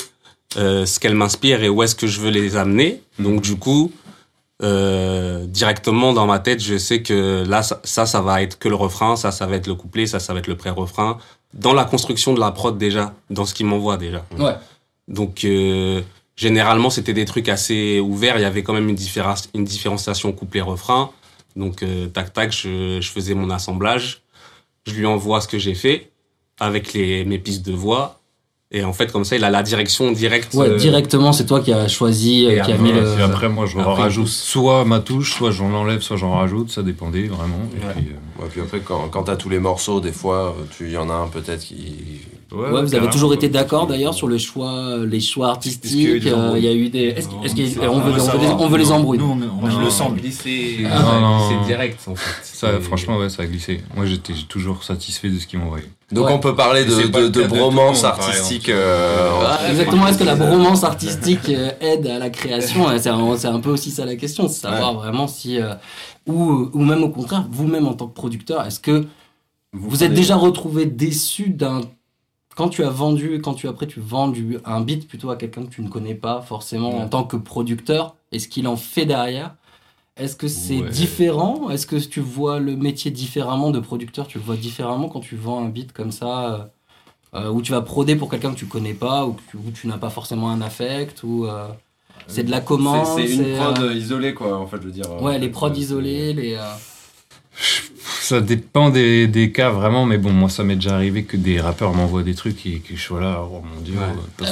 euh, 0.56 0.86
ce 0.86 0.98
qu'elles 1.00 1.14
m'inspirent 1.16 1.62
et 1.64 1.68
où 1.68 1.82
est-ce 1.82 1.94
que 1.94 2.06
je 2.06 2.20
veux 2.20 2.30
les 2.30 2.56
amener. 2.56 3.00
Donc 3.18 3.40
du 3.42 3.56
coup, 3.56 3.92
euh, 4.62 5.44
directement 5.46 6.12
dans 6.12 6.26
ma 6.26 6.38
tête, 6.38 6.62
je 6.62 6.78
sais 6.78 7.02
que 7.02 7.44
là, 7.46 7.62
ça, 7.62 8.06
ça, 8.06 8.20
va 8.22 8.42
être 8.42 8.58
que 8.58 8.68
le 8.68 8.74
refrain, 8.74 9.16
ça, 9.16 9.30
ça 9.30 9.46
va 9.46 9.56
être 9.56 9.66
le 9.66 9.74
couplet, 9.74 10.06
ça, 10.06 10.18
ça 10.18 10.32
va 10.32 10.38
être 10.38 10.46
le 10.46 10.56
pré-refrain. 10.56 11.18
Dans 11.52 11.74
la 11.74 11.84
construction 11.84 12.32
de 12.32 12.40
la 12.40 12.50
prod 12.52 12.76
déjà, 12.76 13.14
dans 13.30 13.44
ce 13.44 13.54
qu'ils 13.54 13.66
m'envoient 13.66 13.98
déjà. 13.98 14.24
Ouais. 14.38 14.54
Donc 15.08 15.44
euh, 15.44 16.00
généralement, 16.36 16.90
c'était 16.90 17.12
des 17.12 17.26
trucs 17.26 17.48
assez 17.48 18.00
ouverts. 18.00 18.38
Il 18.38 18.42
y 18.42 18.46
avait 18.46 18.62
quand 18.62 18.72
même 18.72 18.88
une, 18.88 18.96
différence, 18.96 19.48
une 19.54 19.64
différenciation 19.64 20.32
couplet-refrain. 20.32 21.10
Donc 21.54 21.82
euh, 21.82 22.06
tac 22.08 22.32
tac, 22.32 22.52
je, 22.52 23.00
je 23.00 23.10
faisais 23.10 23.34
mon 23.34 23.50
assemblage. 23.50 24.22
Je 24.86 24.94
lui 24.94 25.06
envoie 25.06 25.40
ce 25.40 25.48
que 25.48 25.58
j'ai 25.58 25.74
fait 25.74 26.10
avec 26.58 26.92
les, 26.92 27.24
mes 27.24 27.38
pistes 27.38 27.64
de 27.66 27.72
voix. 27.72 28.20
Et 28.76 28.84
en 28.84 28.92
fait, 28.92 29.10
comme 29.10 29.24
ça, 29.24 29.36
il 29.36 29.42
a 29.44 29.48
la 29.48 29.62
direction 29.62 30.12
directe. 30.12 30.52
Ouais, 30.52 30.68
euh, 30.68 30.76
directement 30.76 31.32
c'est 31.32 31.46
toi 31.46 31.60
qui 31.60 31.72
as 31.72 31.88
choisi, 31.88 32.44
euh, 32.46 32.58
et 32.58 32.60
qui 32.60 32.72
a 32.72 32.76
mis 32.76 32.92
Ouais, 32.92 33.00
le. 33.00 33.14
puis 33.14 33.22
après 33.22 33.48
moi 33.48 33.64
je 33.64 33.78
Après, 33.78 34.02
rajoute 34.02 34.26
soit 34.28 34.84
ma 34.84 35.00
touche, 35.00 35.32
soit 35.32 35.50
j'en 35.50 35.72
enlève, 35.72 36.02
soit 36.02 36.18
j'en 36.18 36.32
rajoute, 36.32 36.70
ça 36.70 36.82
dépendait 36.82 37.26
vraiment. 37.26 37.56
Et 37.74 37.86
Ouais. 37.86 37.92
puis, 37.96 38.06
euh, 38.10 38.42
Ouais, 38.42 38.48
puis 38.50 38.60
après, 38.60 38.80
quand, 38.80 39.08
quand 39.10 39.22
t'as 39.22 39.36
tous 39.36 39.48
les 39.48 39.58
morceaux, 39.58 39.98
des 40.00 40.12
fois, 40.12 40.54
tu- 40.76 40.84
il 40.84 40.92
y 40.92 40.98
en 40.98 41.08
a 41.08 41.14
un 41.14 41.28
peut-être 41.28 41.60
qui. 41.64 42.20
Ouais, 42.52 42.82
vous 42.82 42.94
avez 42.94 43.10
toujours 43.10 43.34
été 43.34 43.48
d'accord 43.48 43.88
d'ailleurs 43.88 44.14
sur 44.14 44.28
les 44.28 44.38
choix, 44.38 44.98
les 45.04 45.18
choix 45.20 45.48
artistiques. 45.48 46.26
euh, 46.26 46.52
Il 46.56 46.64
y 46.64 46.68
a 46.68 46.72
eu 46.72 46.88
des. 46.88 47.06
Est-ce 47.06 47.28
est-ce 47.44 47.54
qu'il 47.56 47.78
on 47.80 47.98
veut, 48.00 48.18
ça 48.20 48.34
on 48.34 48.38
veut 48.38 48.46
les, 48.46 48.52
on 48.52 48.68
veut 48.68 48.78
les 48.78 48.92
embrouilles. 48.92 49.18
Nous, 49.18 49.36
on, 49.62 49.78
le 49.84 49.90
sent. 49.90 50.04
glissé, 50.16 50.78
Ah, 50.88 51.02
non, 51.02 51.20
non. 51.20 51.48
glissé 51.48 51.66
direct 51.66 52.00
en 52.06 52.14
fait. 52.14 52.44
Ça, 52.44 52.80
franchement, 52.80 53.16
ouais, 53.18 53.28
ça 53.30 53.42
a 53.42 53.46
glissé. 53.46 53.80
Moi, 53.96 54.06
j'étais 54.06 54.32
toujours 54.48 54.84
satisfait 54.84 55.28
de 55.28 55.38
ce 55.40 55.46
qu'ils 55.48 55.58
m'envoyaient. 55.58 55.90
Donc 56.12 56.26
Ouais. 56.26 56.32
on 56.34 56.38
peut 56.38 56.54
parler 56.54 56.84
de, 56.84 56.90
de, 56.90 57.40
le 57.40 57.42
le 57.42 57.48
bromance 57.48 58.04
monde, 58.04 58.12
artistique. 58.12 58.68
euh, 58.68 59.28
Ah, 59.44 59.54
entre- 59.54 59.70
Exactement, 59.70 60.06
est-ce 60.06 60.18
que 60.18 60.24
la 60.24 60.36
bromance 60.36 60.84
artistique 60.84 61.48
euh, 61.48 61.70
aide 61.80 62.06
à 62.06 62.20
la 62.20 62.30
création? 62.30 62.86
C'est 62.98 63.08
un, 63.08 63.36
c'est 63.36 63.48
un 63.48 63.58
peu 63.58 63.70
aussi 63.70 63.90
ça 63.90 64.04
la 64.04 64.14
question, 64.14 64.46
c'est 64.46 64.60
savoir 64.60 64.94
vraiment 64.94 65.26
si. 65.26 65.58
euh, 65.60 65.74
ou, 66.28 66.70
ou 66.72 66.84
même 66.84 67.02
au 67.02 67.08
contraire, 67.08 67.46
vous-même 67.50 67.88
en 67.88 67.94
tant 67.94 68.06
que 68.06 68.14
producteur, 68.14 68.64
est-ce 68.66 68.78
que 68.78 69.04
vous, 69.72 70.04
êtes 70.04 70.14
déjà 70.14 70.36
retrouvé 70.36 70.86
déçu 70.86 71.50
d'un. 71.50 71.80
Quand 72.56 72.68
tu 72.70 72.82
as 72.82 72.90
vendu, 72.90 73.40
quand 73.42 73.54
tu 73.54 73.68
après 73.68 73.86
tu 73.86 74.00
vends 74.00 74.28
du, 74.28 74.58
un 74.64 74.80
beat 74.80 75.06
plutôt 75.06 75.30
à 75.30 75.36
quelqu'un 75.36 75.62
que 75.64 75.70
tu 75.70 75.82
ne 75.82 75.88
connais 75.88 76.14
pas 76.16 76.40
forcément 76.40 76.96
en 77.02 77.06
tant 77.08 77.22
que 77.24 77.36
producteur, 77.36 78.16
et 78.32 78.38
ce 78.40 78.48
qu'il 78.48 78.66
en 78.66 78.76
fait 78.76 79.06
derrière, 79.06 79.54
est-ce 80.16 80.36
que 80.36 80.48
c'est 80.48 80.80
Ouais. 80.80 80.90
différent? 80.90 81.68
Est-ce 81.70 81.86
que 81.86 81.96
tu 81.96 82.20
vois 82.20 82.58
le 82.58 82.74
métier 82.74 83.10
différemment 83.10 83.70
de 83.70 83.78
producteur? 83.78 84.26
Tu 84.26 84.38
le 84.38 84.44
vois 84.44 84.56
différemment 84.56 85.08
quand 85.10 85.20
tu 85.20 85.36
vends 85.36 85.62
un 85.64 85.68
beat 85.68 85.92
comme 85.92 86.10
ça 86.12 86.54
euh, 86.54 86.64
euh, 87.34 87.50
où 87.50 87.60
tu 87.60 87.72
vas 87.72 87.82
proder 87.82 88.16
pour 88.16 88.30
quelqu'un 88.30 88.52
que 88.52 88.58
tu 88.58 88.66
connais 88.66 88.94
pas 88.94 89.26
ou 89.26 89.34
que 89.34 89.42
tu, 89.50 89.56
où 89.58 89.70
tu 89.72 89.86
n'as 89.86 89.98
pas 89.98 90.10
forcément 90.10 90.48
un 90.50 90.62
affect 90.62 91.22
ou 91.24 91.46
euh, 91.46 91.68
C'est 92.28 92.44
de 92.44 92.50
la 92.50 92.62
commande. 92.62 93.20
C'est 93.20 93.34
une 93.34 93.42
c'est, 93.44 93.58
prod 93.58 93.78
euh, 93.80 93.92
isolée, 93.94 94.32
quoi, 94.32 94.56
en 94.58 94.66
fait, 94.66 94.78
je 94.80 94.86
veux 94.86 94.92
dire. 94.92 95.10
Ouais, 95.22 95.38
les 95.38 95.50
prods 95.50 95.68
Euh, 95.68 95.74
isolés, 95.74 96.32
les. 96.32 96.54
euh, 96.54 96.62
Ça 98.26 98.40
dépend 98.40 98.90
des, 98.90 99.28
des 99.28 99.52
cas 99.52 99.70
vraiment, 99.70 100.04
mais 100.04 100.18
bon, 100.18 100.32
moi 100.32 100.48
ça 100.48 100.64
m'est 100.64 100.74
déjà 100.74 100.96
arrivé 100.96 101.22
que 101.22 101.36
des 101.36 101.60
rappeurs 101.60 101.94
m'envoient 101.94 102.24
des 102.24 102.34
trucs 102.34 102.66
et 102.66 102.80
que 102.80 102.96
je 102.96 103.00
sois 103.00 103.20
là, 103.20 103.40
oh 103.48 103.62
mon 103.62 103.80
dieu. 103.82 103.94
Ouais. 103.94 104.46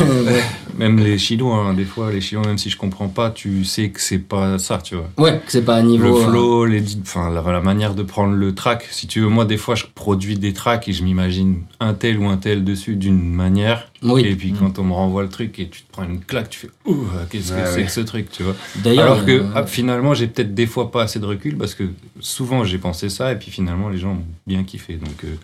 euh, 0.00 0.40
même 0.78 1.00
les 1.00 1.18
chinois, 1.18 1.56
hein, 1.56 1.74
des 1.74 1.84
fois, 1.84 2.12
les 2.12 2.20
chinois, 2.20 2.46
même 2.46 2.56
si 2.56 2.70
je 2.70 2.76
comprends 2.76 3.08
pas, 3.08 3.30
tu 3.30 3.64
sais 3.64 3.88
que 3.88 4.00
c'est 4.00 4.20
pas 4.20 4.60
ça, 4.60 4.78
tu 4.78 4.94
vois. 4.94 5.10
Ouais, 5.18 5.40
que 5.44 5.50
c'est 5.50 5.64
pas 5.64 5.74
à 5.74 5.82
niveau. 5.82 6.04
le 6.20 6.24
euh, 6.24 6.28
flow, 6.28 6.64
les, 6.66 6.84
enfin, 7.02 7.28
la, 7.30 7.42
la 7.42 7.60
manière 7.60 7.96
de 7.96 8.04
prendre 8.04 8.32
le 8.34 8.54
track. 8.54 8.86
Si 8.92 9.08
tu 9.08 9.20
veux, 9.22 9.28
moi, 9.28 9.44
des 9.44 9.56
fois, 9.56 9.74
je 9.74 9.86
produis 9.92 10.38
des 10.38 10.52
tracks 10.52 10.86
et 10.86 10.92
je 10.92 11.02
m'imagine 11.02 11.62
un 11.80 11.94
tel 11.94 12.18
ou 12.18 12.28
un 12.28 12.36
tel 12.36 12.62
dessus 12.62 12.94
d'une 12.94 13.20
manière. 13.20 13.90
Oui. 14.02 14.24
Et 14.24 14.36
puis, 14.36 14.52
quand 14.52 14.78
on 14.78 14.84
me 14.84 14.92
renvoie 14.92 15.22
le 15.24 15.30
truc 15.30 15.58
et 15.58 15.68
tu 15.68 15.82
te 15.82 15.90
prends 15.90 16.04
une 16.04 16.20
claque, 16.20 16.50
tu 16.50 16.60
fais, 16.60 16.70
ouh, 16.84 17.06
qu'est-ce 17.30 17.50
que 17.50 17.56
Ouais, 17.56 17.66
c'est 17.74 17.84
que 17.84 17.90
ce 17.90 18.00
truc, 18.02 18.30
tu 18.30 18.44
vois. 18.44 18.54
D'ailleurs, 18.76 19.12
Alors 19.12 19.24
que 19.24 19.32
euh, 19.32 19.44
ah, 19.56 19.66
finalement, 19.66 20.14
j'ai 20.14 20.28
peut-être 20.28 20.54
des 20.54 20.66
fois 20.66 20.92
pas 20.92 21.02
assez 21.02 21.18
de 21.18 21.24
recul 21.24 21.56
parce 21.56 21.74
que 21.74 21.84
souvent 22.20 22.62
j'ai 22.62 22.78
pensé 22.78 23.08
ça 23.08 23.15
et 23.32 23.36
puis 23.36 23.50
finalement 23.50 23.88
les 23.88 23.98
gens 23.98 24.10
ont 24.12 24.24
bien 24.46 24.64
kiffé. 24.64 24.94
Donc 24.94 25.24
euh, 25.24 25.34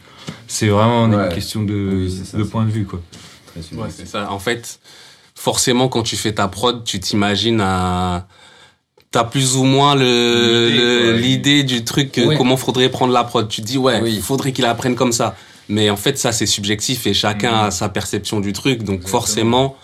c'est 0.46 0.68
vraiment 0.68 1.06
une 1.06 1.28
question 1.34 1.62
de, 1.62 1.90
Oui, 1.94 2.10
c'est 2.16 2.24
ça, 2.24 2.38
de 2.38 2.44
c'est- 2.44 2.50
point 2.50 2.64
de 2.64 2.70
vue 2.70 2.84
quoi. 2.84 3.00
très 3.46 3.60
Ouais, 3.60 3.66
subjectif. 3.66 3.96
c'est 3.98 4.06
ça. 4.06 4.30
En 4.32 4.38
fait, 4.38 4.78
forcément, 5.34 5.88
quand 5.88 6.02
tu 6.02 6.16
fais 6.16 6.32
ta 6.32 6.48
prod, 6.48 6.84
tu 6.84 7.00
t'imagines 7.00 7.60
à. 7.60 8.26
T'as 9.10 9.24
plus 9.24 9.56
ou 9.56 9.64
moins 9.64 9.94
le- 9.94 11.16
L'idée, 11.16 11.64
du 11.64 11.84
truc, 11.84 12.18
Ouais. 12.24 12.34
comment 12.36 12.56
faudrait 12.56 12.88
prendre 12.88 13.12
la 13.12 13.24
prod. 13.24 13.46
Tu 13.48 13.60
te 13.60 13.66
dis, 13.66 13.76
ouais, 13.76 14.00
Oui. 14.02 14.20
faudrait 14.22 14.52
qu'il 14.52 14.64
apprenne 14.64 14.94
comme 14.94 15.12
ça. 15.12 15.36
Mais 15.68 15.90
en 15.90 15.96
fait, 15.96 16.18
ça, 16.18 16.32
c'est 16.32 16.46
subjectif 16.46 17.06
et 17.06 17.12
chacun 17.14 17.50
Mhm. 17.52 17.64
a 17.66 17.70
sa 17.70 17.88
perception 17.90 18.40
du 18.40 18.52
truc. 18.54 18.78
Donc, 18.84 18.96
Exactement. 19.00 19.10
forcément, 19.10 19.76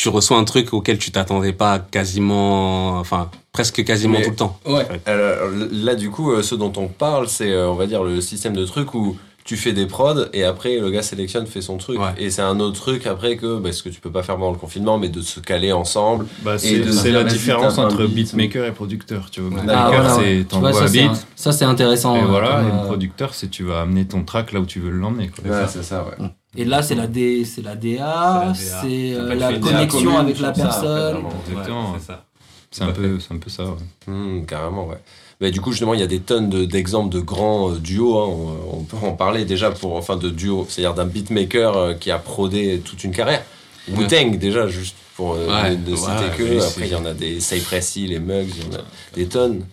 tu 0.00 0.08
reçois 0.08 0.38
un 0.38 0.44
truc 0.44 0.72
auquel 0.72 0.96
tu 0.98 1.10
t'attendais 1.10 1.52
pas 1.52 1.78
quasiment, 1.78 2.98
enfin, 2.98 3.30
presque 3.52 3.84
quasiment 3.84 4.18
Mais- 4.18 4.24
tout 4.24 4.30
le 4.30 4.36
temps. 4.36 4.58
Ouais. 4.66 4.86
Alors, 5.04 5.36
là, 5.72 5.94
du 5.94 6.08
coup, 6.10 6.32
euh, 6.32 6.42
ce 6.42 6.54
dont 6.54 6.72
on 6.76 6.88
parle, 6.88 7.28
c'est, 7.28 7.52
euh, 7.52 7.68
on 7.68 7.74
va 7.74 7.86
dire, 7.86 8.02
le 8.02 8.20
système 8.22 8.54
de 8.54 8.64
truc 8.64 8.94
où 8.94 9.16
tu 9.44 9.56
fais 9.58 9.72
des 9.72 9.86
prods 9.86 10.26
et 10.32 10.44
après 10.44 10.78
le 10.78 10.90
gars 10.90 11.02
sélectionne, 11.02 11.46
fait 11.46 11.60
son 11.60 11.76
truc. 11.76 11.98
Ouais. 11.98 12.14
Et 12.18 12.30
c'est 12.30 12.40
un 12.42 12.60
autre 12.60 12.80
truc 12.80 13.06
après 13.06 13.36
que, 13.36 13.58
bah, 13.58 13.72
ce 13.72 13.82
que 13.82 13.88
tu 13.90 14.00
peux 14.00 14.10
pas 14.10 14.22
faire 14.22 14.36
pendant 14.36 14.52
le 14.52 14.58
confinement, 14.58 14.96
mais 14.98 15.08
de 15.10 15.20
se 15.20 15.38
caler 15.40 15.72
ensemble. 15.72 16.26
Bah, 16.42 16.54
Et 16.54 16.58
c'est 16.58 16.78
de 16.78 16.92
c'est 16.92 17.10
dire, 17.10 17.18
la 17.18 17.24
différence 17.24 17.76
entre 17.76 18.04
beat. 18.06 18.34
beatmaker 18.34 18.64
et 18.66 18.72
producteur. 18.72 19.28
Tu 19.30 19.40
vois, 19.42 19.50
Ouais. 19.50 19.56
beatmaker 19.56 19.82
Ah, 19.84 19.90
voilà, 19.90 20.16
ouais. 20.16 20.38
c'est 20.40 20.48
t'envoies 20.48 20.72
ça, 20.72 20.84
un 20.84 20.86
c'est 20.86 20.92
beat 21.02 21.10
un- 21.10 21.18
ça, 21.36 21.52
c'est 21.52 21.64
intéressant. 21.64 22.16
et 22.16 22.22
euh, 22.22 22.26
voilà, 22.26 22.56
comme, 22.58 22.68
et 22.68 22.72
euh, 22.72 22.80
le 22.82 22.86
producteur 22.86 23.34
c'est 23.34 23.48
tu 23.50 23.64
vas 23.64 23.80
amener 23.82 24.06
ton 24.06 24.24
track 24.24 24.52
là 24.52 24.60
où 24.60 24.66
tu 24.66 24.78
veux 24.80 24.90
l'emmener. 24.90 25.28
quoi. 25.28 25.50
Ouais, 25.50 25.66
c'est 25.68 25.82
ça, 25.82 26.04
ouais. 26.04 26.26
Et 26.56 26.64
là, 26.64 26.82
c'est 26.82 26.94
la, 26.96 27.06
D, 27.06 27.44
c'est 27.44 27.62
la 27.62 27.76
DA, 27.76 28.52
C'est 28.56 29.12
la 29.14 29.22
euh, 29.22 29.34
la 29.34 29.52
connexion 29.58 30.00
commune 30.00 30.16
avec 30.20 30.40
la 30.40 30.50
personne. 30.52 31.12
vraiment. 31.12 31.28
Exactement. 31.48 31.92
Ouais, 31.92 31.98
c'est 32.00 32.06
ça. 32.06 32.24
C'est 32.72 32.82
un 32.84 32.92
peu, 32.92 33.18
c'est 33.20 33.34
un 33.34 33.38
peu 33.38 33.50
ça. 33.50 33.64
ouais. 33.64 33.72
Hmm, 34.12 34.44
carrément, 34.46 34.86
ouais. 34.88 34.98
Mais 35.40 35.50
du 35.50 35.60
coup, 35.60 35.70
justement, 35.72 35.94
il 35.94 36.00
y 36.00 36.02
a 36.02 36.06
des 36.08 36.20
tonnes 36.20 36.50
de- 36.50 36.64
d'exemples 36.64 37.14
de, 37.14 37.20
grands 37.20 37.70
euh, 37.72 37.78
duos. 37.78 38.18
hein. 38.18 38.28
On, 38.72 38.78
on 38.78 38.82
peut 38.84 38.96
en 39.06 39.12
parler 39.12 39.44
déjà 39.44 39.70
pour, 39.70 39.96
enfin, 39.96 40.16
de 40.16 40.28
duos, 40.28 40.66
c'est-à-dire 40.68 40.94
d'un 40.94 41.06
beatmaker 41.06 41.76
euh, 41.76 41.94
qui 41.94 42.10
a 42.10 42.18
prodé 42.18 42.80
toute 42.84 43.04
une 43.04 43.12
carrière. 43.12 43.42
Ouais. 43.88 43.96
Wu-Tang, 44.04 44.36
déjà, 44.38 44.66
juste 44.68 44.96
pour 45.16 45.34
euh, 45.34 45.46
Ouais, 45.48 45.76
ne, 45.76 45.90
ne 45.90 45.96
citer 45.96 46.10
ouais, 46.10 46.36
que. 46.36 46.62
Après, 46.62 46.86
il 46.88 46.92
y 46.92 46.94
en 46.96 47.06
a 47.06 47.14
des 47.14 47.40
Cypress 47.40 47.96
Hill, 47.96 48.10
les 48.10 48.18
Mugs, 48.20 48.48
il 48.56 48.64
y 48.72 48.76
en 48.76 48.78
a 48.78 48.82
des 49.14 49.26
tonnes. 49.26 49.64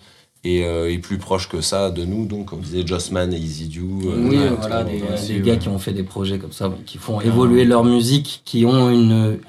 Et, 0.44 0.64
euh, 0.64 0.90
et 0.92 0.98
plus 1.00 1.18
proche 1.18 1.50
que 1.50 1.60
ça 1.62 1.90
de 1.90 2.06
nous, 2.06 2.26
donc, 2.26 2.54
on 2.54 2.58
disait 2.58 2.86
Jossman 2.86 3.34
et 3.34 3.38
Easy 3.38 3.68
Do. 3.68 4.10
euh, 4.10 4.16
Oui, 4.30 4.38
voilà, 4.60 4.84
des, 4.84 5.00
monde, 5.00 5.02
des 5.28 5.34
ouais. 5.36 5.40
gars 5.42 5.56
qui 5.58 5.68
ont 5.68 5.80
fait 5.80 5.92
des 5.94 6.04
projets 6.04 6.38
comme 6.40 6.52
ça, 6.54 6.72
qui 6.86 6.98
font 6.98 7.20
évoluer 7.22 7.66
leur 7.66 7.84
musique, 7.84 8.42
qui 8.46 8.66
ont 8.66 8.90
une, 8.90 9.40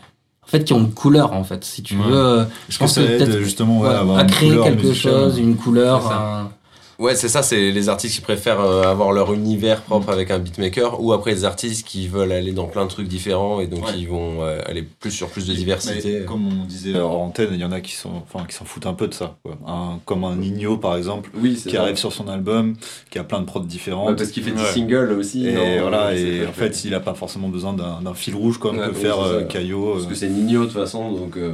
en 0.42 0.46
fait, 0.46 0.64
qui 0.64 0.72
ont 0.72 0.80
une 0.80 0.92
couleur 0.92 1.34
en 1.34 1.44
fait. 1.44 1.64
Si 1.64 1.82
tu 1.82 1.94
Ouais. 1.96 2.04
veux, 2.08 2.16
euh, 2.16 2.44
je 2.44 2.48
Est-ce 2.70 2.78
que 2.78 2.84
pense 2.84 2.94
ça 2.94 3.02
que 3.02 3.06
aide 3.12 3.18
peut-être 3.18 3.38
justement 3.40 3.80
ouais, 3.80 3.88
ouais, 3.88 3.94
à 3.94 3.98
avoir 4.00 4.18
à 4.18 4.22
une 4.22 4.30
créer 4.30 4.48
couleur 4.48 4.64
quelque 4.64 4.86
musicale 4.86 5.12
chose, 5.12 5.38
une 5.38 5.56
couleur. 5.56 6.10
Un- 6.12 6.50
Ouais, 6.98 7.14
c'est 7.14 7.28
ça, 7.28 7.42
c'est 7.44 7.70
les 7.70 7.88
artistes 7.88 8.16
qui 8.16 8.20
préfèrent 8.20 8.60
euh, 8.60 8.82
avoir 8.82 9.12
leur 9.12 9.32
univers 9.32 9.82
propre 9.82 10.10
avec 10.10 10.32
un 10.32 10.40
beatmaker 10.40 11.00
ou 11.00 11.12
après 11.12 11.30
les 11.32 11.44
artistes 11.44 11.86
qui 11.86 12.08
veulent 12.08 12.32
aller 12.32 12.50
dans 12.50 12.64
plein 12.66 12.84
de 12.86 12.90
trucs 12.90 13.06
différents 13.06 13.60
et 13.60 13.68
donc 13.68 13.86
Ouais. 13.86 13.92
ils 13.96 14.08
vont 14.08 14.42
euh, 14.42 14.58
aller 14.66 14.82
plus 14.82 15.12
sur 15.12 15.28
plus 15.28 15.46
de 15.46 15.52
Mais 15.52 15.58
diversité. 15.58 16.24
comme 16.26 16.48
on 16.48 16.64
disait 16.64 16.98
hors 16.98 17.20
antenne, 17.20 17.50
il 17.52 17.60
y 17.60 17.64
en 17.64 17.70
a 17.70 17.80
qui 17.80 17.92
sont, 17.92 18.10
enfin, 18.28 18.44
qui 18.48 18.56
s'en 18.56 18.64
foutent 18.64 18.86
un 18.86 18.94
peu 18.94 19.06
de 19.06 19.14
ça. 19.14 19.36
quoi. 19.44 19.56
Un- 19.68 20.00
comme 20.06 20.24
un 20.24 20.34
Nino 20.34 20.76
par 20.76 20.96
exemple, 20.96 21.30
Oui, 21.40 21.56
c'est 21.56 21.70
qui 21.70 21.76
arrive 21.76 21.94
sur 21.94 22.12
son 22.12 22.26
album, 22.26 22.74
qui 23.10 23.20
a 23.20 23.22
plein 23.22 23.38
de 23.42 23.46
prods 23.46 23.60
différentes. 23.60 24.08
Ouais, 24.08 24.16
parce 24.16 24.30
qu'il 24.30 24.42
fait 24.42 24.50
des 24.50 24.60
Ouais. 24.60 24.72
singles 24.72 25.12
aussi. 25.12 25.46
et 25.46 25.52
non, 25.52 25.80
voilà, 25.82 26.16
et 26.16 26.44
en 26.48 26.52
fait, 26.52 26.84
il 26.84 26.94
a 26.94 27.00
pas 27.00 27.14
forcément 27.14 27.48
besoin 27.48 27.74
d'un 27.74 28.14
fil 28.14 28.34
rouge 28.34 28.58
comme 28.58 28.76
Ouais, 28.76 28.88
peut 28.88 28.94
faire 28.94 29.20
euh, 29.20 29.44
Caillot. 29.44 29.92
Parce 29.92 30.06
euh. 30.06 30.08
que 30.08 30.14
c'est 30.16 30.28
Nino 30.28 30.62
de 30.62 30.64
toute 30.66 30.74
façon, 30.74 31.12
donc. 31.12 31.36
euh, 31.36 31.52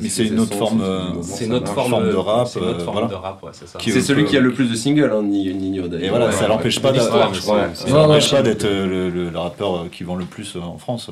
mais 0.00 0.08
c'est 0.08 0.26
une 0.26 0.40
autre 0.40 0.56
forme, 0.56 0.80
euh, 0.82 1.22
C'est 1.22 1.46
notre 1.46 1.72
forme, 1.72 2.08
de 2.10 2.14
rap, 2.16 2.48
C'est 2.48 2.60
notre 2.60 2.80
euh, 2.80 2.84
forme 2.84 2.94
voilà. 2.96 3.08
de 3.08 3.14
rap, 3.14 3.40
ouais, 3.44 3.50
c'est 3.52 3.68
ça. 3.68 3.78
C'est 3.80 4.00
celui 4.00 4.24
qui 4.24 4.36
a 4.36 4.40
le 4.40 4.52
plus 4.52 4.63
de 4.70 4.74
singles, 4.74 5.10
hein, 5.12 5.22
Ni- 5.22 5.52
Nino 5.54 5.88
d'ailleurs. 5.88 6.04
Et 6.06 6.08
voilà, 6.10 6.26
Ouais, 6.26 6.32
ça 6.32 6.42
ouais. 6.42 6.48
l'empêche 6.48 6.80
pas 6.80 6.92
d'être 6.92 8.64
le, 8.64 9.10
le- 9.10 9.30
le 9.30 9.38
rappeur 9.38 9.74
euh, 9.76 9.88
qui 9.90 10.04
vend 10.04 10.16
le 10.16 10.24
plus 10.24 10.56
euh, 10.56 10.60
en 10.60 10.78
France. 10.78 11.10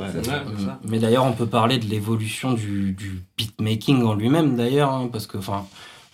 Mais 0.88 0.98
d'ailleurs, 0.98 1.24
on 1.24 1.32
peut 1.32 1.46
parler 1.46 1.78
de 1.78 1.86
l'évolution 1.86 2.52
du, 2.52 2.92
du 2.92 3.22
beatmaking 3.36 4.02
en 4.04 4.14
lui-même, 4.14 4.56
d'ailleurs, 4.56 4.90
hein, 4.90 5.08
parce 5.10 5.26
que, 5.26 5.38
enfin, 5.38 5.64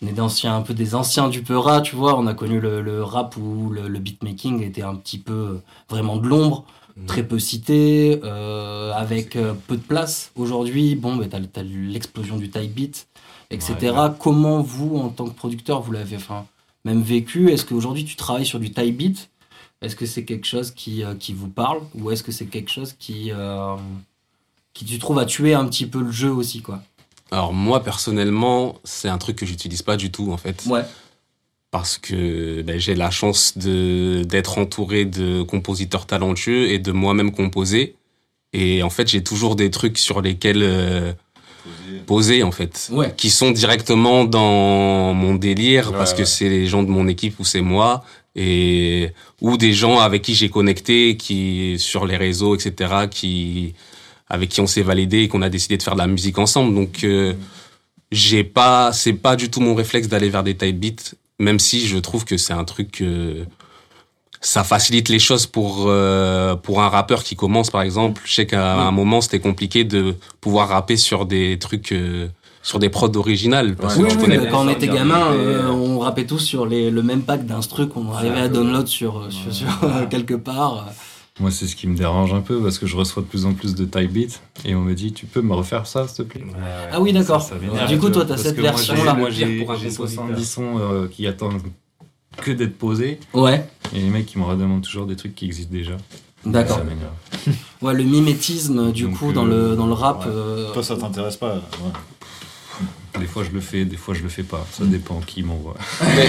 on 0.02 0.06
est 0.06 0.12
d'anciens, 0.12 0.56
un 0.56 0.62
peu 0.62 0.74
des 0.74 0.94
anciens 0.94 1.28
du 1.28 1.42
Peura, 1.42 1.80
tu 1.80 1.96
vois. 1.96 2.18
On 2.18 2.26
a 2.26 2.34
connu 2.34 2.60
le, 2.60 2.80
le 2.82 3.02
rap 3.02 3.36
où 3.36 3.70
le, 3.70 3.88
le 3.88 3.98
beatmaking 3.98 4.62
était 4.62 4.82
un 4.82 4.94
petit 4.94 5.18
peu 5.18 5.32
euh, 5.32 5.62
vraiment 5.90 6.16
de 6.16 6.26
l'ombre, 6.28 6.64
très 7.06 7.22
peu 7.22 7.38
cité, 7.38 8.20
euh, 8.24 8.92
avec 8.92 9.36
euh, 9.36 9.54
peu 9.68 9.76
de 9.76 9.82
place. 9.82 10.32
Aujourd'hui, 10.36 10.94
bon, 10.96 11.16
bah, 11.16 11.26
t'as, 11.30 11.38
t'as 11.40 11.62
l'explosion 11.62 12.36
du 12.36 12.50
type 12.50 12.74
beat, 12.74 13.06
etc. 13.50 13.74
Ouais, 13.82 14.08
Comment 14.18 14.60
vous, 14.62 14.96
en 14.98 15.08
tant 15.08 15.26
que 15.26 15.34
producteur, 15.34 15.80
vous 15.80 15.92
l'avez, 15.92 16.16
enfin, 16.16 16.44
même 16.88 17.02
vécu 17.02 17.50
Est-ce 17.50 17.64
qu'aujourd'hui 17.64 18.04
tu 18.04 18.16
travailles 18.16 18.46
sur 18.46 18.58
du 18.60 18.70
type 18.72 18.96
beat? 18.96 19.30
Est-ce 19.80 19.94
que 19.94 20.06
c'est 20.06 20.24
quelque 20.24 20.46
chose 20.46 20.72
qui, 20.72 21.04
euh, 21.04 21.14
qui 21.14 21.32
vous 21.32 21.48
parle? 21.48 21.80
Ou 21.94 22.10
est-ce 22.10 22.22
que 22.22 22.32
c'est 22.32 22.46
quelque 22.46 22.70
chose 22.70 22.94
qui, 22.98 23.30
euh, 23.32 23.76
qui 24.74 24.84
tu 24.84 24.98
trouves 24.98 25.18
a 25.18 25.24
tué 25.24 25.54
un 25.54 25.66
petit 25.66 25.86
peu 25.86 26.00
le 26.02 26.10
jeu 26.10 26.30
aussi 26.30 26.62
quoi? 26.62 26.82
Alors 27.30 27.52
moi 27.52 27.82
personnellement, 27.84 28.76
c'est 28.84 29.08
un 29.08 29.18
truc 29.18 29.36
que 29.36 29.46
j'utilise 29.46 29.82
pas 29.82 29.96
du 29.96 30.10
tout 30.10 30.32
en 30.32 30.36
fait. 30.36 30.64
Ouais. 30.66 30.84
parce 31.70 31.98
que 31.98 32.62
ben, 32.62 32.80
j'ai 32.80 32.94
la 32.94 33.10
chance 33.10 33.56
d'être 33.58 34.56
entouré 34.58 35.04
de 35.04 35.42
compositeurs 35.42 36.06
talentueux 36.06 36.70
et 36.70 36.78
de 36.78 36.92
moi-même 36.92 37.30
composer. 37.30 37.94
Et 38.54 38.82
en 38.82 38.88
fait, 38.90 39.08
j'ai 39.08 39.22
toujours 39.22 39.56
des 39.56 39.70
trucs 39.70 39.98
sur 39.98 40.22
lesquels 40.22 40.62
euh, 40.62 41.12
poser 42.06 42.42
en 42.42 42.50
fait, 42.52 42.88
Ouais. 42.92 43.12
qui 43.16 43.30
sont 43.30 43.50
directement 43.50 44.24
dans 44.24 45.14
mon 45.14 45.34
délire 45.34 45.90
Ouais, 45.90 45.98
parce 45.98 46.14
que 46.14 46.24
c'est 46.24 46.48
les 46.48 46.66
gens 46.66 46.82
de 46.82 46.90
mon 46.90 47.08
équipe 47.08 47.38
ou 47.40 47.44
c'est 47.44 47.60
moi 47.60 48.04
et 48.36 49.10
ou 49.40 49.56
des 49.56 49.72
gens 49.72 49.98
avec 49.98 50.22
qui 50.22 50.34
j'ai 50.34 50.48
connecté, 50.48 51.16
qui 51.16 51.76
sur 51.78 52.06
les 52.06 52.16
réseaux, 52.16 52.54
etc. 52.54 52.72
qui 53.10 53.74
avec 54.28 54.50
qui 54.50 54.60
on 54.60 54.66
s'est 54.66 54.82
validé 54.82 55.22
et 55.22 55.28
qu'on 55.28 55.42
a 55.42 55.48
décidé 55.48 55.76
de 55.76 55.82
faire 55.82 55.94
de 55.94 55.98
la 56.00 56.06
musique 56.06 56.38
ensemble. 56.38 56.74
Donc 56.74 57.02
euh, 57.04 57.32
j'ai 58.12 58.44
pas, 58.44 58.92
c'est 58.92 59.12
pas 59.14 59.36
du 59.36 59.50
tout 59.50 59.60
mon 59.60 59.74
réflexe 59.74 60.08
d'aller 60.08 60.28
vers 60.30 60.42
des 60.42 60.56
type 60.56 60.78
beats, 60.78 61.14
même 61.38 61.58
si 61.58 61.86
je 61.86 61.98
trouve 61.98 62.24
que 62.24 62.36
c'est 62.36 62.52
un 62.52 62.64
truc. 62.64 63.00
euh, 63.00 63.44
ça 64.40 64.64
facilite 64.64 65.08
les 65.08 65.18
choses 65.18 65.46
pour 65.46 65.86
euh, 65.88 66.54
pour 66.54 66.82
un 66.82 66.88
rappeur 66.88 67.24
qui 67.24 67.36
commence 67.36 67.70
par 67.70 67.82
exemple. 67.82 68.22
Je 68.24 68.34
sais 68.34 68.46
qu'à 68.46 68.74
un 68.74 68.90
moment 68.90 69.20
c'était 69.20 69.40
compliqué 69.40 69.84
de 69.84 70.14
pouvoir 70.40 70.68
rapper 70.68 70.96
sur 70.96 71.26
des 71.26 71.58
trucs 71.58 71.92
euh, 71.92 72.28
sur 72.62 72.78
des 72.78 72.88
prods 72.88 73.16
originales 73.16 73.76
parce 73.76 73.96
Ouais, 73.96 74.04
Oui, 74.04 74.08
que 74.08 74.14
oui, 74.14 74.20
connais 74.22 74.38
mais 74.38 74.48
quand 74.48 74.66
on 74.66 74.68
était 74.68 74.88
gamin, 74.88 75.32
euh, 75.32 75.68
on 75.70 75.98
rappait 75.98 76.26
tous 76.26 76.38
sur 76.38 76.66
les, 76.66 76.90
le 76.90 77.02
même 77.02 77.22
pack 77.22 77.46
d'instru 77.46 77.88
qu'on 77.88 78.10
arrivait 78.12 78.40
à 78.40 78.48
download 78.48 78.86
sur, 78.86 79.28
sur, 79.30 79.52
sur, 79.52 80.08
quelque 80.10 80.34
part. 80.34 80.86
Moi, 81.40 81.52
c'est 81.52 81.66
ce 81.66 81.76
qui 81.76 81.86
me 81.86 81.96
dérange 81.96 82.34
un 82.34 82.40
peu 82.40 82.60
parce 82.60 82.78
que 82.78 82.86
je 82.86 82.96
reçois 82.96 83.22
de 83.22 83.28
plus 83.28 83.46
en 83.46 83.54
plus 83.54 83.74
de 83.74 83.84
type 83.84 84.12
beats 84.12 84.40
et 84.64 84.74
on 84.74 84.80
me 84.80 84.94
dit 84.94 85.12
Tu 85.12 85.26
peux 85.26 85.40
me 85.40 85.54
refaire 85.54 85.86
ça, 85.86 86.08
s'il 86.08 86.24
te 86.24 86.30
plaît? 86.30 86.44
Ah 86.92 87.00
oui, 87.00 87.12
d'accord. 87.12 87.48
Du 87.88 87.98
coup, 87.98 88.06
tu 88.06 88.12
toi, 88.12 88.22
t'as 88.22 88.30
parce 88.30 88.42
cette 88.42 88.58
version-là. 88.58 89.14
Moi, 89.14 89.30
j'ai 89.30 89.46
pire 89.46 89.64
pour 89.64 89.74
un 89.74 89.78
j'ai 89.78 89.88
compositeur. 89.90 90.24
70 90.26 90.44
sons 90.44 90.78
euh, 90.78 91.06
qui 91.06 91.26
attendent 91.28 91.60
que 92.40 92.50
d'être 92.52 92.76
posés 92.78 93.18
Ouais, 93.34 93.66
et 93.94 94.00
les 94.00 94.08
mecs, 94.08 94.32
ils 94.34 94.38
me 94.38 94.44
redemandent 94.44 94.82
toujours 94.82 95.06
des 95.06 95.16
trucs 95.16 95.34
qui 95.34 95.44
existent 95.46 95.72
déjà. 95.72 95.96
d'accord. 96.44 96.80
Ouais, 97.82 97.94
le 97.94 98.02
mimétisme, 98.02 98.90
du 98.90 99.04
Donc, 99.04 99.18
coup, 99.18 99.30
euh, 99.30 99.32
dans 99.32 99.44
le, 99.44 99.76
dans 99.76 99.86
le 99.86 99.92
rap. 99.92 100.24
ouais. 100.24 100.32
euh, 100.32 100.72
Toi, 100.72 100.82
ça 100.82 100.96
t'intéresse 100.96 101.36
pas 101.36 101.54
ouais. 101.54 103.20
Des 103.20 103.26
fois, 103.26 103.42
je 103.44 103.50
le 103.50 103.60
fais, 103.60 103.84
des 103.84 103.96
fois, 103.96 104.14
je 104.14 104.22
le 104.22 104.28
fais 104.28 104.42
pas. 104.42 104.64
Ça 104.72 104.84
dépend 104.84 105.20
qui 105.20 105.42
m'envoie. 105.42 105.74
Mais, 106.02 106.28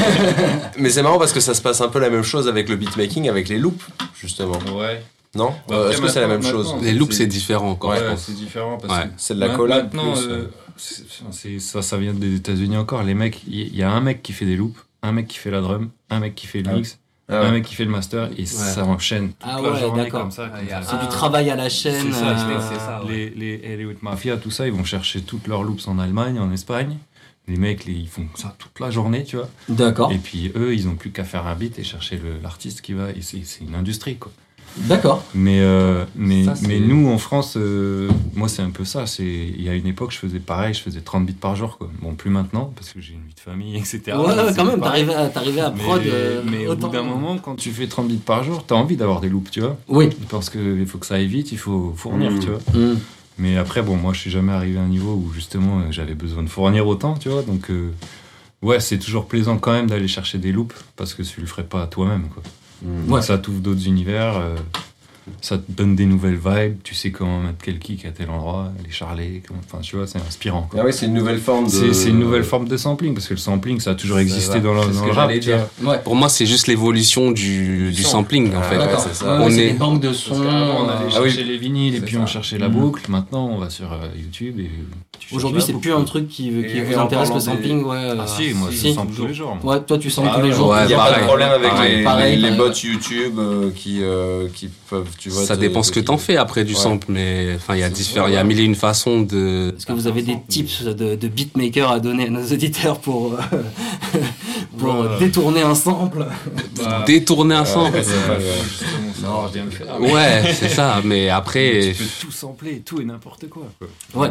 mais 0.77 0.89
c'est 0.89 1.01
marrant 1.03 1.19
parce 1.19 1.33
que 1.33 1.39
ça 1.39 1.53
se 1.53 1.61
passe 1.61 1.81
un 1.81 1.87
peu 1.89 1.99
la 1.99 2.09
même 2.09 2.23
chose 2.23 2.47
avec 2.47 2.69
le 2.69 2.75
beatmaking, 2.75 3.29
avec 3.29 3.49
les 3.49 3.57
loops, 3.59 3.83
justement. 4.19 4.57
Ouais. 4.75 5.03
Non? 5.35 5.53
Bah, 5.67 5.75
Euh, 5.75 5.91
Est-ce 5.91 6.01
que 6.01 6.07
c'est 6.07 6.21
la 6.21 6.27
même 6.27 6.41
chose? 6.43 6.73
Les 6.81 6.93
loops 6.93 7.15
C'est- 7.15 7.27
différent 7.27 7.69
encore. 7.71 7.95
je 7.95 8.01
Ouais, 8.01 8.09
pense. 8.09 8.21
c'est 8.23 8.35
différent 8.35 8.77
parce 8.79 8.93
Ouais. 8.99 9.07
que 9.07 9.13
C'est 9.17 9.35
de 9.35 9.39
la 9.39 9.49
collab 9.49 9.93
Maintenant, 9.93 10.13
plus, 10.13 10.27
euh, 10.27 11.59
ça, 11.59 11.81
ça 11.83 11.97
vient 11.97 12.13
des 12.13 12.35
États-Unis 12.35 12.77
encore. 12.77 13.03
Les 13.03 13.13
mecs, 13.13 13.41
il 13.47 13.55
y, 13.75 13.77
y 13.77 13.83
a 13.83 13.91
un 13.91 14.01
mec 14.01 14.23
qui 14.23 14.33
fait 14.33 14.45
des 14.45 14.55
loops, 14.55 14.79
un 15.03 15.12
mec 15.12 15.27
qui 15.27 15.38
fait 15.38 15.51
la 15.51 15.62
drum, 15.62 15.89
un 16.09 16.19
mec 16.19 16.35
qui 16.35 16.47
fait 16.47 16.62
le 16.62 16.69
Ah. 16.71 16.75
mix, 16.75 16.99
Ah 17.29 17.41
ouais. 17.41 17.45
un 17.47 17.51
mec 17.51 17.63
qui 17.65 17.75
fait 17.75 17.85
le 17.85 17.91
master 17.91 18.29
et 18.38 18.45
ça 18.45 18.83
enchaîne 18.85 19.29
toute 19.29 19.38
Ah 19.43 19.62
la 19.62 19.71
ouais, 19.71 19.79
journée 19.79 20.03
d'accord. 20.03 20.21
comme 20.21 20.31
ça. 20.31 20.51
Ah. 20.53 20.81
C'est 20.81 20.97
du 20.97 21.03
Ah. 21.03 21.07
travail 21.07 21.49
à 21.49 21.55
la 21.55 21.69
chaîne. 21.69 22.07
C'est 22.12 22.19
ça, 22.19 22.29
euh, 22.49 22.59
c'est 22.69 22.79
ça. 22.79 23.01
Les, 23.07 23.29
les 23.29 23.73
Hollywood 23.75 23.97
Mafia, 24.01 24.38
tout 24.38 24.51
ça, 24.51 24.65
ils 24.67 24.73
vont 24.73 24.83
chercher 24.83 25.21
toutes 25.21 25.47
leurs 25.47 25.63
loops 25.63 25.88
en 25.88 25.99
Allemagne, 25.99 26.39
en 26.39 26.51
Espagne. 26.51 26.97
Les 27.47 27.55
mecs, 27.57 27.85
les- 27.85 27.93
ils 27.93 28.07
font 28.09 28.27
ça 28.35 28.55
toute 28.59 28.79
la 28.79 28.91
journée, 28.91 29.23
tu 29.23 29.35
vois. 29.38 29.49
D'accord. 29.69 30.12
Et 30.12 30.17
puis 30.19 30.51
eux, 30.55 30.73
ils 30.75 30.88
ont 30.88 30.95
plus 30.95 31.12
qu'à 31.12 31.23
faire 31.23 31.47
un 31.47 31.55
beat 31.55 31.79
et 31.79 31.83
chercher 31.83 32.19
l'artiste 32.43 32.81
qui 32.81 32.93
va. 32.93 33.09
Et 33.12 33.21
c'est 33.21 33.43
c'est 33.43 33.63
une 33.63 33.73
industrie, 33.75 34.17
quoi. 34.17 34.31
D'accord. 34.77 35.23
Mais, 35.34 35.60
euh, 35.62 36.05
mais, 36.15 36.45
Ça, 36.45 36.53
mais 36.67 36.79
nous, 36.79 37.10
en 37.10 37.17
France, 37.17 37.55
euh, 37.58 38.10
moi, 38.36 38.47
c'est 38.47 38.62
un 38.62 38.69
peu 38.69 38.86
ça. 38.86 39.03
Il 39.19 39.62
y 39.62 39.67
a 39.69 39.73
une 39.75 39.88
époque, 39.88 40.12
je 40.12 40.17
faisais 40.17 40.39
pareil, 40.39 40.73
je 40.73 40.79
faisais 40.82 41.01
30 41.01 41.25
bits 41.25 41.34
par 41.34 41.55
jour. 41.55 41.77
Quoi. 41.77 41.89
Bon, 42.01 42.13
plus 42.13 42.29
maintenant, 42.29 42.71
parce 42.75 42.91
que 42.91 43.01
j'ai 43.01 43.13
une 43.13 43.27
vie 43.27 43.34
de 43.36 43.39
famille, 43.39 43.75
etc. 43.77 44.01
ouais, 44.17 44.53
quand 44.55 44.65
même, 44.65 44.79
t'arrivais 44.79 45.13
à, 45.62 45.67
à 45.67 45.71
Mais, 45.71 45.84
prod. 45.84 46.01
euh, 46.05 46.41
mais 46.49 46.67
au 46.67 46.75
bout 46.75 46.88
d'un 46.89 47.03
moment, 47.03 47.38
quand 47.38 47.55
tu 47.55 47.71
fais 47.71 47.88
30 47.88 48.08
bits 48.08 48.15
par 48.17 48.43
jour, 48.43 48.63
t'as 48.65 48.75
envie 48.75 48.95
d'avoir 48.95 49.19
des 49.21 49.29
loops, 49.29 49.51
tu 49.51 49.60
vois. 49.60 49.77
Oui. 49.89 50.10
Parce 50.29 50.49
qu'il 50.49 50.86
faut 50.88 50.97
que 50.97 51.05
ça 51.05 51.15
aille 51.15 51.27
vite, 51.27 51.51
il 51.51 51.58
faut 51.58 51.93
fournir, 51.97 52.32
Mm. 52.32 52.39
tu 52.39 52.47
vois. 52.47 52.60
Mm. 52.82 52.97
Mais 53.38 53.58
après, 53.58 53.82
bon, 53.82 53.95
moi, 53.97 54.13
je 54.13 54.19
suis 54.19 54.32
jamais 54.32 54.51
arrivé 54.51 54.77
à 54.77 54.82
un 54.82 54.88
niveau 54.88 55.13
où 55.13 55.32
justement 55.34 55.79
euh, 55.79 55.84
j'avais 55.91 56.15
besoin 56.15 56.43
de 56.43 56.49
fournir 56.49 56.88
autant, 56.88 57.15
tu 57.15 57.29
vois. 57.29 57.41
Donc, 57.41 57.69
ouais, 58.62 58.79
c'est 58.79 58.99
toujours 58.99 59.25
plaisant 59.27 59.58
quand 59.58 59.71
même 59.71 59.88
d'aller 59.88 60.08
chercher 60.08 60.38
des 60.38 60.51
loops 60.51 60.75
parce 60.95 61.13
que 61.13 61.23
tu 61.23 61.41
le 61.41 61.47
ferais 61.47 61.63
pas 61.63 61.86
toi-même, 61.88 62.27
quoi. 62.34 62.43
Mm. 62.81 63.11
Ouais. 63.11 63.21
Ça 63.21 63.37
t'ouvre 63.37 63.59
d'autres 63.59 63.85
univers, 63.87 64.37
euh, 64.37 64.55
ça 65.41 65.57
te 65.59 65.71
donne 65.71 65.95
des 65.95 66.05
nouvelles 66.07 66.39
vibes, 66.43 66.77
tu 66.83 66.95
sais 66.95 67.11
comment 67.11 67.39
mettre 67.41 67.59
quel 67.61 67.77
kick 67.77 68.03
à 68.05 68.09
tel 68.11 68.29
endroit, 68.31 68.71
les 69.15 69.43
comment- 69.47 69.59
enfin, 69.63 69.79
tu 69.81 69.95
vois, 69.95 70.07
c'est 70.07 70.17
inspirant, 70.19 70.63
quoi. 70.69 70.79
Ah 70.81 70.85
oui, 70.85 70.91
c'est 70.91 71.05
une 71.05 71.13
nouvelle 71.13 71.39
forme 71.39 71.65
de. 71.65 71.69
C'est 71.69 71.93
c'est 71.93 72.09
une 72.09 72.17
nouvelle 72.19 72.43
forme 72.43 72.67
de 72.67 72.77
sampling 72.77 73.13
parce 73.13 73.27
que 73.27 73.35
le 73.35 73.39
sampling 73.39 73.79
ça 73.79 73.91
a 73.91 73.95
toujours 73.95 74.17
existé 74.19 74.59
dans 74.59 74.73
le, 74.73 74.81
c'est 74.81 74.87
ce 74.93 74.93
dans 74.95 75.01
que 75.03 75.07
le 75.07 75.13
rap. 75.13 75.31
dire. 75.33 75.67
Ouais. 75.83 75.99
Pour 76.03 76.15
moi, 76.15 76.29
c'est 76.29 76.47
juste 76.47 76.65
l'évolution 76.67 77.31
du, 77.31 77.91
du 77.91 78.01
sampling, 78.03 78.55
en 78.55 78.59
Ah, 78.59 78.63
fait. 78.63 78.77
ouais, 78.77 78.85
D'accord. 78.85 79.01
c'est 79.07 79.13
ça. 79.13 79.37
Ouais, 79.37 79.43
On 79.45 79.49
est- 79.51 79.71
des 79.71 79.73
banques 79.73 80.01
de 80.01 80.13
sons. 80.13 80.33
On 80.41 80.89
allait 80.89 81.11
Ah 81.15 81.21
oui. 81.21 81.29
chercher 81.29 81.43
les 81.43 81.57
vinyles 81.57 81.95
et 81.95 82.01
puis 82.01 82.15
ça. 82.15 82.21
on 82.21 82.25
cherchait 82.25 82.57
la 82.57 82.69
Mhm. 82.69 82.79
boucle. 82.79 83.03
Maintenant, 83.11 83.45
on 83.49 83.57
va 83.59 83.69
sur 83.69 83.91
euh, 83.93 84.07
YouTube 84.17 84.59
et 84.59 84.71
Aujourd'hui, 85.31 85.61
c'est 85.61 85.73
plus 85.73 85.93
un 85.93 86.03
truc 86.03 86.27
qui, 86.27 86.49
vous 86.49 86.97
intéresse 86.99 87.31
le 87.33 87.39
sampling, 87.39 87.83
ouais. 87.83 87.95
euh, 87.97 88.15
Ah 88.19 88.25
si, 88.27 88.53
moi 88.53 88.69
je 88.71 88.77
si. 88.77 88.93
sample 88.93 89.13
tous 89.15 89.27
les 89.27 89.33
jours. 89.33 89.57
Ouais, 89.63 89.79
toi, 89.81 89.97
tu 89.97 90.09
samples 90.09 90.29
Ah 90.31 90.39
tous 90.39 90.45
les 90.47 90.51
jours. 90.53 90.69
ouais, 90.69 90.83
Il 90.85 90.87
n'y 90.87 90.93
a 90.93 90.97
pas 90.97 91.19
de 91.19 91.23
problème 91.25 91.49
avec 91.51 91.69
Pareil, 91.69 91.97
les, 91.97 92.03
pareil, 92.03 92.35
les, 92.35 92.49
les 92.49 92.57
pareil. 92.57 92.69
bots 92.71 92.75
YouTube 92.83 93.39
euh, 93.39 93.69
qui, 93.75 93.99
euh, 94.01 94.47
qui 94.55 94.69
peuvent, 94.89 95.07
tu 95.17 95.29
vois. 95.29 95.43
Ça 95.45 95.55
te- 95.55 95.61
dépend 95.61 95.83
ce 95.83 95.91
que 95.91 95.99
t'en 95.99 96.17
fais 96.17 96.37
après 96.37 96.63
du 96.63 96.73
Ouais. 96.73 96.79
sample, 96.79 97.07
mais 97.09 97.53
enfin, 97.55 97.75
il 97.75 97.79
y 97.81 97.83
a 97.83 97.89
différents, 97.89 98.27
il 98.27 98.33
y 98.33 98.37
a 98.37 98.43
mille 98.43 98.59
et 98.59 98.63
une 98.63 98.75
façons 98.75 99.21
de. 99.21 99.73
Est-ce 99.77 99.85
que 99.85 99.93
vous 99.93 100.07
avez 100.07 100.21
des 100.23 100.37
tips 100.47 100.83
de, 100.83 101.15
de 101.15 101.27
beatmaker 101.27 101.91
à 101.91 101.99
donner 101.99 102.27
à 102.27 102.29
nos 102.31 102.43
auditeurs 102.51 102.99
pour, 102.99 103.33
euh, 103.33 104.17
pour 104.77 105.05
détourner 105.19 105.61
un 105.61 105.75
sample 105.75 106.25
Bah, 106.77 107.03
détourner 107.07 107.55
un 107.55 107.65
sample. 107.65 108.01
Non, 109.21 109.41
va 109.41 109.49
bien 109.49 109.65
le 109.65 109.69
faire. 109.71 109.99
Ouais, 109.99 110.53
c'est 110.57 110.69
ça. 110.69 111.01
Mais 111.03 111.27
après, 111.29 111.91
Tu 111.93 112.03
peux 112.03 112.09
tout 112.21 112.31
sampler, 112.31 112.79
tout 112.85 113.01
et 113.01 113.05
n'importe 113.05 113.49
quoi. 113.49 113.63
Ouais. 114.15 114.29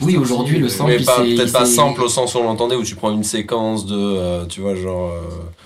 Oui, 0.00 0.16
aujourd'hui, 0.16 0.58
le 0.58 0.68
sample, 0.68 0.92
Mais 0.98 1.04
pas- 1.04 1.22
peut-être 1.22 1.52
pas 1.52 1.64
sample 1.66 2.02
au 2.02 2.08
sens 2.08 2.34
où 2.34 2.38
on 2.38 2.44
l'entendait, 2.44 2.76
où 2.76 2.82
tu 2.82 2.94
prends 2.96 3.10
une 3.12 3.24
séquence 3.24 3.86
de, 3.86 3.96
euh, 3.96 4.44
tu 4.46 4.60
vois, 4.60 4.74
genre, 4.74 5.10
euh, 5.10 5.20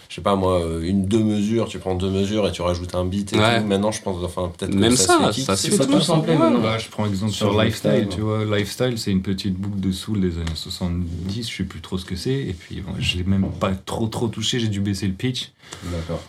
je 0.08 0.14
sais 0.16 0.20
pas 0.20 0.36
moi, 0.36 0.60
euh, 0.60 0.82
une 0.82 1.04
deux 1.06 1.22
mesures, 1.22 1.68
tu 1.68 1.78
prends 1.78 1.94
deux 1.94 2.10
mesures 2.10 2.46
et 2.46 2.52
tu 2.52 2.62
rajoutes 2.62 2.94
un 2.94 3.04
beat 3.04 3.32
et 3.32 3.38
Ouais. 3.38 3.60
tout. 3.60 3.66
Maintenant, 3.66 3.90
je 3.92 4.02
pense, 4.02 4.16
enfin, 4.24 4.50
peut-être 4.56 4.72
que 4.72 4.76
Même 4.76 4.96
ça, 4.96 5.06
ça, 5.06 5.12
se 5.18 5.22
fait 5.26 5.30
kick, 5.32 5.44
ça 5.46 5.56
c'est 5.56 5.70
se 5.70 5.76
pas 5.76 5.84
fait 5.84 5.90
tout 5.92 6.00
samplé 6.00 6.36
maintenant. 6.36 6.60
Bah, 6.60 6.78
je 6.78 6.88
prends 6.88 7.06
exemple 7.06 7.32
Sur 7.32 7.50
sur, 7.52 7.60
Lifestyle, 7.62 7.90
Lifestyle, 7.90 8.14
tu 8.16 8.20
vois. 8.22 8.44
Lifestyle, 8.44 8.98
c'est 8.98 9.10
une 9.10 9.22
petite 9.22 9.54
boucle 9.54 9.80
de 9.80 9.92
soul 9.92 10.20
des 10.20 10.36
années 10.36 10.44
70, 10.54 11.50
je 11.50 11.56
sais 11.56 11.64
plus 11.64 11.80
trop 11.80 11.98
ce 11.98 12.04
que 12.04 12.16
c'est. 12.16 12.32
Et 12.32 12.54
puis, 12.58 12.80
bon, 12.80 12.92
je 12.98 13.16
l'ai 13.18 13.24
même 13.24 13.46
pas 13.58 13.72
trop 13.72 14.06
trop 14.08 14.28
touché, 14.28 14.58
j'ai 14.60 14.68
dû 14.68 14.80
baisser 14.80 15.06
le 15.06 15.14
pitch. 15.14 15.52
D'accord. 15.84 16.22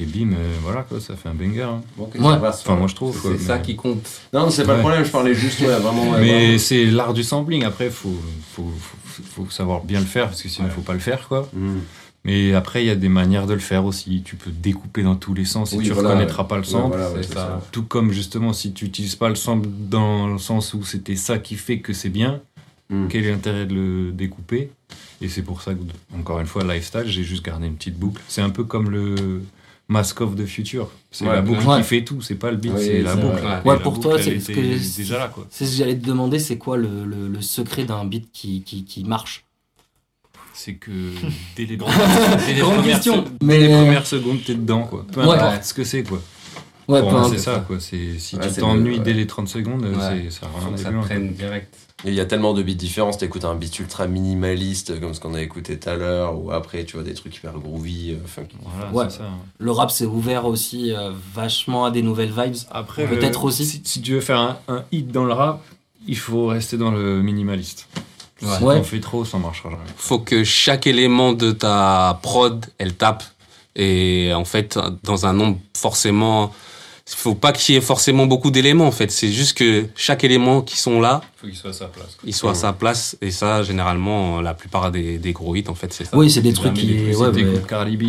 Et 0.00 0.06
bim, 0.06 0.32
euh, 0.32 0.36
voilà 0.62 0.82
quoi, 0.82 0.98
ça 0.98 1.14
fait 1.14 1.28
un 1.28 1.34
banger. 1.34 1.62
hein. 1.62 1.82
Bon, 1.98 2.08
Ouais. 2.14 2.30
ça 2.32 2.36
passe. 2.38 2.60
Enfin, 2.62 2.76
moi 2.76 2.86
je 2.88 2.94
trouve. 2.94 3.20
c'est 3.20 3.38
ça 3.38 3.56
mais- 3.56 3.62
qui 3.62 3.76
compte. 3.76 4.08
Non, 4.32 4.48
c'est 4.50 4.64
pas 4.64 4.74
le 4.76 4.80
problème, 4.80 5.04
je 5.04 5.10
parlais 5.10 5.34
juste, 5.34 5.60
ouais, 5.60 5.66
vraiment. 5.78 6.10
ouais, 6.12 6.20
Mais 6.20 6.40
vraiment. 6.44 6.58
c'est 6.58 6.84
l'art 6.86 7.12
du 7.12 7.22
sampling. 7.22 7.64
Après, 7.64 7.90
faut, 7.90 8.14
faut, 8.52 8.70
faut, 9.04 9.22
faut 9.44 9.50
savoir 9.50 9.84
bien 9.84 10.00
le 10.00 10.06
faire 10.06 10.26
parce 10.28 10.42
que 10.42 10.48
sinon, 10.48 10.68
il 10.68 10.72
faut 10.72 10.80
pas 10.80 10.94
le 10.94 11.00
faire, 11.00 11.28
quoi. 11.28 11.48
Mm. 11.52 11.78
Mais 12.24 12.54
après, 12.54 12.82
il 12.84 12.86
y 12.86 12.90
a 12.90 12.96
des 12.96 13.08
manières 13.08 13.46
de 13.46 13.54
le 13.54 13.60
faire 13.60 13.84
aussi. 13.84 14.22
Tu 14.22 14.36
peux 14.36 14.50
découper 14.50 15.02
dans 15.02 15.16
tous 15.16 15.32
les 15.34 15.44
sens 15.46 15.72
et 15.72 15.76
Oui, 15.76 15.84
tu 15.84 15.92
voilà, 15.92 16.10
reconnaîtras 16.10 16.42
ouais. 16.42 16.48
pas 16.48 16.56
le 16.56 16.62
Ouais, 16.62 16.68
sample. 16.68 16.96
voilà, 16.98 17.22
ça. 17.22 17.32
ça. 17.34 17.60
Tout 17.72 17.82
comme 17.84 18.12
justement, 18.12 18.52
si 18.52 18.72
tu 18.72 18.84
utilises 18.84 19.16
pas 19.16 19.28
le 19.30 19.34
sample 19.34 19.68
dans 19.88 20.26
le 20.28 20.38
sens 20.38 20.72
où 20.74 20.82
c'était 20.84 21.16
ça 21.16 21.38
qui 21.38 21.56
fait 21.56 21.78
que 21.80 21.92
c'est 21.92 22.10
bien, 22.10 22.40
Mm. 22.90 23.06
quel 23.08 23.24
est 23.24 23.30
l'intérêt 23.30 23.66
de 23.66 23.74
le 23.74 24.12
découper? 24.12 24.70
Et 25.22 25.28
c'est 25.28 25.42
pour 25.42 25.60
ça 25.62 25.72
que, 25.74 25.80
encore 26.18 26.40
une 26.40 26.46
fois, 26.46 26.64
Lifestyle, 26.64 27.04
j'ai 27.06 27.22
juste 27.22 27.44
gardé 27.44 27.66
une 27.66 27.76
petite 27.76 27.98
boucle. 27.98 28.20
C'est 28.28 28.40
un 28.42 28.50
peu 28.50 28.64
comme 28.64 28.90
le 28.90 29.42
Mask 29.90 30.20
of 30.20 30.36
the 30.36 30.46
Future. 30.46 30.88
C'est 31.10 31.26
Ouais, 31.26 31.34
la 31.34 31.42
boucle 31.42 31.66
ouais. 31.66 31.78
qui 31.78 31.82
fait 31.82 32.04
tout, 32.04 32.22
c'est 32.22 32.36
pas 32.36 32.50
le 32.52 32.56
beat, 32.56 32.72
c'est 32.78 33.02
la 33.02 33.16
boucle. 33.16 33.42
Ouais, 33.64 33.74
la 33.74 33.80
pour 33.80 33.92
boucle, 33.94 34.02
toi, 34.08 34.18
c'est 34.18 34.38
ce 34.38 34.52
était 34.52 34.54
que- 34.62 34.96
déjà 34.96 35.18
là, 35.18 35.28
quoi. 35.28 35.46
C'est 35.50 35.66
ce 35.66 35.72
que 35.72 35.76
j'allais 35.78 35.96
te 35.98 36.06
demander, 36.06 36.38
c'est 36.38 36.56
quoi 36.58 36.76
le, 36.76 37.04
le- 37.04 37.26
le 37.28 37.40
secret 37.42 37.84
d'un 37.84 38.04
beat 38.04 38.30
qui, 38.32 38.62
qui, 38.62 38.84
qui 38.84 39.02
marche? 39.04 39.44
C'est 40.54 40.74
que 40.74 40.90
dès 41.56 41.64
les, 41.66 41.76
premières- 41.76 42.36
dès 42.46 42.54
les 42.54 42.60
premières 42.60 42.84
question. 42.84 43.24
se- 43.24 43.30
Mais- 43.44 43.58
dès 43.58 43.66
les 43.68 43.74
premières 43.74 44.06
secondes, 44.06 44.38
t'es 44.46 44.54
dedans, 44.54 44.82
quoi. 44.84 45.04
Peu 45.12 45.22
Ouais. 45.26 45.34
importe 45.36 45.64
ce 45.64 45.74
que 45.74 45.82
c'est, 45.84 46.04
quoi. 46.04 46.22
Ouais, 46.86 46.98
importe. 47.00 47.32
c'est 47.32 47.38
ça, 47.38 47.64
quoi. 47.66 47.80
C'est, 47.80 48.18
si 48.18 48.36
Ouais, 48.36 48.48
tu 48.48 48.60
t'ennuies 48.60 48.98
le- 48.98 49.02
dès 49.04 49.12
les 49.12 49.26
30 49.26 49.48
secondes, 49.48 49.84
ça 49.98 50.12
ça 50.30 50.92
prenne 51.02 51.32
direct. 51.32 51.74
Il 52.06 52.14
y 52.14 52.20
a 52.20 52.24
tellement 52.24 52.54
de 52.54 52.62
beats 52.62 52.74
différents, 52.74 53.10
t'écoutes 53.10 53.44
un 53.44 53.54
beat 53.54 53.78
ultra 53.78 54.06
minimaliste 54.06 54.98
comme 55.00 55.12
ce 55.12 55.20
qu'on 55.20 55.34
a 55.34 55.42
écouté 55.42 55.78
tout 55.78 55.88
à 55.90 55.96
l'heure, 55.96 56.38
ou 56.40 56.50
après 56.50 56.84
tu 56.84 56.94
vois 56.96 57.02
des 57.04 57.12
trucs 57.14 57.36
hyper 57.36 57.52
groovy, 57.58 58.12
euh, 58.12 58.26
funky. 58.26 58.56
quoi. 58.56 58.70
Voilà, 58.74 58.90
Ouais. 58.92 59.04
c'est 59.10 59.18
ça. 59.18 59.24
Le 59.58 59.70
rap 59.70 59.90
s'est 59.90 60.06
ouvert 60.06 60.46
aussi 60.46 60.92
euh, 60.94 61.10
vachement 61.34 61.84
à 61.84 61.90
des 61.90 62.02
nouvelles 62.02 62.32
vibes. 62.32 62.56
Après, 62.70 63.06
Peut-être 63.06 63.40
le- 63.40 63.46
aussi. 63.46 63.66
Si, 63.66 63.82
si 63.84 64.00
tu 64.00 64.12
veux 64.14 64.20
faire 64.22 64.38
un, 64.38 64.58
un 64.68 64.84
hit 64.92 65.08
dans 65.12 65.24
le 65.26 65.34
rap, 65.34 65.62
il 66.06 66.16
faut 66.16 66.46
rester 66.46 66.78
dans 66.78 66.90
le 66.90 67.20
minimaliste. 67.22 67.86
Si 68.38 68.46
Ouais. 68.64 68.76
on 68.78 68.82
fait 68.82 69.00
trop, 69.00 69.26
ça 69.26 69.36
marchera 69.36 69.68
jamais. 69.68 69.82
Faut 69.98 70.18
que 70.20 70.42
chaque 70.44 70.86
élément 70.86 71.34
de 71.34 71.52
ta 71.52 72.18
prod, 72.22 72.64
elle 72.78 72.94
tape. 72.94 73.22
Et 73.76 74.32
en 74.34 74.46
fait, 74.46 74.78
dans 75.04 75.26
un 75.26 75.34
nombre 75.34 75.58
forcément, 75.76 76.50
faut 77.16 77.34
pas 77.34 77.52
qu'il 77.52 77.74
y 77.74 77.78
ait 77.78 77.80
forcément 77.80 78.26
beaucoup 78.26 78.50
d'éléments. 78.50 78.86
En 78.86 78.92
fait, 78.92 79.10
c'est 79.10 79.30
juste 79.32 79.56
que 79.58 79.86
chaque 79.96 80.24
élément 80.24 80.62
qui 80.62 80.78
sont 80.78 81.00
là, 81.00 81.20
Il 81.36 81.40
faut 81.40 81.46
qu'il 81.48 81.56
soit 81.56 81.70
à 81.70 81.72
sa 81.74 81.86
place. 81.86 82.16
il 82.24 82.34
soit 82.34 82.50
à 82.52 82.54
sa 82.54 82.72
place. 82.72 83.16
Et 83.20 83.30
ça, 83.30 83.62
généralement, 83.62 84.40
la 84.40 84.54
plupart 84.54 84.90
des, 84.90 85.18
des 85.18 85.32
gros 85.32 85.54
hits, 85.56 85.64
en 85.68 85.74
fait, 85.74 85.92
c'est 85.92 86.04
ça. 86.04 86.16
Oui, 86.16 86.30
c'est 86.30 86.40
des 86.42 86.52
trucs 86.52 86.74
qui. 86.74 87.14
Ouais, 87.14 87.26
mais- 87.28 87.32
t'écoutes 87.32 87.66
Cardi 87.66 87.96
B, 87.96 88.04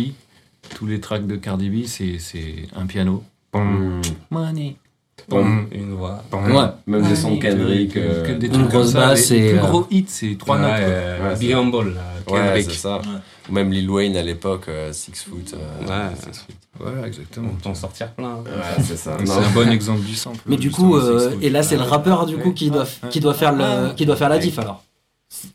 tous 0.76 0.86
les 0.86 1.00
tracks 1.00 1.26
de 1.26 1.36
Cardi 1.36 1.68
B, 1.68 1.86
c'est, 1.86 2.18
c'est 2.18 2.66
un 2.76 2.86
piano. 2.86 3.22
Money. 4.30 4.76
Boum. 5.28 5.66
Une 5.72 5.94
voix. 5.94 6.22
Ouais. 6.32 6.68
Même 6.86 7.02
des 7.06 7.14
sons 7.16 7.32
de 7.34 7.38
Que- 7.38 7.48
Kendrick. 7.48 7.94
que- 7.94 7.98
euh, 8.00 8.22
que 8.26 8.32
des 8.32 8.46
Une 8.48 8.52
trucs 8.54 8.68
comme 8.70 8.80
grosse 8.80 8.92
ça. 8.92 8.98
basse 9.00 9.30
Les- 9.30 9.36
et, 9.36 9.48
plus 9.50 9.58
euh, 9.58 9.62
gros 9.62 9.86
hits, 9.90 10.04
c'est 10.08 10.36
trois 10.38 10.58
notes. 10.58 10.70
euh, 10.80 11.18
là, 11.18 11.34
Ouais, 11.34 11.94
Kendrick. 12.26 12.70
c'est 12.70 12.76
ça. 12.76 13.00
Ou 13.48 13.52
même 13.52 13.72
Lil 13.72 13.88
Wayne 13.90 14.16
à 14.16 14.22
l'époque, 14.22 14.64
euh, 14.68 14.92
Six 14.92 15.24
Foot. 15.28 15.54
euh, 15.54 15.86
Ouais. 15.86 16.14
Six. 16.16 16.46
Voilà, 16.78 17.06
exactement. 17.06 17.50
On 17.52 17.56
peut 17.62 17.68
en 17.68 17.74
sortir 17.74 18.08
plein. 18.12 18.34
Ouais, 18.36 18.50
c'est 18.82 18.96
ça. 18.96 19.16
C'est 19.24 19.30
un 19.30 19.50
bon 19.54 19.70
exemple 19.70 20.00
du 20.02 20.14
sample. 20.14 20.38
Mais 20.46 20.56
du 20.56 20.70
coup, 20.70 20.96
euh, 20.96 21.30
et 21.40 21.50
là 21.50 21.62
c'est 21.62 21.76
le 21.76 21.82
rappeur 21.82 22.26
du 22.26 22.36
coup 22.38 22.48
Ouais. 22.48 22.54
qui 22.54 22.70
doit, 22.70 22.86
qui 23.10 23.20
doit 23.20 23.34
faire 23.34 23.52
le, 23.52 23.92
qui 23.94 24.06
doit 24.06 24.16
faire 24.16 24.28
la 24.28 24.38
diff 24.38 24.58
alors. 24.58 24.82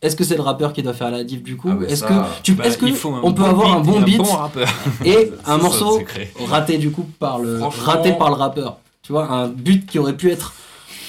Est-ce 0.01 0.15
que 0.15 0.23
c'est 0.23 0.35
le 0.35 0.41
rappeur 0.41 0.73
qui 0.73 0.81
doit 0.81 0.93
faire 0.93 1.11
la 1.11 1.23
diff 1.23 1.43
du 1.43 1.55
coup? 1.55 1.69
Ah, 1.71 1.85
Est-ce 1.87 2.03
que 2.03 2.13
tu, 2.43 2.53
Bah, 2.53 2.65
est-ce 2.65 2.77
que 2.77 2.87
faut 2.93 3.13
un 3.13 3.21
on 3.23 3.31
peut 3.31 3.43
bon 3.43 3.49
avoir 3.49 3.75
un 3.77 3.81
beat 3.81 3.91
bon 3.91 4.01
et 4.01 4.03
beat 4.05 4.19
un 4.19 4.23
bon 4.23 4.61
et 5.05 5.15
un 5.17 5.23
C'est 5.45 5.45
ça, 5.45 5.57
morceau 5.57 6.01
raté 6.47 6.77
du 6.77 6.89
coup 6.91 7.05
par 7.19 7.39
le 7.39 7.59
raté 7.61 8.13
par 8.13 8.29
le 8.29 8.35
rappeur? 8.35 8.77
Tu 9.07 9.13
vois, 9.13 9.31
un 9.31 9.47
but 9.47 9.85
qui 9.85 9.99
aurait 9.99 10.17
pu 10.17 10.29
être 10.29 10.53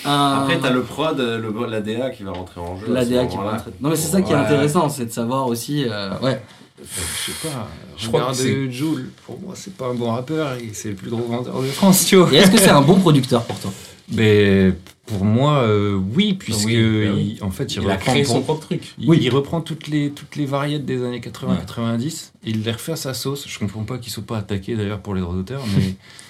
un 0.04 0.38
Après, 0.42 0.58
t'as 0.60 0.70
le 0.70 0.82
prod, 0.82 1.18
euh, 1.18 1.38
le, 1.40 1.66
la 1.66 1.80
DA 1.80 2.10
qui 2.10 2.22
va 2.22 2.30
rentrer 2.30 2.60
en 2.60 2.78
jeu. 2.78 2.86
la 2.92 3.04
DA 3.04 3.26
qui 3.26 3.36
va 3.36 3.50
rentrer. 3.50 3.72
Non 3.80 3.90
mais 3.90 3.96
c'est 3.96 4.06
ça 4.08 4.22
qui 4.22 4.30
est 4.30 4.36
Ouais. 4.36 4.40
intéressant, 4.40 4.88
c'est 4.88 5.06
de 5.06 5.10
savoir 5.10 5.48
aussi. 5.48 5.84
euh, 5.88 6.10
ouais. 6.22 6.40
Je 6.80 7.32
sais 7.32 7.48
pas. 7.48 7.68
Je 7.96 8.06
crois 8.06 8.28
que 8.30 8.34
c'est- 8.36 8.70
Jul, 8.70 9.10
pour 9.26 9.40
moi, 9.40 9.54
c'est 9.56 9.74
pas 9.76 9.86
un 9.88 9.94
bon 9.94 10.12
rappeur 10.12 10.52
et 10.54 10.70
c'est 10.74 10.90
le 10.90 10.94
plus 10.94 11.10
gros 11.10 11.22
vendeur 11.24 11.60
de 11.60 11.66
France, 11.66 12.06
tu 12.06 12.14
vois. 12.14 12.32
Et 12.32 12.36
est-ce 12.36 12.52
que 12.52 12.58
c'est 12.58 12.70
un 12.70 12.82
bon 12.82 13.00
producteur 13.00 13.42
pour 13.44 13.58
toi? 13.58 13.72
Mais 14.12 14.72
pour 15.06 15.24
moi, 15.24 15.62
euh, 15.64 15.98
oui, 16.14 16.34
puisque 16.34 16.66
Oui, 16.66 16.76
oui. 16.76 17.36
il- 17.40 17.44
en 17.44 17.50
fait, 17.50 17.74
il, 17.74 17.82
Il 17.82 17.90
a 17.90 17.94
reprend, 17.94 18.12
créé 18.12 18.24
son 18.24 18.42
propre 18.42 18.60
truc. 18.66 18.94
il, 18.96 19.12
il 19.12 19.30
reprend 19.30 19.60
toutes 19.60 19.88
les 19.88 20.10
toutes 20.10 20.36
les 20.36 20.46
variétés 20.46 20.84
des 20.84 21.04
années 21.04 21.20
80-90 21.20 22.30
et 22.44 22.50
il 22.50 22.62
les 22.62 22.70
refait 22.70 22.92
à 22.92 22.96
sa 22.96 23.12
sauce. 23.12 23.46
Je 23.48 23.58
comprends 23.58 23.82
pas 23.82 23.98
qu'il 23.98 24.12
soit 24.12 24.22
pas 24.24 24.38
attaqué 24.38 24.76
d'ailleurs 24.76 25.00
pour 25.00 25.16
les 25.16 25.20
droits 25.20 25.34
d'auteur, 25.34 25.62
mais 25.76 25.96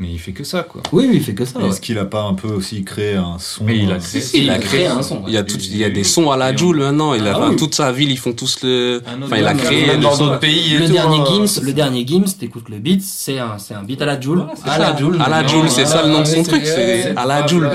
mais 0.00 0.08
il 0.10 0.18
fait 0.18 0.32
que 0.32 0.42
ça, 0.42 0.64
quoi. 0.64 0.82
Oui, 0.92 1.06
oui, 1.08 1.16
il 1.18 1.22
fait 1.22 1.34
que 1.34 1.44
ça. 1.44 1.58
ouais. 1.60 1.68
Est-ce 1.68 1.80
qu'il 1.80 1.98
a 1.98 2.04
pas 2.04 2.22
un 2.22 2.34
peu 2.34 2.48
aussi 2.48 2.82
créé 2.82 3.14
un 3.14 3.36
son 3.38 3.64
Mais 3.64 3.78
il 3.78 3.90
a 3.92 3.94
euh, 3.94 3.98
créé- 3.98 4.20
Si, 4.20 4.42
Il 4.42 4.50
a 4.50 4.58
créé 4.58 4.86
un 4.86 5.02
son. 5.02 5.22
Il 5.28 5.32
y 5.32 5.36
a, 5.36 5.44
tout, 5.44 5.56
il 5.58 5.76
y 5.76 5.84
a 5.84 5.90
des 5.90 6.02
sons 6.02 6.30
à 6.32 6.36
la 6.36 6.54
Joule 6.54 6.78
maintenant. 6.78 7.14
Il 7.14 7.26
a, 7.28 7.34
Ah 7.36 7.46
oui. 7.48 7.56
toute 7.56 7.74
sa 7.76 7.92
ville, 7.92 8.10
ils 8.10 8.18
font 8.18 8.32
tous 8.32 8.58
le. 8.64 9.00
Enfin, 9.22 9.36
il 9.38 9.46
a 9.46 9.54
créé. 9.54 9.86
Même 9.86 10.00
dans 10.00 10.12
son. 10.14 10.24
d'autres 10.26 10.40
pays 10.40 10.74
et 10.74 10.78
Le 10.78 10.86
tout, 10.86 10.92
dernier 10.94 11.18
hein. 11.20 11.24
Gims, 11.46 11.60
le 11.62 11.72
dernier 11.72 12.04
Gims, 12.06 12.24
t'écoutes 12.38 12.68
le 12.70 12.78
beat, 12.78 13.02
c'est 13.02 13.38
un, 13.38 13.56
c'est 13.58 13.74
un 13.74 13.82
beat 13.84 14.02
à 14.02 14.06
la 14.06 14.20
Joule. 14.20 14.44
c'est 14.56 14.68
à 14.70 14.78
la 14.78 14.96
Joule. 14.96 15.18
À 15.24 15.28
la 15.30 15.46
Joule, 15.46 15.68
c'est 15.70 15.86
ça 15.86 16.02
le 16.02 16.08
nom 16.12 16.20
de 16.20 16.24
son 16.26 16.42
c'est- 16.42 16.50
truc, 16.50 16.66
c'est 16.66 17.16
à 17.16 17.24
la 17.24 17.46
Joule. 17.46 17.70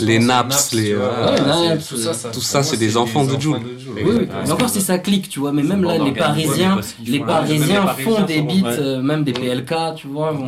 Les 0.00 0.18
naps, 0.20 0.72
les- 0.72 0.94
c'est- 0.94 1.44
naps, 1.46 1.88
tout 2.32 2.40
ça, 2.40 2.62
c'est 2.62 2.76
des 2.76 2.96
enfants 2.96 3.24
de 3.24 3.38
Joule. 3.40 3.58
Oui, 3.96 4.02
oui. 4.06 4.28
Mais 4.44 4.50
encore 4.52 4.68
si 4.68 4.80
ça 4.80 4.98
clique, 4.98 5.28
tu 5.28 5.40
vois. 5.40 5.52
Mais 5.52 5.62
même 5.62 5.82
là, 5.84 5.98
les 5.98 6.12
Parisiens, 6.12 6.78
les 7.06 7.20
Parisiens 7.20 7.86
font 7.98 8.22
des 8.22 8.40
beats, 8.42 8.68
euh, 8.78 9.02
même 9.02 9.24
des 9.24 9.32
PLK, 9.32 9.74
tu 9.96 10.06
vois, 10.08 10.32
vont 10.32 10.46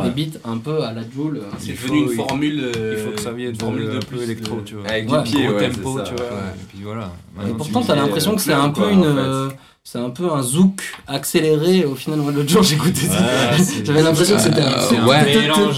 faire 0.00 0.12
des 0.12 0.24
beats 0.24 0.38
un 0.44 0.58
peu 0.58 0.82
à 0.82 0.92
la 0.92 1.02
Joule. 1.14 1.38
euh, 1.42 1.46
C'est 1.58 1.72
devenu 1.72 2.04
faut- 2.06 2.10
une 2.12 2.16
formule. 2.18 2.62
Il 2.74 2.96
faut 2.98 3.10
que 3.12 3.20
ça 3.20 3.32
vienne 3.32 3.54
formule 3.54 3.84
de, 3.86 3.90
de 3.90 3.96
un 3.96 4.00
peu 4.00 4.06
plus 4.06 4.22
électro, 4.22 4.56
de- 4.56 4.60
tu 4.62 4.74
vois. 4.74 4.88
Avec 4.88 5.10
Ouais, 5.10 5.22
du 5.22 5.30
pied, 5.30 5.46
Gros 5.46 5.54
ouais, 5.56 5.70
tempo, 5.70 5.98
ça. 5.98 6.04
tu 6.04 6.14
vois. 6.14 6.24
Ouais. 6.24 6.52
Et 6.60 6.66
puis 6.68 6.78
voilà. 6.84 7.12
Et 7.48 7.52
pourtant, 7.52 7.80
tu 7.80 7.86
t'as 7.88 7.96
l'impression 7.96 8.32
euh, 8.32 8.36
que 8.36 8.40
c'est 8.40 8.52
un 8.52 8.70
peu 8.70 8.90
une. 8.90 9.04
euh, 9.04 9.48
C'est 9.84 9.98
un 9.98 10.10
peu 10.10 10.30
un 10.30 10.42
zouk 10.42 10.80
accéléré. 11.08 11.84
Au 11.84 11.96
final, 11.96 12.20
moi, 12.20 12.30
l'autre 12.30 12.48
jour, 12.48 12.62
j'écoutais 12.70 13.00
ça. 13.06 13.14
Ouais, 13.18 13.64
J'avais 13.84 14.02
l'impression 14.04 14.36
que 14.36 14.42
c'était 14.42 14.60
un. 14.60 14.70
mélange. 14.70 15.76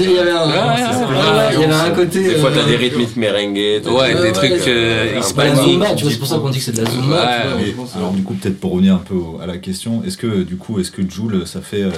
Il 0.00 0.10
y 0.10 0.18
avait 0.18 0.30
un. 0.32 0.48
Ouais, 0.48 0.54
ouais, 0.54 1.14
ouais, 1.14 1.54
Il 1.54 1.60
y 1.60 1.64
avait 1.64 1.74
un 1.74 1.90
côté. 1.90 2.22
Des 2.24 2.34
fois, 2.36 2.50
t'as 2.52 2.62
euh, 2.62 2.66
des 2.66 2.76
rythmiques 2.76 3.16
merengue. 3.16 3.54
Ouais, 3.56 3.80
des- 3.82 4.20
ouais, 4.20 4.32
trucs 4.32 4.50
ouais, 4.50 4.60
euh, 4.66 5.12
ouais. 5.14 5.20
Hispaniques. 5.20 5.62
Zumba, 5.62 5.94
tu 5.94 6.02
vois, 6.04 6.12
c'est 6.12 6.18
pour 6.18 6.28
ça 6.28 6.38
qu'on 6.38 6.50
dit 6.50 6.58
que 6.58 6.64
c'est 6.64 6.72
de 6.76 6.82
la 6.84 6.90
Zumba. 6.90 7.06
Ouais, 7.24 7.42
tu 7.42 7.48
vois, 7.48 7.56
Mais 7.60 7.66
je 7.66 7.70
pense. 7.72 7.96
alors 7.96 8.10
du 8.12 8.22
coup, 8.24 8.34
peut-être 8.34 8.58
pour 8.60 8.72
revenir 8.72 8.94
un 8.94 8.98
peu 8.98 9.14
à 9.40 9.46
la 9.46 9.58
question, 9.58 10.02
est-ce 10.04 10.16
que 10.16 10.42
du 10.42 10.56
coup, 10.56 10.80
est-ce 10.80 10.90
que 10.90 11.08
Joule, 11.08 11.46
ça 11.46 11.60
fait 11.60 11.82
euh, 11.82 11.90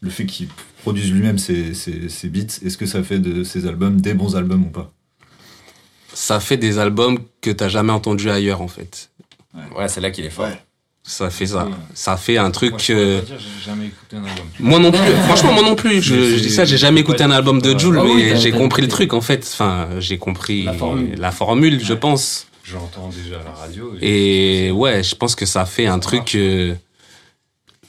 le 0.00 0.10
fait 0.10 0.26
qu'il 0.26 0.48
produise 0.82 1.12
lui-même 1.12 1.38
ses, 1.38 1.74
ses, 1.74 2.08
ses 2.08 2.28
beats, 2.28 2.58
est-ce 2.64 2.76
que 2.78 2.86
ça 2.86 3.02
fait 3.02 3.18
de 3.18 3.44
ses 3.44 3.66
albums 3.66 4.00
des 4.00 4.14
bons 4.14 4.34
albums 4.36 4.64
ou 4.64 4.70
pas? 4.70 4.92
Ça 6.12 6.40
fait 6.40 6.56
des 6.56 6.78
albums 6.78 7.18
que 7.40 7.50
t'as 7.50 7.68
jamais 7.68 7.92
entendus 7.92 8.30
ailleurs, 8.30 8.62
en 8.62 8.68
fait. 8.68 9.10
Ouais, 9.76 9.88
c'est 9.88 10.00
là 10.00 10.10
qu'il 10.10 10.24
est 10.24 10.30
fort. 10.30 10.46
Ouais. 10.46 10.60
Ça 11.02 11.30
fait 11.30 11.46
ça. 11.46 11.68
Ça 11.94 12.16
fait 12.16 12.36
un 12.36 12.50
truc. 12.50 12.72
Moi, 12.72 12.82
euh, 12.90 13.20
pas 13.20 13.26
dire, 13.26 13.38
j'ai 13.38 13.64
jamais 13.64 13.86
écouté 13.86 14.16
un 14.16 14.24
album. 14.24 14.46
Moi 14.60 14.78
non 14.78 14.92
plus. 14.92 15.12
Franchement, 15.26 15.52
moi 15.54 15.62
non 15.62 15.74
plus. 15.74 16.00
Je, 16.02 16.38
dis 16.40 16.50
ça, 16.50 16.64
j'ai 16.64 16.76
jamais 16.78 17.00
écouté 17.00 17.24
un 17.24 17.30
album 17.30 17.60
de 17.60 17.72
Ah 17.72 18.04
oui, 18.04 18.12
mais 18.16 18.30
t'as- 18.30 18.36
j'ai 18.36 18.52
compris 18.52 18.82
le 18.82 18.88
truc, 18.88 19.12
en 19.14 19.20
fait. 19.20 19.48
Enfin, 19.52 19.88
j'ai 19.98 20.18
compris 20.18 20.64
La 20.64 20.72
formule. 20.74 21.18
la 21.18 21.32
formule, 21.32 21.82
je 21.82 21.94
pense. 21.94 22.46
Je 22.62 22.74
l'entends 22.74 23.08
déjà 23.08 23.40
à 23.40 23.44
la 23.44 23.50
radio. 23.52 23.94
Et 24.00 24.70
ouais, 24.70 25.02
je 25.02 25.14
pense 25.16 25.34
que 25.34 25.46
ça 25.46 25.64
fait 25.64 25.86
un 25.86 25.98
truc. 25.98 26.34
euh, 26.34 26.74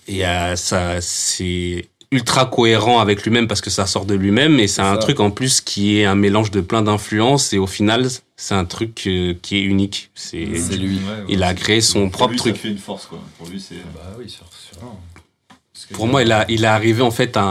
et 0.07 0.25
euh, 0.25 0.55
ça, 0.55 0.99
c'est 1.01 1.89
ultra 2.11 2.45
cohérent 2.45 2.99
avec 2.99 3.23
lui-même 3.23 3.47
parce 3.47 3.61
que 3.61 3.69
ça 3.69 3.85
sort 3.87 4.05
de 4.05 4.13
lui-même 4.13 4.59
et 4.59 4.67
c'est 4.67 4.81
un 4.81 4.95
ça. 4.95 4.99
truc 4.99 5.19
en 5.21 5.31
plus 5.31 5.61
qui 5.61 5.99
est 5.99 6.05
un 6.05 6.15
mélange 6.15 6.51
de 6.51 6.59
plein 6.59 6.81
d'influences 6.81 7.53
et 7.53 7.57
au 7.57 7.67
final, 7.67 8.07
c'est 8.35 8.53
un 8.53 8.65
truc 8.65 9.03
euh, 9.07 9.33
qui 9.41 9.57
est 9.57 9.61
unique. 9.63 10.11
C'est, 10.13 10.39
lui. 10.45 10.99
il 11.29 11.41
a 11.43 11.53
créé 11.53 11.79
son 11.79 12.09
propre 12.09 12.35
truc. 12.35 12.57
fait 12.57 12.67
une 12.69 12.77
force 12.77 13.05
quoi. 13.05 13.19
Pour 13.37 13.47
lui, 13.47 13.59
c'est. 13.61 13.75
Bah 13.75 14.15
oui, 14.19 14.35
Pour 15.93 16.07
moi, 16.07 16.21
il 16.21 16.31
a, 16.31 16.45
il 16.49 16.63
est 16.63 16.67
arrivé 16.67 17.01
en 17.01 17.11
fait 17.11 17.37
à 17.37 17.43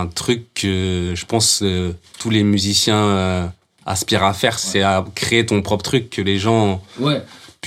un 0.00 0.06
truc 0.08 0.52
que 0.54 1.12
je 1.14 1.24
pense 1.24 1.60
euh, 1.62 1.92
tous 2.18 2.30
les 2.30 2.42
musiciens 2.42 2.96
euh, 3.04 3.46
aspirent 3.86 4.24
à 4.24 4.34
faire, 4.34 4.58
c'est 4.58 4.82
à 4.82 5.04
créer 5.14 5.46
ton 5.46 5.62
propre 5.62 5.84
truc, 5.84 6.10
que 6.10 6.22
les 6.22 6.38
gens 6.38 6.82
Ouais. 6.98 7.22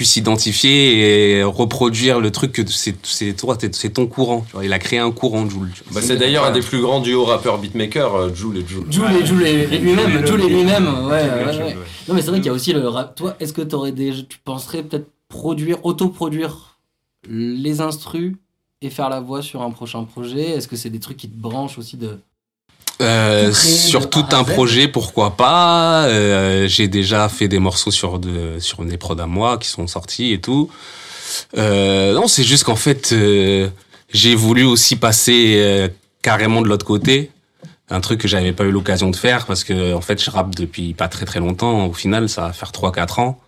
S'identifier 0.05 1.37
et 1.37 1.43
reproduire 1.43 2.19
le 2.19 2.31
truc 2.31 2.51
que 2.51 2.61
c'est 2.67 3.33
toi, 3.33 3.57
c'est 3.71 3.93
ton 3.93 4.07
courant. 4.07 4.45
Tu 4.47 4.53
vois, 4.53 4.65
il 4.65 4.73
a 4.73 4.79
créé 4.79 4.99
un 4.99 5.11
courant, 5.11 5.49
Joule. 5.49 5.69
Bah, 5.91 6.01
c'est 6.01 6.17
d'ailleurs 6.17 6.45
un 6.45 6.51
des 6.51 6.61
plus 6.61 6.81
grands 6.81 6.99
duos 6.99 7.25
rappeurs 7.25 7.57
beatmaker, 7.57 8.15
euh, 8.15 8.33
Joule 8.33 8.57
et 8.57 8.65
Joule. 8.67 8.91
Joule 8.91 9.11
et 9.21 9.25
Joule 9.25 9.45
et 9.45 9.77
lui-même, 9.77 10.25
Joule 10.25 10.41
et 10.43 10.49
lui-même, 10.49 10.87
ouais, 11.05 11.11
ouais, 11.11 11.45
ouais. 11.45 11.63
Ouais. 11.63 11.75
Non, 12.07 12.13
mais 12.13 12.21
c'est 12.21 12.29
vrai 12.29 12.39
qu'il 12.39 12.47
y 12.47 12.49
a 12.49 12.53
aussi 12.53 12.73
le 12.73 12.87
rap. 12.87 13.15
Toi, 13.15 13.35
est-ce 13.39 13.53
que 13.53 13.61
t'aurais 13.61 13.91
des. 13.91 14.11
Tu 14.27 14.39
penserais 14.43 14.83
peut-être 14.83 15.07
produire, 15.27 15.85
autoproduire 15.85 16.79
les 17.27 17.81
instrus 17.81 18.35
et 18.81 18.89
faire 18.89 19.09
la 19.09 19.19
voix 19.19 19.41
sur 19.41 19.61
un 19.61 19.71
prochain 19.71 20.03
projet? 20.03 20.49
Est-ce 20.51 20.67
que 20.67 20.75
c'est 20.75 20.89
des 20.89 20.99
trucs 20.99 21.17
qui 21.17 21.29
te 21.29 21.37
branchent 21.39 21.77
aussi 21.77 21.97
de. 21.97 22.19
Euh, 23.01 23.47
Tout 23.49 23.55
sur 23.55 24.09
tout 24.09 24.25
A 24.31 24.35
à 24.35 24.39
un 24.39 24.43
projet, 24.43 24.87
pourquoi 24.87 25.35
pas. 25.35 26.05
Euh, 26.05 26.67
J'ai 26.67 26.87
déjà 26.87 27.27
fait 27.29 27.47
des 27.47 27.59
morceaux 27.59 27.91
sur 27.91 28.19
de, 28.19 28.57
sur 28.59 28.83
des 28.85 28.97
prods 28.97 29.19
à 29.19 29.25
moi 29.25 29.57
qui 29.57 29.67
sont 29.67 29.87
sortis 29.87 30.31
et 30.33 30.39
tout. 30.39 30.69
Euh, 31.57 32.13
non, 32.13 32.27
c'est 32.27 32.43
juste 32.43 32.63
qu'en 32.63 32.75
fait, 32.75 33.11
euh, 33.13 33.69
j'ai 34.13 34.35
voulu 34.35 34.63
aussi 34.63 34.95
passer 34.95 35.55
euh, 35.57 35.87
carrément 36.21 36.61
de 36.61 36.67
l'autre 36.67 36.85
côté. 36.85 37.31
Un 37.89 37.99
truc 37.99 38.21
que 38.21 38.27
j'avais 38.27 38.53
pas 38.53 38.63
eu 38.63 38.71
l'occasion 38.71 39.09
de 39.09 39.15
faire 39.15 39.45
parce 39.45 39.63
que 39.63 39.93
en 39.93 40.01
fait, 40.01 40.23
je 40.23 40.29
rappe 40.31 40.55
depuis 40.55 40.93
pas 40.93 41.07
très 41.07 41.25
très 41.25 41.39
longtemps. 41.39 41.87
Au 41.87 41.93
final, 41.93 42.29
ça 42.29 42.41
va 42.43 42.53
faire 42.53 42.71
3-4 42.71 43.19
ans. 43.19 43.39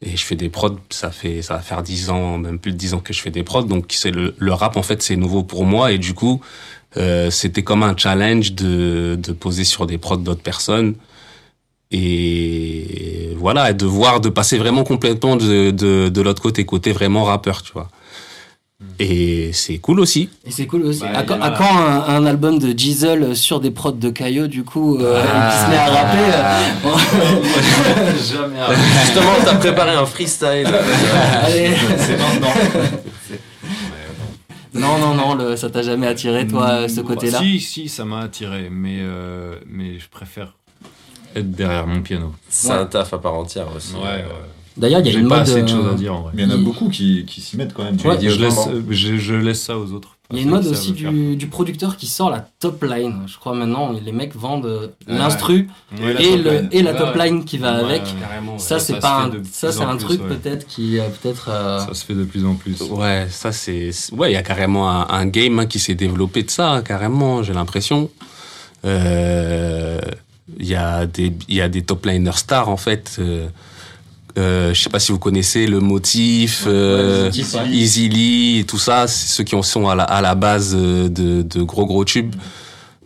Et 0.00 0.16
je 0.16 0.24
fais 0.24 0.36
des 0.36 0.48
prods, 0.48 0.78
ça 0.90 1.10
fait, 1.10 1.42
ça 1.42 1.54
va 1.54 1.60
faire 1.60 1.82
10 1.82 2.10
ans, 2.10 2.38
même 2.38 2.60
plus 2.60 2.70
de 2.70 2.76
10 2.76 2.94
ans 2.94 3.00
que 3.00 3.12
je 3.12 3.20
fais 3.20 3.32
des 3.32 3.42
prods. 3.42 3.64
Donc, 3.64 3.86
c'est 3.90 4.12
le, 4.12 4.36
le 4.38 4.52
rap, 4.52 4.76
en 4.76 4.84
fait, 4.84 5.02
c'est 5.02 5.16
nouveau 5.16 5.42
pour 5.42 5.64
moi. 5.64 5.90
Et 5.90 5.98
du 5.98 6.14
coup, 6.14 6.40
euh, 6.96 7.30
c'était 7.30 7.62
comme 7.62 7.82
un 7.82 7.96
challenge 7.96 8.52
de, 8.54 9.18
de 9.20 9.32
poser 9.32 9.64
sur 9.64 9.86
des 9.86 9.98
prods 9.98 10.16
d'autres 10.16 10.42
personnes. 10.42 10.94
Et 11.90 13.34
voilà, 13.38 13.70
et 13.70 13.74
de 13.74 13.86
voir, 13.86 14.20
de 14.20 14.28
passer 14.28 14.58
vraiment 14.58 14.84
complètement 14.84 15.36
de, 15.36 15.70
de, 15.70 16.08
de 16.08 16.20
l'autre 16.22 16.42
côté, 16.42 16.64
côté 16.64 16.92
vraiment 16.92 17.24
rappeur, 17.24 17.62
tu 17.62 17.72
vois. 17.72 17.88
Et 19.00 19.50
c'est 19.52 19.78
cool 19.78 19.98
aussi. 20.00 20.28
Et 20.46 20.50
c'est 20.52 20.66
cool 20.66 20.82
aussi. 20.84 21.00
Bah, 21.00 21.10
à, 21.16 21.22
quand, 21.24 21.40
a- 21.40 21.44
à 21.46 21.50
quand 21.50 21.64
un, 21.78 22.14
un 22.16 22.26
album 22.26 22.58
de 22.60 22.72
Diesel 22.72 23.34
sur 23.36 23.58
des 23.58 23.70
prods 23.72 23.92
de 23.92 24.10
Caillot, 24.10 24.46
du 24.46 24.62
coup, 24.64 24.98
euh, 24.98 25.20
Ah. 25.26 25.50
qui 25.50 25.64
se 25.64 25.70
met 25.70 25.76
à 25.76 25.86
rapper 25.90 26.18
euh, 26.34 28.12
Jamais 28.32 28.76
Justement, 29.02 29.32
t'as 29.44 29.54
préparé 29.56 29.92
un 29.92 30.06
freestyle. 30.06 30.66
Allez. 31.42 31.70
C'est 31.98 32.16
maintenant. 32.18 32.54
Non, 34.74 34.98
non, 34.98 35.14
non, 35.14 35.34
le- 35.34 35.56
ça 35.56 35.70
t'a 35.70 35.82
jamais 35.82 36.06
attiré, 36.06 36.46
toi, 36.46 36.88
ce 36.88 37.00
Bah, 37.00 37.06
côté-là 37.08 37.38
Si, 37.38 37.60
si, 37.60 37.88
ça 37.88 38.04
m'a 38.04 38.20
attiré, 38.20 38.68
mais, 38.70 38.98
euh, 39.00 39.56
mais 39.66 39.98
je 39.98 40.08
préfère 40.08 40.54
être 41.34 41.50
derrière 41.50 41.86
mon 41.86 42.02
piano. 42.02 42.34
C'est 42.48 42.70
un 42.72 42.86
taf 42.86 43.12
à 43.14 43.18
part 43.18 43.34
entière 43.34 43.66
aussi. 43.74 43.94
D'ailleurs, 44.76 45.00
il 45.00 45.06
y 45.12 45.16
a 45.16 45.18
une 45.18 45.28
pas 45.28 45.38
mode. 45.40 45.48
assez 45.48 45.62
de 45.62 45.68
euh, 45.68 45.76
choses 45.76 45.92
à 45.92 45.94
dire 45.94 46.14
en 46.14 46.22
vrai. 46.22 46.32
Mais 46.34 46.42
il 46.44 46.48
y 46.48 46.52
en 46.52 46.54
a 46.54 46.58
beaucoup 46.58 46.88
qui, 46.88 47.24
qui 47.26 47.40
s'y 47.40 47.56
mettent 47.56 47.74
quand 47.74 47.82
même. 47.82 47.96
Ouais. 48.04 48.16
laisse, 48.16 48.68
euh, 48.68 48.82
je, 48.90 49.16
je 49.16 49.34
laisse 49.34 49.60
ça 49.60 49.76
aux 49.76 49.92
autres. 49.92 50.17
Il 50.30 50.36
y 50.36 50.40
a 50.40 50.42
une 50.42 50.50
mode 50.50 50.62
Ceux 50.62 50.68
qui 50.72 50.76
aussi 50.76 50.92
du, 50.92 51.36
du 51.36 51.46
producteur 51.46 51.96
qui 51.96 52.06
sort 52.06 52.28
la 52.30 52.46
top 52.60 52.84
line. 52.84 53.22
Je 53.26 53.38
crois 53.38 53.54
maintenant, 53.54 53.92
les 53.92 54.12
mecs 54.12 54.36
vendent 54.36 54.66
euh, 54.66 54.88
Ouais. 55.08 55.16
l'instru. 55.16 55.68
Ouais, 56.02 56.22
et, 56.22 56.36
le, 56.36 56.68
la 56.82 56.92
top 56.92 57.14
line 57.16 57.46
qui 57.46 57.56
va 57.56 57.78
Ouais, 57.78 57.84
avec. 57.84 58.02
ouais. 58.02 58.58
Ça, 58.58 58.78
c'est 58.78 58.98
pas 59.00 59.22
un, 59.24 59.30
ça, 59.50 59.72
c'est 59.72 59.80
un 59.82 59.96
plus, 59.96 60.04
truc 60.04 60.20
ouais. 60.22 60.28
peut-être 60.36 60.66
qui 60.66 60.98
euh, 60.98 61.08
peut-être. 61.08 61.48
euh, 61.50 61.78
Ça 61.86 61.94
se 61.94 62.04
fait 62.04 62.12
de 62.14 62.24
plus 62.24 62.44
en 62.44 62.56
plus. 62.56 62.78
Ouais, 62.82 63.26
ça 63.30 63.52
c'est. 63.52 63.90
Ouais, 64.12 64.30
il 64.30 64.34
y 64.34 64.36
a 64.36 64.42
carrément 64.42 64.90
un, 64.90 65.06
un 65.08 65.24
game 65.24 65.58
hein, 65.60 65.66
qui 65.66 65.78
s'est 65.78 65.94
développé 65.94 66.42
de 66.42 66.50
ça, 66.50 66.82
carrément, 66.84 67.42
j'ai 67.42 67.54
l'impression. 67.54 68.10
Euh, 68.84 69.98
Il 70.58 70.66
y, 70.66 70.74
a 70.74 71.04
des- 71.06 71.32
il 71.48 71.54
y 71.56 71.60
a 71.60 71.68
des 71.68 71.82
top 71.82 72.06
liners 72.06 72.32
stars, 72.36 72.68
en 72.70 72.78
fait. 72.78 73.16
Euh, 73.18 73.48
euh, 74.38 74.72
je 74.72 74.80
sais 74.80 74.90
pas 74.90 75.00
si 75.00 75.12
vous 75.12 75.18
connaissez 75.18 75.66
le 75.66 75.80
motif, 75.80 76.64
euh, 76.66 77.30
ouais. 77.30 77.68
Easy 77.70 78.08
Lee, 78.08 78.58
et 78.60 78.64
tout 78.64 78.78
ça, 78.78 79.06
c'est 79.06 79.28
ceux 79.28 79.44
qui 79.44 79.54
en 79.54 79.62
sont 79.62 79.88
à 79.88 79.94
la, 79.94 80.04
à 80.04 80.20
la 80.20 80.34
base 80.34 80.74
euh, 80.78 81.08
de, 81.08 81.42
de 81.42 81.62
gros 81.62 81.86
gros 81.86 82.04
tubes. 82.04 82.34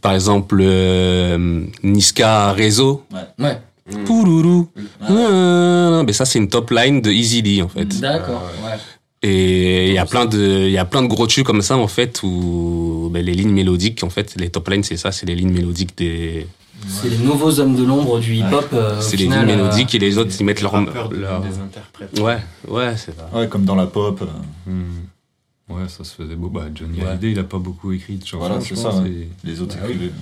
Par 0.00 0.14
exemple, 0.14 0.58
euh, 0.60 1.64
Niska 1.82 2.52
Réseau. 2.52 3.04
Ouais, 3.38 3.58
Pouloulou. 4.04 4.68
Ah, 5.00 6.02
Mais 6.06 6.12
ça, 6.12 6.24
c'est 6.24 6.38
une 6.38 6.48
top 6.48 6.70
line 6.70 7.00
de 7.00 7.10
Easy 7.10 7.42
Lee, 7.42 7.62
en 7.62 7.68
fait. 7.68 8.00
d'accord. 8.00 8.42
ouais. 8.64 8.78
Et 9.24 9.88
il 9.88 9.94
y 9.94 9.98
a 9.98 10.04
plein 10.04 10.26
de, 10.26 10.66
il 10.66 10.72
y 10.72 10.78
a 10.78 10.84
plein 10.84 11.02
de 11.02 11.06
gros 11.06 11.28
tubes 11.28 11.44
comme 11.46 11.62
ça 11.62 11.76
en 11.76 11.86
fait 11.86 12.24
où 12.24 13.08
ben, 13.12 13.24
les 13.24 13.34
lignes 13.34 13.52
mélodiques 13.52 14.02
en 14.02 14.10
fait, 14.10 14.34
les 14.36 14.50
top 14.50 14.68
lines 14.68 14.82
c'est 14.82 14.96
ça, 14.96 15.12
c'est 15.12 15.26
les 15.26 15.36
lignes 15.36 15.52
mélodiques 15.52 15.96
des, 15.96 16.48
C'est 16.88 17.08
les 17.08 17.18
nouveaux 17.18 17.60
hommes 17.60 17.76
de 17.76 17.84
l'ombre 17.84 18.18
du 18.18 18.34
hip-hop. 18.34 18.68
euh, 18.72 19.00
c'est 19.00 19.16
les 19.16 19.24
lignes 19.24 19.34
euh, 19.34 19.46
mélodiques 19.46 19.94
et 19.94 19.98
les 19.98 20.18
autres 20.18 20.32
ils 20.38 20.44
mettent 20.44 20.60
leur, 20.62 20.72
deviennent 20.72 21.42
des 21.42 21.58
interprètes. 21.58 22.18
ouais, 22.20 22.38
ouais, 22.68 22.96
c'est 22.96 23.16
ça. 23.16 23.28
Ouais, 23.32 23.48
comme 23.48 23.64
dans 23.64 23.76
la 23.76 23.86
pop. 23.86 24.20
euh, 24.22 24.70
Hmm. 24.70 25.72
Ouais, 25.74 25.88
ça 25.88 26.04
se 26.04 26.14
faisait 26.14 26.34
beau. 26.34 26.48
Bah, 26.48 26.64
Johnny 26.74 27.00
Ouais. 27.00 27.06
Hallyday, 27.06 27.32
il 27.32 27.38
a 27.38 27.44
pas 27.44 27.58
beaucoup 27.58 27.92
écrit 27.92 28.16
de 28.16 28.24
chansons. 28.26 28.38
Voilà, 28.46 28.60
c'est 28.60 28.76
ça, 28.76 28.90
ouais. 28.90 29.08
et- 29.08 29.28
Les 29.44 29.60
autres 29.60 29.76
Bah 29.76 29.82
oui. 29.86 29.92
écrivaient. 29.94 30.12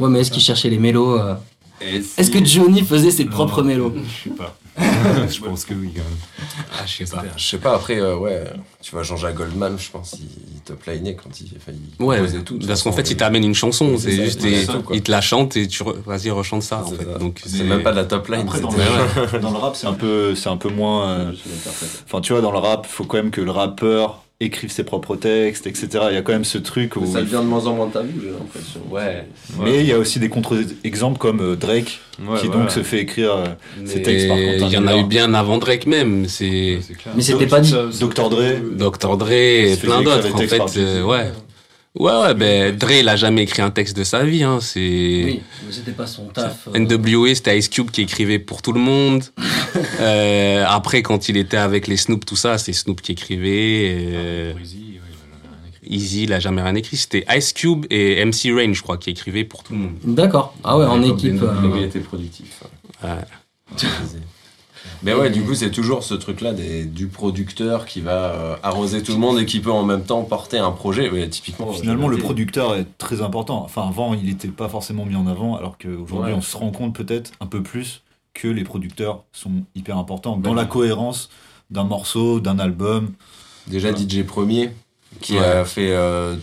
Ouais, 0.00 0.08
mais 0.10 0.20
est-ce 0.20 0.30
qu'ils 0.30 0.42
cherchaient 0.42 0.68
les 0.70 0.78
mélos 0.78 1.18
euh, 1.18 1.34
Est-ce 1.80 2.30
que 2.30 2.44
Johnny 2.44 2.82
faisait 2.82 3.10
ses 3.10 3.24
propres 3.24 3.62
mélos 3.62 3.92
Je 4.24 4.28
sais 4.30 4.36
pas. 4.36 4.56
je 5.30 5.40
pense 5.40 5.64
que 5.64 5.74
oui, 5.74 5.92
quand 5.94 6.02
même. 6.02 6.58
Ah, 6.72 6.84
je 6.86 7.04
sais 7.04 7.14
pas. 7.16 7.22
Je 7.36 7.44
sais 7.44 7.58
pas, 7.58 7.74
après, 7.76 8.00
euh, 8.00 8.16
ouais, 8.16 8.42
tu 8.82 8.90
vois, 8.90 9.02
Jean-Jacques 9.04 9.36
Goldman, 9.36 9.76
je 9.78 9.90
pense, 9.90 10.14
il, 10.18 10.26
il 10.54 10.60
te 10.62 10.72
plainait 10.72 11.14
quand 11.14 11.30
il, 11.40 11.52
enfin, 11.56 11.72
il 11.98 12.04
Ouais, 12.04 12.20
tout. 12.42 12.58
parce 12.66 12.82
qu'en 12.82 12.90
fait, 12.92 13.08
il 13.10 13.16
t'amène 13.16 13.44
une 13.44 13.54
chanson, 13.54 13.96
c'est 13.98 14.16
ça, 14.16 14.24
juste, 14.24 14.44
et- 14.44 14.64
ça, 14.64 14.80
il 14.92 15.02
te 15.02 15.10
la 15.12 15.20
chante 15.20 15.56
et 15.56 15.68
tu, 15.68 15.82
re- 15.84 15.94
vas-y, 16.04 16.30
rechante 16.30 16.62
ça, 16.62 16.78
en 16.84 16.88
C'est 16.90 16.96
fait. 16.96 17.04
ça. 17.12 17.18
Donc, 17.18 17.40
C'est 17.46 17.62
même 17.62 17.82
pas 17.84 17.92
de 17.92 17.96
la 17.96 18.04
top 18.04 18.26
line. 18.28 18.40
Après, 18.42 18.60
dans, 18.60 18.70
c'était- 18.70 18.82
le, 19.34 19.38
dans 19.40 19.50
le 19.52 19.58
rap, 19.58 19.76
c'est 19.76 19.86
un 19.86 19.92
peu, 19.94 20.34
c'est 20.34 20.48
un 20.48 20.56
peu 20.56 20.70
moins. 20.70 21.08
euh, 21.10 21.32
Enfin, 22.06 22.20
tu 22.20 22.32
vois, 22.32 22.42
dans 22.42 22.52
le 22.52 22.58
rap, 22.58 22.86
faut 22.86 23.04
quand 23.04 23.16
même 23.18 23.30
que 23.30 23.40
le 23.40 23.50
rappeur 23.52 24.23
écrive 24.44 24.70
ses 24.70 24.84
propres 24.84 25.16
textes, 25.16 25.66
etc. 25.66 25.88
Il 26.10 26.14
y 26.14 26.18
a 26.18 26.22
quand 26.22 26.32
même 26.32 26.44
ce 26.44 26.58
truc 26.58 26.96
où. 26.96 27.06
Ça 27.06 27.20
devient 27.20 27.40
de 27.42 27.48
moins 27.48 27.66
en 27.66 27.74
moins 27.74 27.88
tabou, 27.88 28.20
j'ai 28.22 28.30
l'impression. 28.30 28.80
Ouais. 28.90 29.26
Mais 29.62 29.80
il 29.80 29.86
y 29.86 29.92
a 29.92 29.98
aussi 29.98 30.18
des 30.18 30.28
contre-exemples 30.28 31.18
comme 31.18 31.40
euh, 31.40 31.56
Drake, 31.56 32.00
Ouais, 32.24 32.40
qui 32.40 32.48
donc 32.48 32.70
se 32.70 32.84
fait 32.84 33.00
écrire 33.00 33.34
euh, 33.34 33.44
ses 33.84 34.00
textes 34.02 34.28
par 34.28 34.36
Quentin 34.36 34.66
il 34.68 34.72
y 34.72 34.78
en 34.78 34.86
a 34.86 34.96
eu 34.96 35.04
bien 35.04 35.34
avant 35.34 35.58
Drake 35.58 35.86
même. 35.86 36.28
C'est 36.28 36.44
Ouais, 36.44 36.80
c'est 36.86 36.94
clair. 36.94 37.14
Mais 37.16 37.22
c'était 37.22 37.46
pas 37.46 37.60
dit. 37.60 37.72
Dr. 37.72 38.30
Dre. 38.30 38.42
Dr. 38.72 39.16
Dre 39.16 39.32
et 39.32 39.76
plein 39.76 40.02
d'autres. 40.02 40.34
En 40.34 40.38
fait, 40.38 40.78
euh, 40.78 41.02
ouais. 41.02 41.32
Ouais, 41.96 42.10
ouais, 42.12 42.34
ben, 42.34 42.76
Dre, 42.76 42.90
il 42.90 43.08
a 43.08 43.14
jamais 43.14 43.44
écrit 43.44 43.62
un 43.62 43.70
texte 43.70 43.96
de 43.96 44.02
sa 44.02 44.24
vie, 44.24 44.42
hein. 44.42 44.58
C'est. 44.60 44.80
Oui, 44.80 45.42
mais 45.64 45.72
c'était 45.72 45.92
pas 45.92 46.08
son 46.08 46.26
taf. 46.26 46.66
euh, 46.74 46.78
NWA, 46.78 47.34
c'était 47.36 47.56
Ice 47.56 47.68
Cube 47.68 47.90
qui 47.92 48.02
écrivait 48.02 48.40
pour 48.40 48.62
tout 48.62 48.72
le 48.72 48.80
monde. 48.80 49.24
Euh, 50.00 50.64
après, 50.68 51.02
quand 51.02 51.28
il 51.28 51.36
était 51.36 51.56
avec 51.56 51.88
les 51.88 51.96
Snoop, 51.96 52.24
tout 52.24 52.36
ça, 52.36 52.58
c'est 52.58 52.72
Snoop 52.72 53.00
qui 53.00 53.10
écrivait. 53.12 53.96
euh, 54.12 54.52
Breezy, 54.52 54.76
ouais, 54.76 55.00
il 55.10 55.46
a 55.46 55.50
rien 55.50 55.68
écrit. 55.68 55.96
Easy, 55.96 56.22
il 56.24 56.32
a 56.32 56.38
jamais 56.38 56.62
rien 56.62 56.74
écrit. 56.76 56.96
C'était 56.96 57.24
Ice 57.36 57.52
Cube 57.52 57.84
et 57.90 58.24
MC 58.24 58.52
Rain, 58.54 58.72
je 58.72 58.82
crois, 58.82 58.98
qui 58.98 59.10
écrivaient 59.10 59.42
pour 59.44 59.64
tout 59.64 59.72
le 59.72 59.80
monde. 59.80 59.94
D'accord. 60.04 60.54
Ah 60.62 60.78
ouais, 60.78 60.84
en 60.86 61.02
Ouais, 61.02 61.08
équipe. 61.08 61.40
comme 61.40 61.72
euh, 61.74 61.78
Il 61.78 61.84
était 61.84 61.98
productif. 62.00 62.62
Ouais. 63.02 63.10
Mais 65.04 65.12
ouais, 65.14 65.30
du 65.30 65.42
coup, 65.42 65.54
c'est 65.54 65.70
toujours 65.70 66.02
ce 66.02 66.14
truc-là 66.14 66.52
du 66.54 67.06
producteur 67.08 67.84
qui 67.86 68.00
va 68.00 68.12
euh, 68.32 68.56
arroser 68.62 69.02
tout 69.02 69.12
le 69.12 69.18
monde 69.18 69.38
et 69.38 69.44
qui 69.46 69.60
peut 69.60 69.70
en 69.70 69.84
même 69.84 70.02
temps 70.04 70.22
porter 70.22 70.58
un 70.58 70.70
projet. 70.72 71.10
Typiquement, 71.28 71.72
Finalement, 71.72 72.10
j'ai 72.10 72.16
le 72.16 72.22
producteur 72.22 72.74
est 72.74 72.86
très 72.98 73.20
important. 73.20 73.62
Enfin, 73.62 73.86
avant, 73.86 74.14
il 74.14 74.24
n'était 74.24 74.48
pas 74.48 74.68
forcément 74.68 75.04
mis 75.04 75.14
en 75.16 75.26
avant, 75.26 75.56
alors 75.56 75.76
qu'aujourd'hui, 75.78 76.32
Ouais. 76.32 76.38
on 76.38 76.40
se 76.40 76.56
rend 76.56 76.70
compte 76.70 76.94
peut-être 76.94 77.32
un 77.40 77.46
peu 77.46 77.62
plus 77.62 78.02
que 78.32 78.48
les 78.48 78.64
producteurs 78.64 79.24
sont 79.32 79.52
hyper 79.74 79.98
importants 79.98 80.36
dans 80.36 80.50
Ouais. 80.50 80.56
la 80.56 80.64
cohérence 80.64 81.28
d'un 81.70 81.84
morceau, 81.84 82.40
d'un 82.40 82.58
album. 82.58 83.12
Déjà 83.66 83.90
DJ 83.94 84.22
Premier, 84.24 84.70
qui 85.20 85.38
a 85.38 85.64
fait 85.64 85.90
euh, 85.92 86.34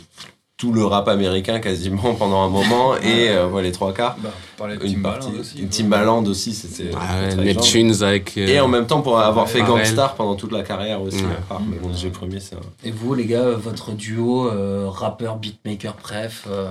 tout 0.61 0.71
le 0.71 0.85
rap 0.85 1.07
américain 1.07 1.59
quasiment 1.59 2.13
pendant 2.13 2.43
un 2.43 2.49
moment 2.49 2.95
et 3.03 3.29
euh, 3.29 3.47
ouais, 3.47 3.63
les 3.63 3.71
trois 3.71 3.95
quarts. 3.95 4.15
Bah, 4.21 4.29
on 4.31 4.57
parlait 4.59 4.77
de 4.77 4.85
Une 4.85 4.93
Timbaland 4.93 5.19
partie. 5.19 5.39
aussi. 5.39 5.65
Timbaland 5.67 6.23
aussi, 6.25 6.53
c'était. 6.53 6.91
Ah 6.95 7.19
ouais, 7.19 7.35
Neptunes 7.35 8.03
avec. 8.03 8.37
euh, 8.37 8.45
Et 8.45 8.59
en 8.59 8.67
même 8.67 8.85
temps, 8.85 9.01
pour 9.01 9.19
avoir 9.19 9.49
fait 9.49 9.61
Pharrell. 9.61 9.77
Gangstar 9.77 10.13
pendant 10.13 10.35
toute 10.35 10.51
la 10.51 10.61
carrière 10.61 11.01
aussi. 11.01 11.17
Ouais. 11.23 11.31
à 11.31 11.41
part, 11.49 11.61
mais 11.61 11.77
bon, 11.77 11.91
DJ 11.91 12.09
Premier, 12.11 12.39
c'est. 12.39 12.55
Et 12.83 12.91
vous, 12.91 13.15
les 13.15 13.25
gars, 13.25 13.49
votre 13.53 13.91
duo, 13.93 14.49
euh, 14.51 14.85
rappeur, 14.87 15.37
beatmaker, 15.37 15.95
bref, 15.99 16.45
euh, 16.47 16.69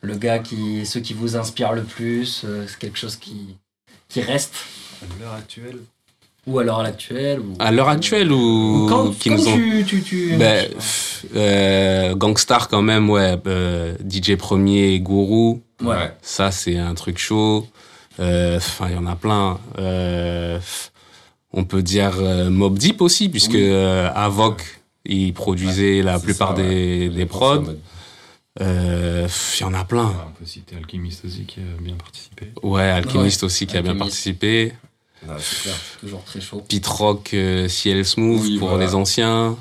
le 0.00 0.14
gars 0.14 0.38
qui, 0.38 0.86
ceux 0.86 1.00
qui 1.00 1.12
vous 1.12 1.34
inspirent 1.36 1.72
le 1.72 1.82
plus, 1.82 2.42
euh, 2.44 2.66
c'est 2.68 2.78
quelque 2.78 2.98
chose 2.98 3.16
qui, 3.16 3.56
qui 4.08 4.20
reste 4.20 4.54
À 5.02 5.06
l'heure 5.20 5.32
actuelle. 5.34 5.78
Ou 6.46 6.58
alors 6.58 6.80
à 6.80 6.82
l'actuel 6.82 7.40
ou... 7.40 7.54
À 7.58 7.72
l'heure 7.72 7.88
actuelle 7.88 8.30
ou. 8.30 8.84
Ou 8.84 8.88
quand, 8.88 9.10
qui 9.18 9.30
quand 9.30 9.36
nous 9.36 9.48
ont. 9.48 9.56
tu, 9.56 9.84
tu, 9.86 10.02
tu- 10.02 10.36
Ben, 10.36 10.68
euh, 11.36 12.14
Gangstar 12.14 12.68
quand 12.68 12.82
même, 12.82 13.08
ouais. 13.08 13.36
euh, 13.46 13.94
DJ 14.08 14.36
Premier, 14.36 15.00
Guru. 15.00 15.60
Ouais. 15.82 16.12
Ça, 16.22 16.50
c'est 16.50 16.76
un 16.78 16.94
truc 16.94 17.18
chaud. 17.18 17.66
Euh, 18.20 18.58
Enfin, 18.58 18.86
il 18.90 18.94
y 18.94 18.98
en 18.98 19.06
a 19.06 19.16
plein. 19.16 19.58
Euh, 19.78 20.58
on 21.52 21.64
peut 21.64 21.82
dire 21.82 22.12
euh, 22.18 22.50
Mob 22.50 22.76
Deep 22.78 23.00
aussi, 23.00 23.28
puisque 23.28 23.52
Oui. 23.54 23.60
euh, 23.62 24.10
Avoc, 24.14 24.62
il 25.06 25.32
produisait 25.32 26.02
la 26.02 26.18
plupart 26.18 26.56
ça, 26.56 26.62
des, 26.62 27.08
des 27.08 27.26
prods. 27.26 27.64
Euh, 28.60 29.26
Il 29.58 29.62
y 29.62 29.64
en 29.64 29.74
a 29.74 29.84
plein. 29.84 30.06
Ouais, 30.08 30.14
on 30.28 30.30
peut 30.38 30.46
citer 30.46 30.76
Alchemist 30.76 31.24
aussi 31.24 31.44
qui 31.44 31.60
a 31.60 31.82
bien 31.82 31.94
participé. 31.94 32.52
Ouais, 32.62 32.82
Alchemist 32.82 33.42
aussi 33.42 33.66
qui 33.66 33.76
a 33.76 33.82
bien 33.82 33.96
participé. 33.96 34.72
C'est 35.38 35.62
clair. 35.62 35.74
Toujours 36.00 36.24
très 36.24 36.40
chaud. 36.40 36.62
Pete 36.68 36.86
Rock, 36.86 37.30
euh, 37.34 37.68
CL 37.68 38.04
Smooth 38.04 38.40
Oui, 38.42 38.58
pour 38.58 38.68
voilà. 38.70 38.84
les 38.86 38.94
anciens. 38.94 39.56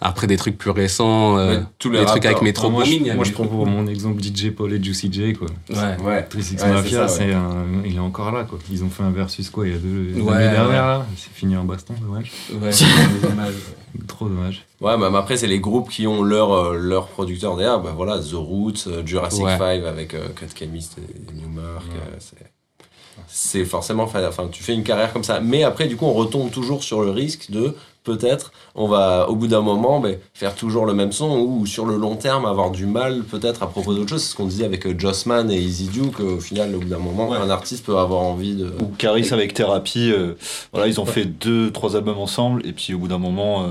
Après 0.00 0.28
des 0.28 0.36
trucs 0.36 0.56
plus 0.56 0.70
récents, 0.70 1.38
euh, 1.38 1.58
Mais 1.58 1.66
tous 1.80 1.90
les 1.90 1.98
les 1.98 2.06
trucs 2.06 2.24
avec. 2.24 2.40
Metro 2.40 2.70
moi, 2.70 2.84
je, 2.84 2.94
a 3.10 3.14
moi, 3.16 3.24
des 3.24 3.30
je 3.30 3.34
prends 3.34 3.48
pour 3.48 3.66
mon 3.66 3.84
exemple 3.88 4.22
DJ 4.22 4.50
Paul 4.52 4.72
et 4.72 4.80
Juicy 4.80 5.12
J, 5.12 5.32
quoi. 5.32 5.48
Ouais. 5.70 5.96
Ouais. 6.04 6.22
36 6.22 6.62
Ouais, 6.62 6.68
Mafia, 6.70 7.08
ça, 7.08 7.14
ouais. 7.24 7.26
c'est 7.30 7.34
un, 7.34 7.66
il 7.84 7.96
est 7.96 7.98
encore 7.98 8.30
là, 8.30 8.44
quoi. 8.44 8.60
Ils 8.70 8.84
ont 8.84 8.90
fait 8.90 9.02
un 9.02 9.10
versus, 9.10 9.50
quoi, 9.50 9.66
il 9.66 9.72
y 9.72 9.74
a 9.74 9.78
deux, 9.78 10.10
l'année 10.10 10.22
Ouais, 10.22 10.38
dernière, 10.38 10.66
ouais. 10.68 10.72
là. 10.76 11.06
C'est 11.16 11.32
fini 11.32 11.56
en 11.56 11.64
baston, 11.64 11.94
dommage. 12.00 12.30
Ouais, 12.52 12.70
dommage. 13.28 13.54
Trop 14.06 14.28
dommage. 14.28 14.64
Ouais, 14.80 14.96
même 14.96 15.16
après, 15.16 15.36
c'est 15.36 15.48
les 15.48 15.58
groupes 15.58 15.90
qui 15.90 16.06
ont 16.06 16.22
leur, 16.22 16.52
euh, 16.52 16.76
leur 16.78 17.08
producteur 17.08 17.56
derrière. 17.56 17.80
Bah 17.80 17.94
voilà, 17.96 18.20
The 18.20 18.34
Roots, 18.34 18.86
euh, 18.86 19.02
Jurassic 19.04 19.42
Ouais. 19.44 19.58
5 19.58 19.82
avec 19.84 20.14
euh, 20.14 20.28
Cut 20.36 20.46
Chemist 20.56 20.96
et 20.98 21.32
Newmark. 21.34 21.82
Ouais. 21.88 21.96
euh, 21.96 22.16
c'est- 22.20 22.36
c'est 23.26 23.64
forcément. 23.64 24.06
fa- 24.06 24.28
Enfin, 24.28 24.48
tu 24.50 24.62
fais 24.62 24.74
une 24.74 24.84
carrière 24.84 25.12
comme 25.12 25.24
ça. 25.24 25.40
Mais 25.40 25.64
après, 25.64 25.86
du 25.88 25.96
coup, 25.96 26.06
on 26.06 26.12
retombe 26.14 26.50
toujours 26.50 26.82
sur 26.84 27.02
le 27.02 27.10
risque 27.10 27.50
de 27.50 27.74
peut-être, 28.04 28.52
on 28.74 28.88
va 28.88 29.28
au 29.28 29.34
bout 29.36 29.48
d'un 29.48 29.60
moment 29.60 30.02
faire 30.32 30.54
toujours 30.54 30.86
le 30.86 30.94
même 30.94 31.12
son 31.12 31.40
ou 31.40 31.66
sur 31.66 31.84
le 31.84 31.96
long 31.98 32.16
terme 32.16 32.46
avoir 32.46 32.70
du 32.70 32.86
mal 32.86 33.22
peut-être 33.22 33.62
à 33.62 33.66
propos 33.66 33.92
d'autre 33.92 34.08
chose. 34.08 34.22
C'est 34.22 34.30
ce 34.30 34.34
qu'on 34.34 34.46
disait 34.46 34.64
avec 34.64 34.86
euh, 34.86 34.94
Jossman 34.98 35.50
et 35.50 35.58
Easy 35.60 35.88
Duke. 35.88 36.12
qu'au 36.16 36.40
final, 36.40 36.74
au 36.74 36.78
bout 36.78 36.88
d'un 36.88 36.98
moment, 36.98 37.28
Ouais. 37.28 37.36
un 37.36 37.50
artiste 37.50 37.84
peut 37.84 37.98
avoir 37.98 38.22
envie 38.22 38.54
de. 38.54 38.72
Ou 38.80 38.86
Caris 38.96 39.28
avec 39.32 39.52
Thérapie, 39.52 40.10
euh, 40.10 40.34
voilà, 40.72 40.86
ils 40.88 41.00
ont 41.00 41.04
fait 41.06 41.26
deux, 41.26 41.70
trois 41.70 41.96
albums 41.96 42.18
ensemble, 42.18 42.66
et 42.66 42.72
puis 42.72 42.94
au 42.94 42.98
bout 42.98 43.08
d'un 43.08 43.18
moment, 43.18 43.64
euh, 43.64 43.66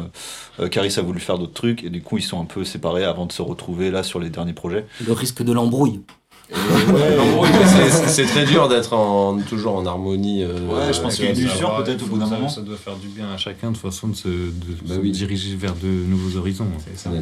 euh, 0.60 0.68
Caris 0.68 0.94
a 0.98 1.02
voulu 1.02 1.20
faire 1.20 1.40
d'autres 1.40 1.54
trucs, 1.54 1.84
et 1.84 1.90
du 1.90 2.04
coup, 2.04 2.18
ils 2.20 2.24
sont 2.24 2.40
un 2.40 2.46
peu 2.46 2.64
séparés 2.64 3.06
avant 3.06 3.26
de 3.26 3.32
se 3.32 3.42
retrouver 3.42 3.90
là 3.90 4.04
sur 4.04 4.20
les 4.20 4.30
derniers 4.30 4.54
projets. 4.54 4.86
Le 5.08 5.14
risque 5.14 5.42
de 5.42 5.52
l'embrouille. 5.54 6.02
Mais 6.50 7.90
c'est- 8.08 8.26
très 8.26 8.46
dur 8.46 8.68
d'être 8.70 8.94
en, 8.94 9.38
toujours 9.42 9.76
en 9.78 9.86
harmonie. 9.86 10.44
euh, 10.44 10.54
Ouais, 10.68 10.94
je 10.94 11.02
pense 11.02 11.16
qu'il 11.16 11.26
y 11.26 11.28
a 11.28 11.32
une 11.32 11.36
Ça 11.36 11.56
usure, 11.56 11.84
peut-être, 11.84 12.04
au 12.04 12.08
bout 12.08 12.18
d'un 12.18 12.26
moment. 12.28 12.50
Ça 12.50 12.62
doit 12.62 12.78
faire 12.78 12.96
du 12.96 13.08
bien 13.08 13.30
à 13.34 13.38
chacun 13.38 13.72
de 13.72 13.78
toute 13.78 13.82
façon 13.84 14.08
de 14.10 14.16
se, 14.16 14.28
de 14.28 14.52
Bah 14.86 14.96
se 14.96 15.00
oui. 15.00 15.12
diriger 15.12 15.56
vers 15.56 15.74
de 15.76 15.88
nouveaux 15.88 16.38
horizons. 16.38 16.68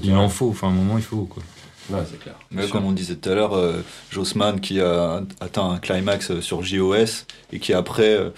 Il 0.03 0.13
en 0.15 0.29
faut, 0.29 0.49
enfin, 0.49 0.67
à 0.67 0.71
un 0.71 0.73
moment, 0.73 0.97
il 0.97 1.03
faut, 1.03 1.23
quoi. 1.29 1.41
Ouais, 1.89 1.99
c'est 2.09 2.19
clair. 2.19 2.35
Mais 2.49 2.67
comme 2.67 2.85
on 2.85 2.91
disait 2.91 3.15
tout 3.15 3.29
à 3.29 3.35
l'heure, 3.35 3.53
euh, 3.53 3.81
Jossman 4.09 4.59
qui 4.59 4.79
a 4.81 5.21
atteint 5.39 5.69
un 5.69 5.77
climax 5.77 6.31
euh, 6.31 6.41
sur 6.41 6.63
JOS 6.63 7.25
et 7.51 7.59
qui 7.59 7.73
après 7.73 8.09
euh, 8.15 8.29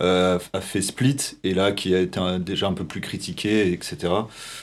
euh, 0.00 0.38
a 0.52 0.60
fait 0.60 0.82
Split 0.82 1.16
et 1.44 1.54
là 1.54 1.70
qui 1.72 1.94
a 1.94 2.00
été 2.00 2.18
un- 2.18 2.40
déjà 2.40 2.66
un 2.66 2.72
peu 2.72 2.84
plus 2.84 3.00
critiqué, 3.00 3.72
etc. 3.72 4.12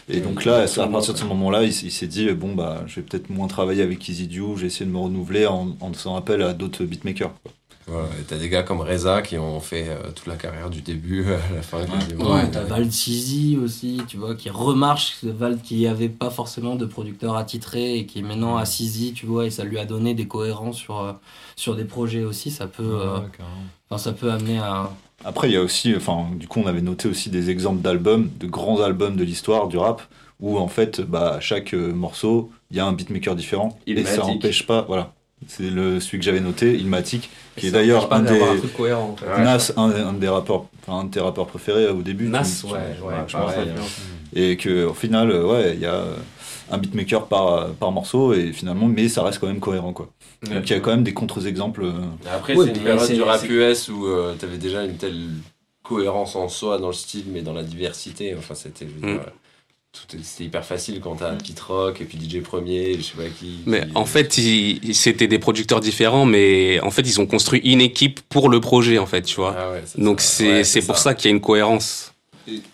Et 0.10 0.20
donc 0.20 0.44
là, 0.44 0.66
à 0.78 0.88
partir 0.88 1.14
de 1.14 1.20
ce 1.20 1.24
moment-là, 1.26 1.64
il, 1.64 1.74
s'est 1.74 2.08
dit 2.08 2.30
bon 2.32 2.54
bah 2.56 2.84
je 2.88 2.96
vais 2.98 3.02
peut-être 3.04 3.30
moins 3.30 3.48
travailler 3.48 3.84
avec 3.84 4.08
Easy 4.10 4.28
Due, 4.28 4.58
j'ai 4.58 4.68
essayé 4.68 4.86
de 4.86 4.92
me 4.92 4.98
renouveler 5.00 5.46
en, 5.48 5.76
en 5.80 5.94
faisant 5.94 6.16
appel 6.18 6.42
à 6.42 6.54
d'autres 6.54 6.84
beatmakers. 6.84 7.34
quoi. 7.44 7.52
Voilà, 7.88 8.08
et 8.20 8.24
t'as 8.24 8.38
des 8.38 8.50
gars 8.50 8.64
comme 8.64 8.82
Reza 8.82 9.22
qui 9.22 9.38
ont 9.38 9.60
fait 9.60 9.90
euh, 9.90 10.10
toute 10.16 10.26
la 10.26 10.36
carrière 10.36 10.72
du 10.72 10.82
début 10.82 11.26
à 11.32 11.56
la 11.56 11.62
fin. 11.62 11.86
quasiment. 11.86 12.34
Ouais, 12.34 12.50
t'as 12.52 12.64
Val 12.64 12.88
Tizi 12.88 13.58
aussi, 13.64 14.02
tu 14.08 14.18
vois, 14.18 14.34
qui 14.34 14.50
remarche. 14.50 15.18
Val 15.24 15.60
qui 15.62 15.86
avait 15.86 16.10
pas 16.10 16.32
forcément 16.32 16.76
de 16.76 16.86
producteur 16.86 17.36
attitré 17.36 17.98
et 17.98 18.06
qui 18.08 18.20
est 18.20 18.24
maintenant 18.24 18.58
à 18.58 18.66
Sizi, 18.66 19.14
tu 19.14 19.28
vois, 19.28 19.46
et 19.46 19.52
ça 19.52 19.64
lui 19.64 19.78
a 19.78 19.86
donné 19.86 20.16
des 20.16 20.28
cohérences 20.28 20.78
sur, 20.78 21.00
euh, 21.00 21.14
sur 21.56 21.76
des 21.76 21.86
projets 21.86 22.24
aussi. 22.24 22.50
Ça 22.50 22.66
peut, 22.66 22.84
euh, 22.84 23.20
Ouais, 23.92 24.00
ça 24.00 24.14
peut 24.14 24.32
amener 24.32 24.58
à. 24.58 24.90
Après, 25.24 25.48
il 25.50 25.54
y 25.54 25.58
a 25.58 25.62
aussi, 25.62 25.96
enfin, 25.96 26.26
du 26.36 26.48
coup, 26.48 26.60
on 26.60 26.68
avait 26.68 26.82
noté 26.82 27.08
aussi 27.08 27.30
des 27.30 27.52
exemples 27.52 27.82
d'albums, 27.82 28.30
de 28.40 28.48
grands 28.48 28.82
albums 28.82 29.16
de 29.16 29.24
l'histoire 29.24 29.68
du 29.68 29.78
rap, 29.78 30.02
où 30.40 30.58
en 30.58 30.68
fait, 30.68 31.02
bah, 31.02 31.36
à 31.36 31.40
chaque 31.40 31.74
morceau, 31.74 32.52
il 32.72 32.78
y 32.78 32.80
a 32.80 32.86
un 32.86 32.94
beatmaker 32.94 33.36
différent, 33.36 33.80
et 33.86 34.04
ça 34.06 34.18
n'empêche 34.18 34.66
pas, 34.66 34.82
voilà. 34.82 35.14
C'est 35.48 35.70
le 35.70 36.00
celui 36.00 36.20
que 36.20 36.26
j'avais 36.26 36.40
noté, 36.42 36.74
Ilmatic, 36.76 37.30
qui 37.56 37.68
est 37.68 37.72
d'ailleurs 37.72 38.12
un 38.14 38.22
des 38.22 38.42
un 38.42 38.58
truc 38.58 38.74
cohérent. 38.74 39.10
en 39.14 39.16
fait. 39.16 39.26
Ouais. 39.28 39.44
Nas, 39.44 39.72
un, 39.78 39.90
un 40.08 40.14
des 40.14 40.28
rappeurs, 40.30 40.66
enfin, 40.82 41.00
un 41.00 41.04
de 41.06 41.12
tes 41.12 41.20
rappeurs 41.20 41.48
préférés 41.48 41.86
euh, 41.86 41.94
au 41.94 42.02
début. 42.02 42.28
Nas, 42.28 42.44
tu- 42.44 42.68
tu- 42.68 42.74
ouais, 42.74 42.80
ouais, 42.80 43.14
je 43.28 43.38
pense. 43.38 43.54
pareil, 43.54 43.70
Et 44.36 44.58
que 44.58 44.86
au 44.86 44.94
final, 44.94 45.32
euh, 45.32 45.46
ouais, 45.46 45.74
il 45.76 45.80
y 45.82 45.86
a 45.86 45.94
euh, 45.96 46.16
un 46.72 46.78
beatmaker 46.78 47.28
par 47.28 47.70
par 47.74 47.92
morceau, 47.92 48.34
et 48.34 48.52
finalement, 48.54 48.88
mais 48.88 49.08
ça 49.08 49.24
reste 49.24 49.40
quand 49.40 49.48
même 49.48 49.60
cohérent, 49.60 49.94
quoi. 49.94 50.10
Donc 50.44 50.70
il 50.70 50.74
y 50.74 50.76
a 50.76 50.80
quand 50.80 50.92
même 50.92 51.04
des 51.04 51.14
contre-exemples. 51.14 51.84
euh, 51.84 51.92
Après, 52.32 52.56
Ouais, 52.56 52.66
c'est 52.66 52.72
une 52.78 52.84
période 52.84 53.12
du 53.12 53.22
rap 53.22 53.44
US 53.50 53.90
où 53.90 54.08
euh, 54.08 54.34
t'avais 54.38 54.58
déjà 54.58 54.84
une 54.84 54.98
telle 54.98 55.30
cohérence 55.84 56.36
en 56.36 56.50
soi 56.50 56.78
dans 56.80 56.88
le 56.88 56.94
style, 56.94 57.26
mais 57.32 57.42
dans 57.42 57.54
la 57.54 57.64
diversité. 57.64 58.36
Enfin, 58.38 58.56
c'était. 58.56 58.88
je 58.88 58.94
veux 59.08 59.14
dire, 59.14 59.22
Mm. 59.22 59.30
C'était 60.10 60.44
hyper 60.44 60.66
facile 60.66 61.00
quand 61.02 61.16
t'as 61.16 61.34
Pete 61.34 61.60
Rock 61.62 62.02
et 62.02 62.06
puis 62.06 62.18
DJ 62.18 62.42
Premier, 62.42 62.96
je 62.98 63.02
sais 63.02 63.16
pas 63.16 63.30
qui. 63.30 63.60
Mais 63.66 63.82
qui- 63.88 63.92
en 63.96 64.06
fait, 64.06 64.34
c'était 64.94 65.28
des 65.28 65.40
producteurs 65.40 65.80
différents, 65.80 66.26
mais 66.26 66.80
en 66.82 66.92
fait, 66.92 67.02
ils 67.04 67.20
ont 67.22 67.26
construit 67.26 67.62
une 67.62 67.82
équipe 67.82 68.20
pour 68.30 68.50
le 68.50 68.60
projet, 68.60 68.98
en 69.00 69.06
fait, 69.06 69.22
tu 69.24 69.36
vois. 69.38 69.56
Ah 69.58 69.72
ouais, 69.72 69.84
Donc 69.98 70.22
c'est 70.22 70.48
Ouais, 70.48 70.64
c'est 70.64 70.82
pour 70.86 70.98
ça 70.98 71.14
qu'il 71.14 71.30
y 71.30 71.34
a 71.34 71.36
une 71.36 71.42
cohérence, 71.42 72.14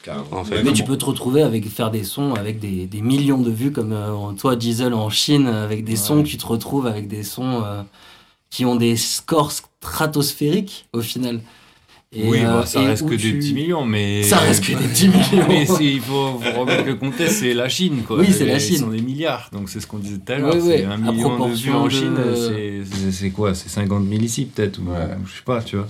Carrément. 0.03 0.25
en 0.31 0.43
fait. 0.43 0.55
Ouais, 0.55 0.63
Mais 0.63 0.73
tu 0.73 0.83
peux 0.83 0.97
te 0.97 1.05
retrouver 1.05 1.43
avec 1.43 1.67
faire 1.69 1.91
des 1.91 2.03
sons 2.03 2.33
avec 2.33 2.59
des, 2.59 2.87
des 2.87 3.01
millions 3.01 3.39
de 3.41 3.51
vues, 3.51 3.71
comme 3.71 3.93
euh, 3.93 4.31
toi, 4.33 4.55
Diesel 4.55 4.93
en 4.93 5.09
Chine, 5.09 5.47
avec 5.47 5.83
des 5.85 5.95
sons, 5.95 6.23
tu 6.23 6.37
te 6.37 6.45
retrouves 6.45 6.87
avec 6.87 7.07
des 7.07 7.23
sons 7.23 7.63
euh, 7.63 7.83
qui 8.49 8.65
ont 8.65 8.75
des 8.75 8.97
scores 8.97 9.51
stratosphériques 9.51 10.85
au 10.93 11.01
final. 11.01 11.39
Et, 12.13 12.27
oui, 12.27 12.39
euh, 12.41 12.59
bah, 12.59 12.65
ça 12.65 12.81
reste 12.81 13.07
que 13.07 13.15
tu- 13.15 13.31
des 13.31 13.37
petits 13.39 13.53
millions, 13.53 13.85
mais. 13.85 14.21
Ça 14.23 14.37
reste 14.39 14.65
que 14.65 14.73
des 14.77 14.85
10 14.87 15.07
millions. 15.33 15.45
Mais 15.47 15.63
il 15.79 16.01
faut, 16.01 16.39
faut 16.39 16.59
remettre 16.59 16.83
le 16.85 16.95
contexte, 16.95 17.37
c'est 17.39 17.53
la 17.53 17.69
Chine, 17.69 18.03
quoi. 18.05 18.19
Oui, 18.19 18.27
c'est 18.33 18.45
la 18.45 18.55
Ils 18.55 18.59
Chine. 18.59 18.77
sont 18.79 18.89
des 18.89 19.01
milliards, 19.01 19.49
donc 19.53 19.69
c'est 19.69 19.79
ce 19.79 19.87
qu'on 19.87 19.97
disait 19.99 20.17
tout 20.17 20.29
à 20.33 20.37
l'heure. 20.37 20.53
Ouais, 20.53 20.59
c'est 20.59 20.67
ouais, 20.67 20.83
un 20.85 20.91
à 20.91 21.11
million 21.11 21.47
de 21.47 21.53
vues 21.53 21.71
en 21.71 21.89
Chine, 21.89 22.17
c'est- 23.11 23.29
quoi 23.31 23.55
C'est 23.55 23.69
50 23.69 24.05
000 24.09 24.21
ici, 24.21 24.43
peut-être, 24.45 24.79
ou 24.79 24.89
Ouais. 24.91 25.07
je 25.25 25.31
sais 25.31 25.43
pas, 25.45 25.61
tu 25.63 25.77
vois. 25.77 25.87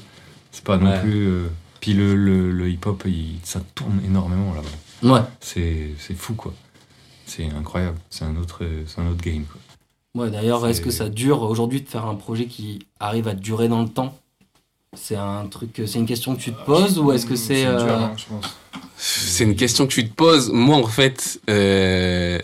C'est 0.52 0.64
pas 0.64 0.78
non 0.78 0.92
Ouais. 0.92 1.00
plus. 1.02 1.28
euh, 1.28 1.48
Puis 1.80 1.94
le, 1.94 2.14
le, 2.16 2.52
le 2.52 2.70
hip-hop, 2.70 3.02
il- 3.08 3.40
ça 3.44 3.60
tourne 3.74 4.00
énormément 4.06 4.54
là-bas. 4.54 5.14
Ouais. 5.16 5.22
C'est 5.40 5.90
c'est 5.98 6.14
fou, 6.16 6.36
quoi. 6.36 6.54
c'est 7.26 7.46
incroyable. 7.58 7.98
C'est 8.12 8.26
un 8.26 8.36
autre, 8.36 8.62
c'est 8.86 9.02
un 9.02 9.08
autre 9.08 9.24
game. 9.24 9.46
Quoi. 9.46 10.24
Ouais, 10.26 10.30
d'ailleurs, 10.30 10.68
est-ce 10.68 10.82
que 10.82 10.92
ça 10.92 11.10
dure 11.10 11.42
aujourd'hui 11.42 11.82
de 11.82 11.88
faire 11.90 12.06
un 12.06 12.14
projet 12.14 12.46
qui 12.46 12.86
arrive 13.00 13.28
à 13.28 13.34
durer 13.34 13.68
dans 13.70 13.82
le 13.82 13.88
temps? 13.90 14.16
C'est 14.98 15.16
un 15.16 15.46
truc, 15.46 15.82
c'est 15.86 16.00
une 16.00 16.06
question 16.06 16.36
que 16.36 16.42
tu 16.42 16.52
te 16.52 16.66
poses 16.66 17.00
ou 17.00 17.14
est-ce 17.14 17.26
que 17.26 17.38
c'est. 17.38 17.64
dur, 17.64 17.72
euh, 17.72 17.98
hein, 17.98 18.14
je 18.18 18.26
pense. 18.26 18.46
C'est 18.98 19.46
une 19.46 19.56
question 19.56 19.88
que 19.88 19.94
tu 19.94 20.06
te 20.08 20.14
poses. 20.14 20.52
Moi, 20.52 20.76
en 20.76 20.86
fait, 20.86 21.40
euh, 21.50 22.40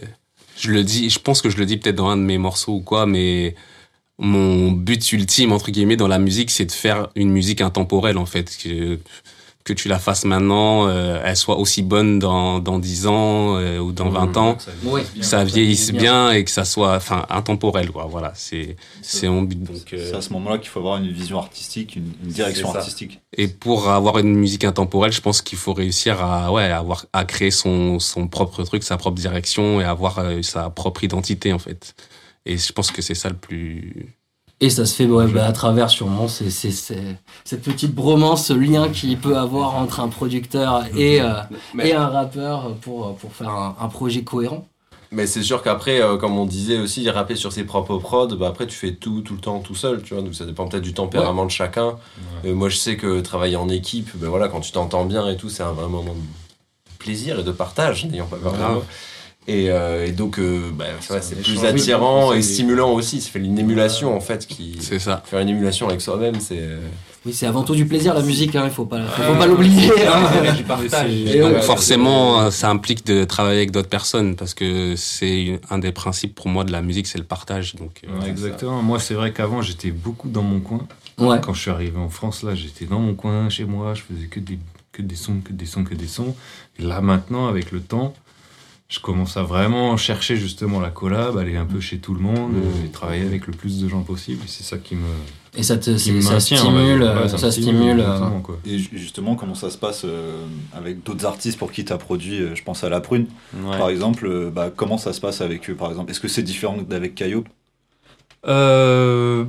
je 0.55 0.71
le 0.71 0.85
dis, 0.85 1.09
je 1.09 1.19
pense 1.19 1.41
que 1.41 1.49
je 1.49 1.57
le 1.57 1.65
dis 1.65 1.75
peut-être 1.75 1.97
dans 1.97 2.07
un 2.07 2.15
de 2.15 2.21
mes 2.21 2.37
morceaux 2.37 2.75
ou 2.75 2.79
quoi, 2.79 3.05
mais 3.05 3.53
mon 4.17 4.71
but 4.71 5.11
ultime, 5.11 5.51
entre 5.51 5.71
guillemets, 5.71 5.97
dans 5.97 6.07
la 6.07 6.19
musique, 6.19 6.49
c'est 6.49 6.65
de 6.65 6.71
faire 6.71 7.09
une 7.15 7.31
musique 7.31 7.59
intemporelle, 7.59 8.17
en 8.17 8.25
fait. 8.25 8.57
Que, 9.67 9.73
tu 9.73 9.87
la 9.89 9.99
fasses 9.99 10.23
maintenant, 10.23 10.87
euh, 10.87 11.21
elle 11.25 11.35
soit 11.35 11.57
aussi 11.57 11.81
bonne 11.81 12.19
dans, 12.19 12.59
dans 12.59 12.79
10 12.79 13.07
ans 13.07 13.57
euh, 13.57 13.79
ou 13.79 13.91
dans 13.91 14.09
20 14.09 14.37
ans, 14.37 14.57
Ouais. 14.85 15.03
que 15.19 15.25
ça 15.25 15.43
vieillisse 15.43 15.91
bien 15.91 16.31
et 16.31 16.43
que 16.45 16.51
ça 16.51 16.63
soit 16.63 16.95
enfin, 16.95 17.25
intemporel. 17.29 17.91
Quoi. 17.91 18.05
Voilà, 18.09 18.31
c'est 18.35 18.77
c'est 19.01 19.27
mon 19.27 19.41
but. 19.41 19.61
Donc, 19.61 19.91
euh, 19.93 20.07
C'est 20.09 20.15
à 20.15 20.21
ce 20.21 20.31
moment-là 20.33 20.57
qu'il 20.57 20.69
faut 20.69 20.79
avoir 20.79 20.97
une 20.97 21.11
vision 21.11 21.37
artistique, 21.39 21.95
une, 21.97 22.11
une 22.23 22.29
direction 22.31 22.71
ça. 22.71 22.79
artistique. 22.79 23.19
Et 23.35 23.47
pour 23.49 23.89
avoir 23.89 24.17
une 24.19 24.33
musique 24.35 24.63
intemporelle, 24.63 25.11
je 25.11 25.21
pense 25.21 25.41
qu'il 25.41 25.57
faut 25.57 25.73
réussir 25.73 26.23
à, 26.23 26.51
ouais, 26.51 26.63
avoir, 26.71 27.05
à 27.11 27.25
créer 27.25 27.51
son, 27.51 27.99
son 27.99 28.27
propre 28.27 28.63
truc, 28.63 28.83
sa 28.83 28.95
propre 28.97 29.17
direction 29.19 29.81
et 29.81 29.83
avoir 29.83 30.19
euh, 30.19 30.41
sa 30.43 30.69
propre 30.69 31.03
identité, 31.03 31.51
en 31.51 31.59
fait. 31.59 31.93
Et 32.45 32.57
je 32.57 32.71
pense 32.71 32.89
que 32.91 33.01
c'est 33.01 33.15
ça 33.15 33.27
le 33.29 33.35
plus. 33.35 34.15
Et 34.59 34.69
ça 34.71 34.85
se 34.85 34.95
fait 34.95 35.05
ouais, 35.05 35.27
bah, 35.27 35.45
à 35.45 35.51
travers 35.51 35.89
sûrement 35.89 36.27
c'est, 36.27 36.49
c'est, 36.49 36.71
c'est- 36.71 37.17
cette 37.43 37.61
petite 37.61 37.93
bromance, 37.93 38.47
ce 38.47 38.53
lien 38.53 38.89
qu'il 38.89 39.17
peut 39.17 39.37
avoir 39.37 39.75
entre 39.75 39.99
un 39.99 40.07
producteur 40.07 40.85
et, 40.97 41.21
euh, 41.21 41.33
et 41.83 41.93
un 41.93 42.07
rappeur 42.07 42.73
pour, 42.81 43.15
pour 43.17 43.33
faire 43.33 43.49
un, 43.49 43.75
un 43.79 43.87
projet 43.87 44.23
cohérent. 44.23 44.65
Mais 45.11 45.25
c'est 45.25 45.43
sûr 45.43 45.61
qu'après, 45.63 46.01
euh, 46.01 46.17
comme 46.17 46.37
on 46.37 46.45
disait 46.45 46.79
aussi, 46.79 47.09
rapper 47.09 47.35
sur 47.37 47.53
ses 47.53 47.63
propres 47.63 47.97
prods, 47.97 48.27
bah 48.35 48.47
après 48.49 48.67
tu 48.67 48.75
fais 48.75 48.93
tout 48.93 49.21
tout 49.21 49.35
le 49.35 49.39
temps 49.39 49.59
tout 49.59 49.75
seul, 49.75 50.01
tu 50.01 50.13
vois. 50.15 50.21
Donc 50.23 50.35
ça 50.35 50.43
dépend 50.45 50.67
peut-être 50.67 50.83
du 50.83 50.93
tempérament 50.93 51.45
de 51.45 51.51
chacun. 51.51 51.95
Euh, 52.45 52.53
moi 52.53 52.67
je 52.67 52.75
sais 52.75 52.97
que 52.97 53.21
travailler 53.21 53.55
en 53.55 53.69
équipe, 53.69 54.09
ben 54.15 54.27
voilà, 54.27 54.49
quand 54.49 54.59
tu 54.59 54.71
t'entends 54.73 55.05
bien 55.05 55.29
et 55.29 55.37
tout, 55.37 55.49
c'est 55.49 55.63
un 55.63 55.71
vrai 55.71 55.87
moment 55.87 56.13
de 56.13 56.97
plaisir 56.99 57.39
et 57.39 57.43
de 57.43 57.51
partage, 57.51 58.05
n'ayant 58.05 58.25
pas 58.25 58.35
peur 58.37 58.53
de. 58.53 58.81
Et, 59.49 59.71
euh, 59.71 60.05
et 60.05 60.11
donc, 60.11 60.39
euh, 60.39 60.71
bah, 60.73 60.85
c'est 60.99 61.41
plus 61.41 61.63
attirant 61.63 62.31
Oui, 62.31 62.37
et 62.39 62.41
stimulant 62.41 62.91
aussi. 62.91 63.21
Ça 63.21 63.29
fait 63.31 63.39
une 63.39 63.57
émulation 63.57 64.13
en 64.15 64.19
fait 64.19 64.45
qui. 64.45 64.75
C'est 64.81 64.99
ça. 64.99 65.23
Faire 65.25 65.39
une 65.39 65.47
émulation 65.49 65.87
avec 65.87 66.01
soi-même, 66.01 66.35
c'est. 66.41 66.57
euh, 66.59 66.79
Oui, 67.25 67.31
c'est 67.33 67.45
avant 67.45 67.63
tout 67.63 67.73
du 67.73 67.85
plaisir 67.85 68.13
la 68.13 68.21
musique, 68.21 68.55
hein, 68.57 68.63
il 68.65 68.71
faut 68.71 68.83
pas, 68.85 69.05
faut, 69.05 69.21
faut 69.23 69.35
pas 69.35 69.47
l'oublier. 69.47 69.89
hein. 70.07 71.41
Donc 71.41 71.59
forcément, 71.61 72.51
ça 72.51 72.69
implique 72.69 73.05
de 73.05 73.23
travailler 73.23 73.57
avec 73.59 73.71
d'autres 73.71 73.89
personnes 73.89 74.35
parce 74.35 74.53
que 74.53 74.95
c'est 74.97 75.59
un 75.69 75.79
des 75.79 75.91
principes 75.91 76.35
pour 76.35 76.49
moi 76.49 76.63
de 76.63 76.71
la 76.71 76.81
musique, 76.81 77.07
c'est 77.07 77.17
le 77.17 77.23
partage. 77.23 77.75
Donc, 77.75 78.01
euh, 78.07 78.19
Ouais, 78.19 78.29
exactement. 78.29 78.81
Moi, 78.81 78.99
c'est 78.99 79.13
vrai 79.13 79.31
qu'avant, 79.31 79.61
j'étais 79.61 79.91
beaucoup 79.91 80.29
dans 80.29 80.41
mon 80.43 80.59
coin. 80.59 80.85
Ouais. 81.19 81.37
Quand 81.41 81.53
je 81.53 81.61
suis 81.61 81.71
arrivé 81.71 81.97
en 81.97 82.09
France, 82.09 82.43
là, 82.43 82.53
j'étais 82.53 82.85
dans 82.85 82.99
mon 82.99 83.15
coin, 83.15 83.49
chez 83.49 83.65
moi, 83.65 83.93
je 83.93 84.01
faisais 84.01 84.27
que 84.27 84.39
des, 84.39 84.59
que 84.91 85.01
des 85.01 85.15
sons, 85.15 85.39
que 85.43 85.51
des 85.53 85.65
sons, 85.65 85.83
que 85.83 85.95
des 85.95 86.07
sons. 86.07 86.35
Et 86.79 86.83
là, 86.83 87.01
maintenant, 87.01 87.47
avec 87.47 87.71
le 87.71 87.79
temps, 87.79 88.13
je 88.89 88.99
commence 89.01 89.35
à 89.35 89.43
vraiment 89.43 89.97
chercher 89.97 90.37
justement 90.37 90.79
la 90.79 90.89
collab, 90.89 91.37
aller 91.37 91.57
un 91.57 91.65
peu 91.65 91.81
chez 91.81 91.97
tout 91.97 92.13
le 92.13 92.21
monde 92.21 92.53
euh, 92.55 92.85
et 92.85 92.89
travailler 92.89 93.25
avec 93.25 93.45
le 93.45 93.51
plus 93.53 93.81
de 93.81 93.89
gens 93.89 94.01
possible. 94.01 94.41
C'est 94.47 94.63
ça 94.63 94.77
qui 94.77 94.95
me, 94.95 95.01
Et 95.57 95.63
ça, 95.63 95.77
te, 95.77 95.91
qui 95.97 96.13
me 96.13 96.21
ça 96.21 96.33
maintient. 96.35 96.57
stimule. 96.57 97.01
Ouais, 97.01 97.07
euh, 97.07 97.27
ça 97.27 97.51
stimule. 97.51 97.99
euh, 97.99 98.29
quoi. 98.41 98.57
Et 98.65 98.77
ju- 98.79 98.89
justement, 98.93 99.35
comment 99.35 99.55
ça 99.55 99.69
se 99.71 99.77
passe 99.77 100.03
euh, 100.05 100.37
avec 100.73 101.03
d'autres 101.03 101.25
artistes 101.25 101.59
pour 101.59 101.73
qui 101.73 101.83
tu 101.83 101.91
as 101.91 101.97
produit 101.97 102.39
euh, 102.41 102.55
Je 102.55 102.63
pense 102.63 102.85
à 102.85 102.89
La 102.89 103.01
Prune, 103.01 103.27
Ouais. 103.55 103.77
par 103.77 103.89
exemple. 103.89 104.25
euh, 104.25 104.49
bah, 104.49 104.71
comment 104.73 104.97
ça 104.97 105.11
se 105.11 105.19
passe 105.19 105.41
avec 105.41 105.69
eux, 105.69 105.75
par 105.75 105.89
exemple? 105.89 106.09
Est-ce 106.11 106.21
que 106.21 106.29
c'est 106.29 106.43
différent 106.43 106.77
d'avec 106.77 107.13
Caillou? 107.13 107.43
Euh, 108.47 109.43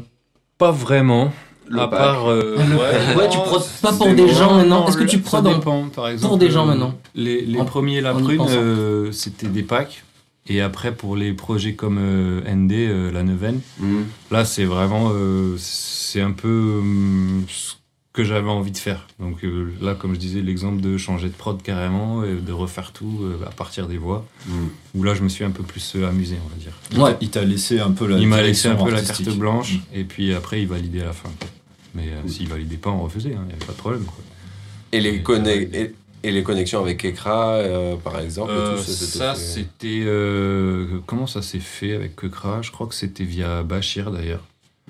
pas 0.59 0.72
vraiment. 0.72 1.32
Le 1.71 1.81
à 1.81 1.89
pack. 1.89 1.99
part. 1.99 2.29
euh, 2.31 2.57
Ouais, 3.16 3.29
tu 3.29 3.39
prods 3.39 3.61
pas 3.83 3.93
pour 3.93 4.09
des 4.14 4.29
gens 4.29 4.55
maintenant. 4.57 4.87
Est-ce 4.87 4.97
que 4.97 5.05
tu 5.05 5.21
ça 5.25 5.39
en- 5.41 5.89
par 5.89 6.09
exemple, 6.09 6.39
des 6.39 6.51
gens 6.51 6.64
euh, 6.64 6.69
maintenant 6.69 6.95
Les, 7.14 7.43
les 7.43 7.59
En- 7.61 7.64
premiers 7.64 8.01
La 8.01 8.14
Prune, 8.14 8.41
euh, 8.49 9.12
c'était 9.12 9.49
des 9.49 9.62
packs. 9.62 10.05
Et 10.51 10.62
après, 10.62 10.93
pour 10.95 11.14
les 11.14 11.35
projets 11.35 11.75
comme 11.75 11.99
euh, 12.01 12.41
ND, 12.51 12.73
euh, 12.73 13.12
La 13.12 13.23
Neuvaine, 13.23 13.61
mm. 13.81 14.01
là, 14.31 14.45
c'est 14.47 14.64
vraiment. 14.64 15.11
euh, 15.12 15.57
c'est 15.59 16.23
un 16.23 16.31
peu 16.33 16.49
hum, 16.81 17.45
ce 17.49 17.75
que 18.14 18.25
j'avais 18.25 18.49
envie 18.49 18.71
de 18.73 18.79
faire. 18.79 19.07
Donc 19.21 19.45
euh, 19.45 19.71
là, 19.83 19.95
comme 19.95 20.14
je 20.14 20.19
disais, 20.19 20.41
l'exemple 20.41 20.81
de 20.81 20.97
changer 20.97 21.29
de 21.29 21.35
prod 21.35 21.61
carrément, 21.62 22.25
et 22.25 22.35
de 22.35 22.53
refaire 22.53 22.93
tout 22.93 23.19
euh, 23.25 23.45
à 23.47 23.51
partir 23.51 23.89
des 23.89 23.99
voix, 23.99 24.25
Mm. 24.47 24.53
où 24.95 25.03
là, 25.03 25.14
je 25.14 25.23
me 25.23 25.29
suis 25.29 25.45
un 25.45 25.51
peu 25.51 25.62
plus 25.62 25.93
euh, 25.97 26.09
amusé, 26.09 26.37
on 26.43 26.49
va 26.49 26.57
dire. 26.57 27.05
Ouais. 27.05 27.16
Il 27.21 27.29
t'a 27.29 27.45
laissé 27.45 27.79
un 27.79 27.91
peu 27.91 28.07
la 28.07 28.16
il 28.16 28.27
m'a 28.27 28.41
laissé 28.41 28.69
un 28.69 28.75
peu 28.77 28.91
la 28.91 29.03
carte 29.03 29.29
blanche, 29.37 29.75
Mm. 29.75 29.99
et 29.99 30.05
puis 30.05 30.33
après, 30.33 30.62
il 30.62 30.66
validait 30.66 31.03
à 31.03 31.07
la 31.07 31.12
fin. 31.12 31.29
Mais 31.99 32.12
euh, 32.12 32.28
s'il 32.28 32.49
validait 32.49 32.76
pas, 32.76 32.90
on 32.90 33.03
refaisait, 33.03 33.30
il 33.30 33.34
n'y 33.36 33.53
avait 33.53 33.64
pas 33.66 33.72
de 33.72 33.78
problème. 33.78 34.05
quoi. 34.05 34.16
Et 34.92 35.01
les, 35.01 35.16
Et- 35.16 35.22
conne- 35.22 35.46
et, 35.46 35.92
et 36.24 36.30
les 36.32 36.42
connexions 36.42 36.80
avec 36.80 37.05
Ekra, 37.05 37.55
euh, 37.57 37.96
par 37.96 38.18
exemple. 38.20 38.53
Euh, 38.55 38.76
tout, 38.76 38.82
c'était 38.82 39.18
ça, 39.18 39.34
fait- 39.34 39.40
c'était. 39.40 40.03
euh, 40.07 41.01
comment 41.07 41.26
ça 41.26 41.42
s'est 41.42 41.59
fait 41.61 41.94
avec 41.94 42.16
Kekra 42.16 42.62
Je 42.62 42.70
crois 42.70 42.86
que 42.86 42.94
c'était 42.94 43.24
via 43.24 43.62
Bachir 43.62 44.11
d'ailleurs. 44.11 44.44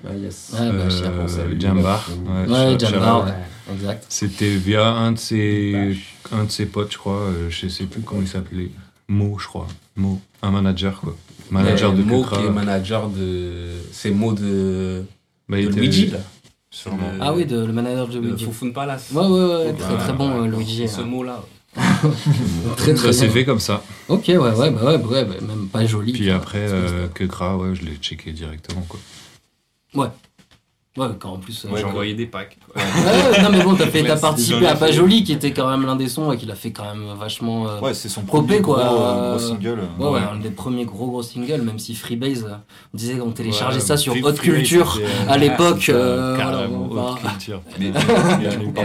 Ah, 0.07 0.15
yes. 0.15 0.51
Ouais, 0.57 0.71
Bachir, 0.71 1.11
Euh. 1.11 1.59
Jambar. 1.59 2.09
Ouais, 2.47 2.79
Jambar, 2.79 3.25
ouais. 3.25 3.33
Exact. 3.73 4.05
C'était 4.07 4.55
via 4.55 4.87
un 4.87 5.11
de 5.11 5.17
ses, 5.19 5.97
un 6.31 6.45
de 6.45 6.51
ses 6.51 6.65
potes, 6.65 6.93
je 6.93 6.97
crois. 6.97 7.27
je 7.49 7.67
sais 7.67 7.83
plus 7.85 8.01
comment 8.01 8.21
il 8.21 8.27
s'appelait. 8.27 8.71
Mo, 9.09 9.37
je 9.39 9.47
crois. 9.47 9.67
Mo, 9.97 10.21
un 10.41 10.51
manager 10.51 11.01
quoi. 11.01 11.15
Manager 11.51 11.91
de 11.93 12.01
Mo 12.03 12.21
Kekra. 12.23 12.37
qui 12.37 12.45
est 12.45 12.49
manager 12.51 13.09
de. 13.09 13.71
C'est 13.91 14.11
Mo 14.11 14.33
de. 14.33 15.03
Bah, 15.49 15.57
de 15.57 15.61
il 15.63 15.67
était- 15.69 15.79
Luigi, 15.81 16.07
là. 16.07 16.19
Sûrement. 16.71 17.11
Le- 17.13 17.17
Ah 17.21 17.33
oui, 17.33 17.45
de, 17.45 17.65
le 17.65 17.73
manager 17.73 18.07
de 18.07 18.19
Luigi. 18.19 18.45
Fufun 18.45 18.69
Palace. 18.71 19.11
Ouais, 19.11 19.25
ouais, 19.25 19.29
ouais, 19.65 19.73
très 19.73 19.91
Ouais, 19.93 19.97
très 19.99 20.13
bon 20.13 20.41
ouais, 20.41 20.47
euh, 20.47 20.51
Luigi. 20.57 20.87
Ce 20.87 21.01
hein. 21.01 21.05
mot-là. 21.05 21.43
Très 22.77 22.93
très 22.95 22.95
Ça 22.95 23.13
s'est 23.13 23.27
bon. 23.27 23.33
fait 23.33 23.45
comme 23.45 23.59
ça. 23.59 23.83
Ok, 24.07 24.23
ouais, 24.27 24.37
ouais, 24.37 24.71
bah 24.71 24.83
ouais, 24.85 24.97
bah 24.97 25.07
ouais, 25.09 25.25
bah 25.25 25.35
même 25.47 25.67
pas 25.67 25.85
joli. 25.85 26.13
Puis 26.13 26.25
quoi. 26.27 26.35
après, 26.35 26.67
C'est 26.67 26.73
euh, 26.73 27.07
Kekra, 27.07 27.57
ouais, 27.57 27.75
je 27.75 27.83
l'ai 27.85 27.95
checké 27.97 28.31
directement 28.31 28.81
quoi. 28.87 28.99
ça. 29.95 30.13
Ouais, 30.99 31.07
quand 31.17 31.31
en 31.33 31.37
plus. 31.37 31.63
euh, 31.65 31.69
J'ai 31.73 31.81
genre- 31.81 31.91
envoyé 31.91 32.13
des 32.13 32.25
packs. 32.25 32.57
quoi. 32.65 32.81
Ouais, 32.81 33.41
non 33.41 33.49
mais 33.51 33.63
bon, 33.63 33.73
t'as 33.75 33.87
fait, 33.87 34.03
t'as 34.07 34.15
Ouais, 34.15 34.21
participé 34.21 34.65
à 34.67 34.75
Pas. 34.75 34.91
Joli, 34.91 35.23
qui 35.23 35.31
était 35.33 35.51
quand 35.51 35.69
même 35.69 35.85
l'un 35.85 35.95
des 35.95 36.09
sons 36.09 36.31
et 36.31 36.37
qu'il 36.37 36.51
a 36.51 36.55
fait 36.55 36.71
quand 36.71 36.83
même 36.83 37.13
vachement. 37.19 37.67
euh, 37.69 37.79
Ouais, 37.79 37.93
c'est 37.93 38.09
son 38.09 38.23
premier 38.23 38.61
quoi. 38.61 38.83
gros, 38.83 38.97
euh, 39.01 39.29
gros 39.37 39.39
single. 39.39 39.79
Ouais, 39.99 40.09
ouais, 40.09 40.19
un 40.19 40.37
des 40.39 40.49
premiers 40.51 40.85
gros 40.85 41.07
gros 41.07 41.23
singles, 41.23 41.61
même 41.61 41.79
si 41.79 41.95
Freebase, 41.95 42.43
euh, 42.45 42.55
on 42.93 42.97
disait 42.97 43.15
qu'on 43.17 43.31
téléchargeait 43.31 43.77
Ouais, 43.79 43.85
ça 43.85 43.97
sur 43.97 44.13
Haute 44.23 44.39
Culture 44.39 44.99
euh, 45.01 45.07
à 45.31 45.37
l'époque. 45.37 45.77
c'était, 45.79 45.93
euh, 45.93 46.35
voilà, 46.35 46.51
carrément 46.51 46.87
on 46.91 46.93
va- 46.93 47.01
Haute 47.11 47.19
Culture. 47.21 47.61
Mais, 47.79 47.91
par 47.91 48.05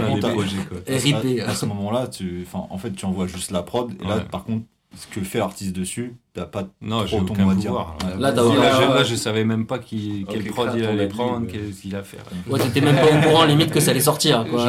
contre, 0.06 0.26
à- 0.26 0.30
projets 0.30 0.56
quoi. 0.68 0.78
RIP. 0.86 1.40
à, 1.46 1.50
à 1.50 1.54
ce 1.54 1.66
moment-là, 1.66 2.06
tu, 2.06 2.46
en 2.52 2.78
fait, 2.78 2.92
tu 2.92 3.04
envoies 3.06 3.26
juste 3.26 3.50
la 3.50 3.62
prod. 3.62 3.90
Et 4.02 4.06
là, 4.06 4.20
par 4.30 4.44
contre, 4.44 4.64
ce 4.96 5.06
que 5.08 5.24
fait 5.24 5.38
l'artiste 5.38 5.74
dessus, 5.74 6.16
t'as 6.34 6.44
pas 6.46 6.64
Non, 6.80 7.04
trop 7.04 7.18
j'ai 7.20 7.24
ton 7.24 7.34
mot 7.42 7.50
à 7.50 7.54
dire. 7.54 7.66
pouvoir. 7.70 7.96
Ouais. 8.04 8.10
Là, 8.10 8.16
Là, 8.18 8.32
t'as- 8.32 8.42
là, 8.42 8.50
je, 8.50 8.80
ouais. 8.88 8.94
là, 8.94 9.02
je 9.04 9.14
savais 9.14 9.44
même 9.44 9.66
pas 9.66 9.78
qui, 9.78 10.24
quel 10.28 10.44
prod 10.44 10.70
il 10.76 10.84
allait 10.84 11.08
prendre, 11.08 11.40
mais- 11.40 11.46
qu'est-ce 11.52 11.82
qu'il 11.82 11.94
allait 11.94 12.04
faire. 12.04 12.20
Ouais, 12.48 12.58
t'étais 12.60 12.80
même 12.80 12.96
pas 12.96 13.06
au 13.06 13.20
courant 13.28 13.44
limite 13.44 13.70
que 13.70 13.80
ça 13.80 13.90
allait 13.92 14.00
sortir. 14.00 14.44
Quoi. 14.48 14.64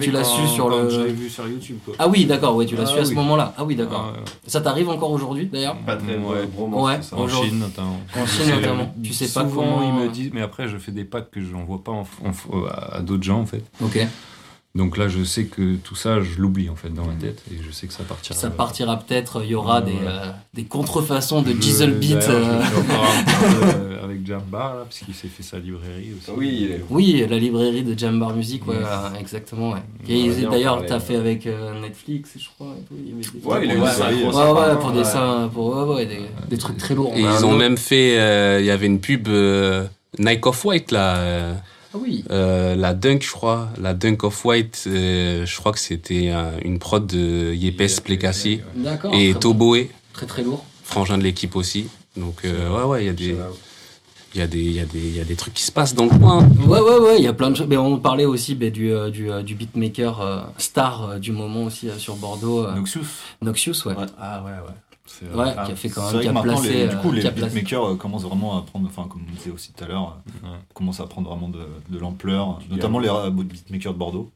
Tu- 0.00 0.10
l'as 0.10 0.24
su 0.24 0.46
sur 0.48 0.68
le. 0.68 0.88
Je 0.90 1.00
l'ai 1.00 1.12
vu 1.12 1.28
sur 1.28 1.46
YouTube 1.48 1.78
quoi. 1.84 1.94
Ah 1.98 2.08
oui, 2.08 2.24
d'accord, 2.26 2.54
ouais, 2.56 2.66
tu 2.66 2.76
l'as 2.76 2.82
Ah 2.84 2.86
su 2.86 2.98
à 2.98 3.04
ce 3.04 3.12
moment-là. 3.14 3.52
Ah 3.56 3.64
oui, 3.64 3.74
d'accord. 3.76 4.12
Ah, 4.14 4.18
ouais. 4.18 4.24
Ça 4.46 4.60
t'arrive 4.60 4.88
encore 4.88 5.10
aujourd'hui 5.10 5.46
d'ailleurs 5.46 5.76
Pas 5.78 5.96
très 5.96 6.16
Ouais, 6.16 6.22
ouais. 6.58 6.68
Ouais, 6.68 6.98
En. 7.12 7.28
Chine 7.28 7.58
notamment. 7.58 8.00
En 8.16 8.26
Chine 8.26 8.50
notamment. 8.54 8.94
Tu 9.02 9.12
sais 9.12 9.26
pas 9.32 9.48
Souvent, 9.48 9.62
comment. 9.62 9.82
ils 10.00 10.04
me 10.04 10.08
disent, 10.12 10.30
mais 10.32 10.42
après, 10.42 10.68
je 10.68 10.76
fais 10.78 10.92
des 10.92 11.04
packs 11.04 11.30
que 11.30 11.40
je 11.40 11.52
n'envoie 11.52 11.82
pas 11.82 11.92
en- 11.92 12.04
à 12.92 13.00
d'autres 13.00 13.22
gens, 13.24 13.40
en 13.40 13.46
fait. 13.46 13.62
Ok. 13.82 13.98
Donc 14.76 14.96
là, 14.96 15.06
je 15.06 15.22
sais 15.22 15.44
que 15.44 15.76
tout 15.76 15.94
ça, 15.94 16.20
je 16.20 16.40
l'oublie, 16.40 16.68
en 16.68 16.74
fait, 16.74 16.88
dans 16.92 17.04
ma 17.04 17.12
tête, 17.14 17.40
et 17.48 17.58
je 17.64 17.70
sais 17.70 17.86
que 17.86 17.92
ça 17.92 18.02
partira. 18.02 18.34
Ça 18.36 18.50
partira 18.50 18.98
peut-être, 18.98 19.42
il 19.44 19.50
y 19.50 19.54
aura 19.54 19.80
des, 19.80 19.92
euh, 20.04 20.32
des 20.52 20.64
contrefaçons 20.64 21.42
de 21.42 21.50
Je- 21.50 21.56
Diesel 21.58 21.92
Beat. 21.94 22.16
euh, 22.28 22.60
euh, 23.54 24.02
avec 24.04 24.26
Jambar, 24.26 24.74
là, 24.74 24.84
puisqu'il 24.88 25.14
s'est 25.14 25.28
fait 25.28 25.44
sa 25.44 25.60
librairie 25.60 26.14
aussi. 26.18 26.28
Oui, 26.36 26.70
Oui, 26.90 27.24
la 27.30 27.38
librairie 27.38 27.84
de 27.84 27.96
Jambar 27.96 28.34
Music, 28.34 28.66
ouais, 28.66 28.74
Yes. 28.74 28.84
euh, 28.84 29.20
exactement. 29.20 29.70
Ouais. 29.74 29.82
Et 30.08 30.28
d'ailleurs, 30.50 30.84
t'as 30.84 30.94
ouais. 30.94 31.00
fait 31.00 31.16
avec 31.16 31.46
euh, 31.46 31.80
Netflix, 31.80 32.30
je 32.36 32.48
crois. 32.52 32.74
et 32.76 32.82
tout, 32.82 32.94
il 32.98 33.10
y 33.10 33.12
avait 33.12 33.22
des- 33.22 33.46
Ouais, 33.48 33.64
il 33.64 33.70
a 33.70 33.74
eu 33.76 33.94
série, 33.94 34.24
ouais, 34.24 34.34
euh, 34.34 34.74
Ouais, 34.74 34.80
pour 34.80 34.90
des 34.90 35.04
seins, 35.04 35.48
pour 35.54 35.96
des, 35.98 36.08
des 36.50 36.58
trucs 36.58 36.78
très 36.78 36.96
lourds. 36.96 37.12
Et 37.14 37.24
On 37.24 37.30
ils 37.38 37.44
ont 37.44 37.56
même 37.56 37.76
fait. 37.76 38.18
euh, 38.18 38.58
Il 38.58 38.66
y 38.66 38.70
avait 38.72 38.86
une 38.86 38.98
pub 39.00 39.28
euh, 39.28 39.84
Nike 40.18 40.44
Off-White 40.46 40.90
là. 40.90 41.54
Ah 41.94 41.98
oui. 42.00 42.24
euh, 42.30 42.74
la 42.74 42.92
Dunk, 42.92 43.22
je 43.24 43.30
crois. 43.30 43.68
La 43.80 43.94
Dunk 43.94 44.24
Off-White, 44.24 44.84
euh, 44.88 45.46
je 45.46 45.56
crois 45.56 45.72
que 45.72 45.78
c'était 45.78 46.30
euh, 46.32 46.50
une 46.64 46.78
prod 46.80 47.06
de 47.06 47.54
Yepes 47.54 48.02
Plekassi 48.02 48.60
D'accord. 48.74 49.14
et 49.14 49.30
très, 49.30 49.40
Toboe, 49.40 49.86
très 50.12 50.26
très 50.26 50.42
lourd. 50.42 50.64
frangin 50.82 51.18
de 51.18 51.22
l'équipe 51.22 51.54
aussi. 51.56 51.86
Donc, 52.16 52.38
euh, 52.44 52.68
ouais, 52.76 52.82
ouais, 52.84 53.04
il 53.04 53.06
y 53.06 53.10
a 53.10 53.12
des. 53.12 53.36
Il 54.36 54.40
y, 54.40 54.42
a 54.42 54.48
des, 54.48 54.58
il, 54.58 54.72
y 54.72 54.80
a 54.80 54.84
des, 54.84 54.98
il 54.98 55.16
y 55.16 55.20
a 55.20 55.24
des 55.24 55.36
trucs 55.36 55.54
qui 55.54 55.62
se 55.62 55.70
passent 55.70 55.94
dans 55.94 56.06
le 56.06 56.10
coin. 56.18 56.44
Ouais, 56.66 56.80
ouais, 56.80 56.98
ouais, 56.98 57.14
il 57.18 57.22
y 57.22 57.28
a 57.28 57.32
plein 57.32 57.52
de 57.52 57.56
choses. 57.56 57.68
Mais 57.68 57.76
on 57.76 58.00
parlait 58.00 58.24
aussi 58.24 58.56
bah, 58.56 58.68
du, 58.68 58.92
euh, 58.92 59.08
du, 59.08 59.30
euh, 59.30 59.44
du 59.44 59.54
beatmaker 59.54 60.20
euh, 60.20 60.40
star 60.58 61.08
euh, 61.08 61.18
du 61.20 61.30
moment 61.30 61.62
aussi 61.62 61.88
euh, 61.88 61.98
sur 61.98 62.16
Bordeaux, 62.16 62.66
euh, 62.66 62.74
Noxious. 62.74 63.06
Noxious, 63.42 63.86
ouais. 63.86 63.94
Ouais. 63.94 64.06
Ah 64.20 64.42
ouais, 64.44 64.50
ouais. 64.50 64.74
C'est 65.06 65.26
vrai. 65.26 65.48
Ouais, 65.48 65.52
qui 65.66 65.72
a 65.72 65.76
fait 65.76 65.88
quand 65.90 66.10
même, 66.10 66.20
qui 66.20 66.24
que 66.24 66.30
a 66.30 66.32
maintenant, 66.32 66.52
placé. 66.54 66.72
les, 66.72 66.88
du 66.88 66.96
coup, 66.96 67.10
euh, 67.10 67.14
les 67.16 67.30
beatmakers 67.30 67.84
euh, 67.90 67.94
commencent 67.96 68.24
vraiment 68.24 68.58
à 68.58 68.62
prendre, 68.62 68.86
enfin, 68.88 69.06
comme 69.08 69.22
on 69.30 69.34
disait 69.34 69.50
aussi 69.50 69.72
tout 69.72 69.84
à 69.84 69.86
l'heure, 69.88 70.16
euh, 70.44 70.46
Ouais. 70.48 70.56
commencent 70.72 71.00
à 71.00 71.06
prendre 71.06 71.28
vraiment 71.28 71.48
de, 71.48 71.60
de 71.90 71.98
l'ampleur, 71.98 72.58
notamment 72.70 72.98
les 72.98 73.08
beatmakers 73.30 73.92
de 73.92 73.98
Bordeaux. 73.98 74.30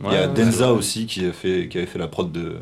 Il 0.00 0.06
y 0.06 0.08
Ouais, 0.10 0.16
a 0.16 0.26
ouais, 0.28 0.34
Denza 0.34 0.72
aussi 0.72 1.06
qui, 1.06 1.24
a 1.26 1.32
fait, 1.32 1.68
qui 1.70 1.78
avait 1.78 1.86
fait 1.86 1.98
la 1.98 2.08
prod 2.08 2.30
de. 2.32 2.56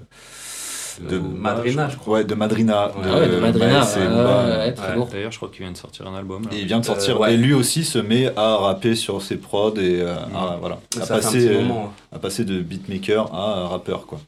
De 1.08 1.16
Madrina, 1.20 1.88
je 1.88 1.96
crois. 1.96 2.18
Ouais, 2.18 2.24
de 2.24 2.34
Madrina. 2.34 2.88
Ouais, 2.88 2.92
Ah 3.04 3.18
ouais, 3.20 3.28
de 3.28 3.36
Madrina. 3.38 3.66
Et 3.96 3.98
ouais, 4.00 4.08
Booba. 4.08 4.44
ouais, 4.44 4.56
ouais, 4.56 4.74
très 4.74 4.88
Ouais. 4.88 4.94
lourd. 4.96 5.06
D'ailleurs, 5.12 5.30
je 5.30 5.36
crois 5.36 5.48
qu'il 5.48 5.60
vient 5.62 5.70
de 5.70 5.76
sortir 5.76 6.08
un 6.08 6.16
album. 6.16 6.42
là. 6.42 6.48
Et 6.52 6.60
il 6.62 6.66
vient 6.66 6.80
de 6.80 6.84
sortir. 6.84 7.16
Euh, 7.16 7.20
ouais. 7.20 7.34
Et 7.34 7.36
lui 7.36 7.54
aussi 7.54 7.84
se 7.84 8.00
met 8.00 8.36
à 8.36 8.56
rapper 8.56 8.96
sur 8.96 9.22
ses 9.22 9.36
prods 9.36 9.74
et 9.76 10.00
euh, 10.02 10.16
à, 10.34 10.56
voilà, 10.58 10.80
à, 11.00 11.06
passer, 11.06 11.46
euh, 11.48 11.60
moment. 11.62 11.92
à 12.10 12.18
passer 12.18 12.44
de 12.44 12.60
beatmaker 12.60 13.32
à 13.32 13.68
rappeur. 13.68 14.06
Quoi. 14.06 14.18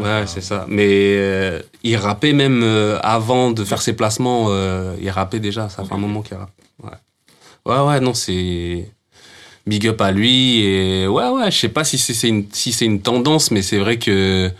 Ouais, 0.00 0.24
c'est 0.26 0.40
ça. 0.40 0.66
Mais 0.68 0.88
euh, 0.88 1.60
il 1.82 1.96
rappait 1.96 2.32
même 2.32 2.62
euh, 2.62 2.98
avant 3.02 3.50
de 3.50 3.64
faire 3.64 3.82
ses 3.82 3.92
placements. 3.94 4.46
euh, 4.48 4.94
il 5.00 5.10
rappait 5.10 5.40
déjà. 5.40 5.68
Ça 5.68 5.84
fait 5.84 5.94
un 5.94 5.98
moment 5.98 6.22
qu'il 6.22 6.36
rappe. 6.36 6.50
Ouais. 6.82 6.90
Ouais, 7.66 7.80
ouais, 7.86 8.00
non, 8.00 8.14
c'est 8.14 8.90
big 9.66 9.86
up 9.86 10.00
à 10.00 10.10
lui. 10.12 10.60
Et 10.60 11.06
ouais, 11.06 11.28
ouais, 11.28 11.50
je 11.50 11.56
sais 11.58 11.68
pas 11.68 11.84
si 11.84 11.98
c'est 11.98 12.28
une 12.28 12.46
si 12.52 12.72
c'est 12.72 12.86
une 12.86 13.00
tendance, 13.00 13.50
mais 13.50 13.62
c'est 13.62 13.78
vrai 13.78 13.98
que 13.98 14.50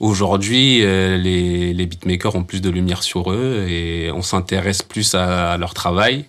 aujourd'hui, 0.00 0.78
les 0.80 1.74
les 1.74 1.86
beatmakers 1.86 2.34
ont 2.36 2.44
plus 2.44 2.60
de 2.62 2.70
lumière 2.70 3.02
sur 3.02 3.30
eux 3.32 3.66
et 3.68 4.10
on 4.12 4.22
s'intéresse 4.22 4.82
plus 4.82 5.14
à, 5.14 5.52
à 5.52 5.56
leur 5.58 5.74
travail. 5.74 6.24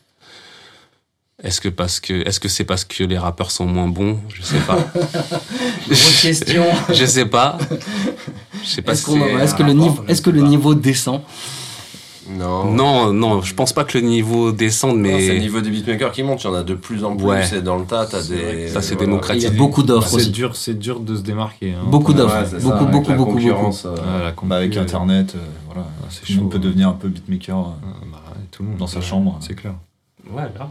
Est-ce 1.44 1.62
que 1.62 1.70
parce 1.70 2.00
que 2.02 2.28
est-ce 2.28 2.40
que 2.40 2.50
c'est 2.50 2.66
parce 2.66 2.84
que 2.84 3.04
les 3.04 3.18
rappeurs 3.18 3.50
sont 3.52 3.66
moins 3.66 3.88
bons? 3.88 4.20
Je 4.34 4.42
sais 4.42 4.60
pas. 4.60 4.78
Grosse 5.88 6.22
question. 6.22 6.64
je 6.94 7.06
sais 7.06 7.26
pas. 7.26 7.58
Je 8.62 8.68
sais 8.68 8.82
pas 8.82 8.92
Est-ce 8.92 9.06
si 9.06 9.06
qu'on- 9.12 9.20
c'est 9.38 9.44
est-ce 9.44 9.56
que 9.56 9.64
le 9.64 9.74
niveau, 9.74 10.04
est-ce 10.08 10.22
que 10.22 10.30
le 10.32 10.42
niveau 10.42 10.76
descend? 10.76 11.22
Non. 12.32 12.66
Non, 12.66 13.12
non, 13.14 13.42
je 13.42 13.56
pense 13.56 13.74
pas 13.74 13.86
que 13.86 13.98
le 13.98 14.06
niveau 14.06 14.52
descende, 14.52 14.98
Non, 15.00 15.06
c'est 15.18 15.28
le 15.30 15.34
mais 15.36 15.40
niveau 15.40 15.62
des 15.62 15.72
beatmakers 15.72 16.12
qui 16.12 16.22
monte, 16.22 16.44
il 16.44 16.48
y 16.48 16.50
en 16.52 16.54
a 16.54 16.62
de 16.62 16.76
plus 16.76 17.04
en 17.04 17.16
plus, 17.16 17.26
Ouais. 17.26 17.58
et 17.58 17.62
dans 17.62 17.78
le 17.78 17.86
tas, 17.86 18.06
t'as 18.06 18.22
C'est 18.22 18.36
des... 18.36 18.68
ça, 18.68 18.84
c'est 18.84 18.94
voilà. 18.94 19.08
démocratique. 19.08 19.42
Il 19.44 19.46
y 19.52 19.56
a 19.56 19.58
beaucoup 19.58 19.82
d'offres 19.82 20.10
C'est 20.10 20.16
aussi. 20.18 20.30
dur, 20.30 20.56
c'est 20.56 20.78
dur 20.78 21.00
de 21.00 21.16
se 21.16 21.22
démarquer. 21.22 21.74
hein. 21.74 21.86
Beaucoup 21.88 22.14
d'offres. 22.14 22.36
Ouais, 22.36 22.46
c'est 22.48 22.60
ça, 22.60 22.64
beaucoup, 22.64 22.76
avec 22.78 22.92
beaucoup, 22.92 23.10
la 23.12 23.16
beaucoup, 23.18 23.32
beaucoup. 23.32 23.42
concurrence, 23.48 23.86
euh, 23.86 23.96
Ouais, 23.96 24.24
la 24.26 24.34
Bah, 24.44 24.58
avec 24.58 24.78
euh, 24.78 24.82
Internet, 24.84 25.34
euh, 25.36 25.40
voilà, 25.66 25.88
ah, 26.04 26.06
c'est 26.12 26.20
tout 26.22 26.34
le 26.34 26.36
monde 26.36 26.44
chaud. 26.52 26.60
peut 26.60 26.60
devenir 26.60 26.90
un 26.90 26.94
peu 26.94 27.08
beatmaker. 27.08 27.58
euh. 27.58 27.64
Ah, 27.84 27.88
bah, 28.12 28.22
tout 28.52 28.62
le 28.62 28.70
monde. 28.70 28.78
Dans 28.78 28.86
sa 28.88 29.02
chambre. 29.02 29.40
C'est 29.42 29.56
clair. 29.56 29.74
ouais, 30.32 30.44
grave. 30.54 30.68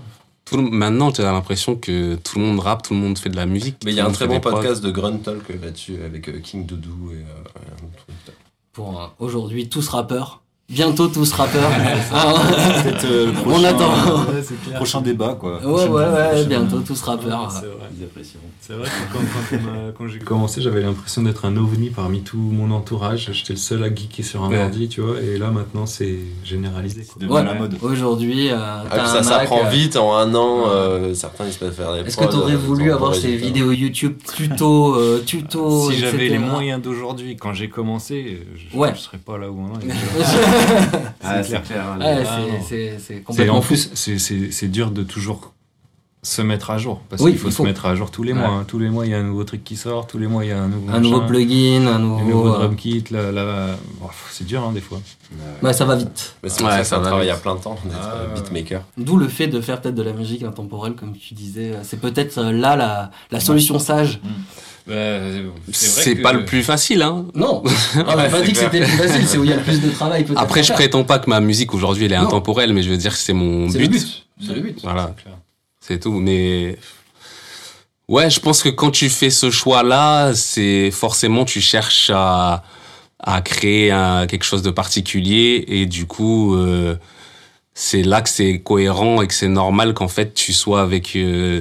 Tout 0.50 0.56
le- 0.56 0.62
maintenant, 0.62 1.12
tu 1.12 1.20
as 1.20 1.32
l'impression 1.32 1.76
que 1.76 2.14
tout 2.16 2.38
le 2.38 2.44
monde 2.44 2.60
rappe, 2.60 2.82
tout 2.82 2.94
le 2.94 3.00
monde 3.00 3.18
fait 3.18 3.28
de 3.30 3.36
la 3.36 3.46
musique. 3.46 3.76
Mais 3.84 3.92
il 3.92 3.96
y 3.96 4.00
a 4.00 4.06
un 4.06 4.10
très 4.12 4.26
bon 4.26 4.40
podcast 4.40 4.82
de 4.82 4.90
Grunt 4.90 5.18
Talk 5.18 5.48
là-dessus 5.60 6.02
avec 6.02 6.28
euh, 6.28 6.40
King 6.40 6.64
Doudou 6.66 7.12
et 7.12 7.16
euh, 7.16 7.20
un 7.20 7.84
autre 7.86 8.04
truc. 8.06 8.34
Pour 8.72 9.00
euh, 9.00 9.06
aujourd'hui, 9.18 9.68
tous 9.68 9.88
rappeurs. 9.88 10.42
Bientôt 10.70 11.08
tous 11.08 11.32
rappeurs. 11.32 11.70
Ah, 12.12 12.34
Peut-être 12.82 13.04
euh, 13.06 13.26
le 13.26 13.30
On 13.38 13.42
prochain, 13.42 13.64
attend. 13.64 13.92
euh, 14.34 14.74
prochain 14.76 15.00
débat. 15.00 15.34
Quoi. 15.38 15.60
ouais, 15.64 15.88
ouais, 15.88 16.04
ouais, 16.04 16.44
bientôt 16.46 16.80
tous 16.80 17.00
rappeurs. 17.02 17.50
C'est 17.50 17.66
vrai. 17.66 18.14
C'est 18.60 18.72
vrai 18.74 18.88
que 19.50 19.92
quand, 19.96 20.08
j'ai 20.08 20.18
commencé, 20.18 20.60
j'avais 20.60 20.82
l'impression 20.82 21.22
d'être 21.22 21.46
un 21.46 21.56
ovni 21.56 21.88
parmi 21.88 22.20
tout 22.20 22.36
mon 22.36 22.70
entourage. 22.70 23.30
J'étais 23.32 23.54
le 23.54 23.58
seul 23.58 23.82
à 23.82 23.88
geeker 23.94 24.22
sur 24.24 24.44
un 24.44 24.50
Ouais. 24.50 24.62
ordi, 24.62 24.88
tu 24.88 25.00
vois. 25.00 25.18
Et 25.22 25.38
là, 25.38 25.50
maintenant, 25.50 25.86
c'est 25.86 26.18
généralisé. 26.44 27.02
C'est 27.02 27.18
devenu 27.18 27.34
Ouais. 27.34 27.44
la 27.44 27.54
mode. 27.54 27.76
Aujourd'hui, 27.80 28.50
euh, 28.50 28.56
Ah, 28.90 29.06
ça 29.06 29.22
s'apprend 29.22 29.64
euh, 29.66 29.70
vite 29.70 29.96
en 29.96 30.14
un 30.16 30.34
an, 30.34 30.64
euh, 30.68 31.14
certains 31.14 31.46
ils 31.46 31.52
se 31.52 31.58
peuvent 31.58 31.72
faire 31.74 31.94
des 31.94 32.00
Est-ce 32.00 32.16
que 32.18 32.24
t'aurais 32.24 32.56
voulu 32.56 32.92
avoir 32.92 33.14
ces 33.14 33.36
vidéos 33.36 33.72
YouTube 33.72 34.16
tuto, 34.36 34.94
euh, 34.96 35.22
tuto, 35.24 35.90
Si 35.90 35.98
j'avais 35.98 36.28
les 36.28 36.38
moyens 36.38 36.82
d'aujourd'hui, 36.82 37.36
quand 37.36 37.54
j'ai 37.54 37.70
commencé, 37.70 38.46
je, 38.54 38.76
Ouais. 38.76 38.92
je 38.94 39.00
serais 39.00 39.18
pas 39.18 39.38
là 39.38 39.50
où 39.50 39.58
on 39.60 39.78
est. 39.80 39.92
Ah, 41.22 41.42
C'est 41.42 41.62
clair. 41.62 41.84
Ah, 42.00 42.14
complètement 43.24 43.56
en 43.56 43.60
plus, 43.60 43.90
c'est- 43.94 44.68
dur 44.68 44.90
de 44.90 45.02
toujours 45.02 45.52
se 46.22 46.42
mettre 46.42 46.70
à 46.70 46.78
jour 46.78 47.00
parce 47.08 47.22
Oui, 47.22 47.30
qu'il 47.30 47.40
faut 47.40 47.50
se 47.50 47.62
mettre 47.62 47.86
à 47.86 47.94
jour 47.94 48.10
tous 48.10 48.22
les 48.24 48.32
Ouais. 48.32 48.38
mois. 48.40 48.48
hein. 48.48 48.64
Tous 48.66 48.78
les 48.80 48.90
mois, 48.90 49.06
il 49.06 49.12
y 49.12 49.14
a 49.14 49.18
un 49.18 49.22
nouveau 49.22 49.44
truc 49.44 49.62
qui 49.62 49.76
sort. 49.76 50.06
Tous 50.08 50.18
les 50.18 50.26
mois, 50.26 50.44
il 50.44 50.48
y 50.48 50.52
a 50.52 50.58
un 50.60 50.68
nouveau 50.68 50.90
Un 50.92 51.00
nouveau 51.00 51.16
machin, 51.18 51.28
plugin, 51.28 51.86
un 51.86 51.98
nouveau. 52.00 52.24
nouveau 52.24 52.48
euh, 52.54 52.58
drum 52.58 52.76
kit. 52.76 53.04
Là, 53.10 53.30
là, 53.30 53.76
oh, 54.02 54.06
c'est 54.30 54.44
dur 54.44 54.62
hein, 54.64 54.72
des 54.72 54.80
fois. 54.80 55.00
Ouais, 55.62 55.72
ça 55.72 55.84
va 55.84 55.94
vite. 55.94 56.34
Mais 56.42 56.48
c'est 56.48 56.64
Ouais, 56.64 56.82
ça 56.82 56.98
travaille 56.98 57.26
vite. 57.28 57.36
à 57.36 57.38
plein 57.38 57.56
temps 57.56 57.78
d'être 57.84 57.96
Ah, 58.02 58.14
euh, 58.16 58.28
ouais. 58.34 58.34
beatmaker. 58.40 58.82
D'où 58.96 59.16
le 59.16 59.28
fait 59.28 59.46
de 59.46 59.60
faire 59.60 59.80
peut-être 59.80 59.94
de 59.94 60.02
la 60.02 60.12
musique 60.12 60.42
intemporelle, 60.42 60.94
comme 60.94 61.14
tu 61.16 61.34
disais. 61.34 61.72
C'est 61.84 62.00
peut-être 62.00 62.38
euh, 62.38 62.52
là 62.52 62.74
la, 62.74 63.10
la 63.30 63.40
solution 63.40 63.78
sage. 63.78 64.20
C'est 65.72 66.16
pas 66.16 66.32
le 66.32 66.44
plus 66.44 66.62
facile, 66.62 67.02
hein. 67.02 67.26
Non, 67.34 67.62
on 67.96 68.16
n'a 68.16 68.28
pas 68.28 68.40
dit 68.40 68.52
que 68.52 68.58
c'était 68.58 68.80
le 68.80 68.86
plus 68.86 68.96
facile, 68.96 69.26
c'est 69.26 69.38
où 69.38 69.44
il 69.44 69.50
y 69.50 69.52
a 69.52 69.56
le 69.56 69.62
plus 69.62 69.80
de 69.80 69.90
travail. 69.90 70.24
Après, 70.36 70.62
je 70.62 70.72
prétends 70.72 71.04
pas 71.04 71.18
que 71.18 71.28
ma 71.28 71.40
musique 71.40 71.74
aujourd'hui 71.74 72.06
elle 72.06 72.12
est 72.12 72.18
Non. 72.18 72.26
intemporelle, 72.26 72.72
mais 72.72 72.82
je 72.82 72.90
veux 72.90 72.96
dire 72.96 73.12
que 73.12 73.18
c'est 73.18 73.32
mon 73.32 73.66
but. 73.68 73.78
le 73.78 73.86
but. 73.88 74.24
C'est 74.44 74.54
le 74.54 74.60
but. 74.60 74.78
Voilà, 74.82 75.14
c'est 75.80 75.98
tout. 76.00 76.12
Mais 76.12 76.76
ouais, 78.08 78.30
je 78.30 78.40
pense 78.40 78.62
que 78.62 78.68
quand 78.68 78.90
tu 78.90 79.08
fais 79.10 79.30
ce 79.30 79.50
choix-là, 79.50 80.32
c'est 80.34 80.90
forcément 80.90 81.44
tu 81.44 81.60
cherches 81.60 82.10
à 82.14 82.62
à 83.20 83.40
créer 83.42 83.90
un- 83.90 84.28
quelque 84.28 84.44
chose 84.44 84.62
de 84.62 84.70
particulier 84.70 85.64
et 85.66 85.86
du 85.86 86.06
coup 86.06 86.54
euh, 86.54 86.94
c'est 87.74 88.02
là 88.04 88.22
que 88.22 88.28
c'est 88.28 88.60
cohérent 88.60 89.22
et 89.22 89.26
que 89.26 89.34
c'est 89.34 89.48
normal 89.48 89.92
qu'en 89.92 90.06
fait 90.06 90.34
tu 90.34 90.52
sois 90.52 90.80
avec 90.82 91.16
euh, 91.16 91.60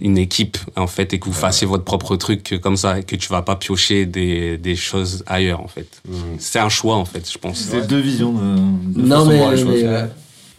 une 0.00 0.18
équipe 0.18 0.58
en 0.76 0.86
fait 0.86 1.14
et 1.14 1.18
que 1.18 1.24
vous 1.26 1.32
fassiez 1.32 1.66
votre 1.66 1.84
propre 1.84 2.16
truc 2.16 2.60
comme 2.62 2.76
ça 2.76 2.98
et 2.98 3.02
que 3.02 3.16
tu 3.16 3.28
vas 3.28 3.42
pas 3.42 3.56
piocher 3.56 4.04
des, 4.06 4.58
des 4.58 4.76
choses 4.76 5.24
ailleurs 5.26 5.60
en 5.60 5.68
fait. 5.68 6.02
C'est 6.38 6.58
un 6.58 6.68
choix 6.68 6.96
en 6.96 7.04
fait, 7.06 7.30
je 7.30 7.38
pense. 7.38 7.58
C'est 7.58 7.86
deux 7.86 8.00
visions 8.00 8.32
de, 8.32 9.00
de 9.00 9.06
Non, 9.06 9.16
façon 9.16 9.26
de 9.26 9.32
mais, 9.32 9.38
voir 9.38 9.50
les 9.52 9.56
choses. 9.56 9.66
mais, 9.68 9.82
euh, 9.84 10.06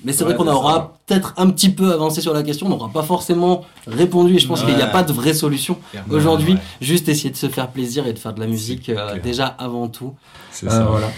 mais 0.04 0.14
c'est 0.14 0.24
vrai 0.24 0.36
qu'on 0.36 0.48
aura 0.48 0.97
peut-être 1.08 1.34
un 1.38 1.50
petit 1.50 1.70
peu 1.70 1.92
avancé 1.94 2.20
sur 2.22 2.34
la 2.34 2.44
question, 2.44 2.68
on 2.68 2.70
n'aura 2.70 2.90
pas 2.90 3.02
forcément 3.02 3.64
répondu 3.88 4.36
et 4.36 4.40
je 4.40 4.48
pense 4.48 4.64
qu'il 4.64 4.76
n'y 4.76 4.82
a 4.82 4.88
pas 4.88 5.04
de 5.04 5.14
vraie 5.14 5.34
solution. 5.34 5.78
Aujourd'hui, 6.12 6.54
ouais. 6.54 6.60
juste 6.82 7.08
essayer 7.08 7.30
de 7.30 7.38
se 7.38 7.48
faire 7.48 7.70
plaisir 7.70 8.06
et 8.08 8.14
de 8.14 8.20
faire 8.20 8.34
de 8.34 8.42
la 8.42 8.48
musique 8.48 8.90
euh, 8.90 9.18
déjà 9.20 9.46
avant 9.48 9.88
tout. 9.88 10.14
C'est 10.52 10.68
Euh, 10.68 10.70
ça. 10.70 10.84
voilà. 10.84 11.08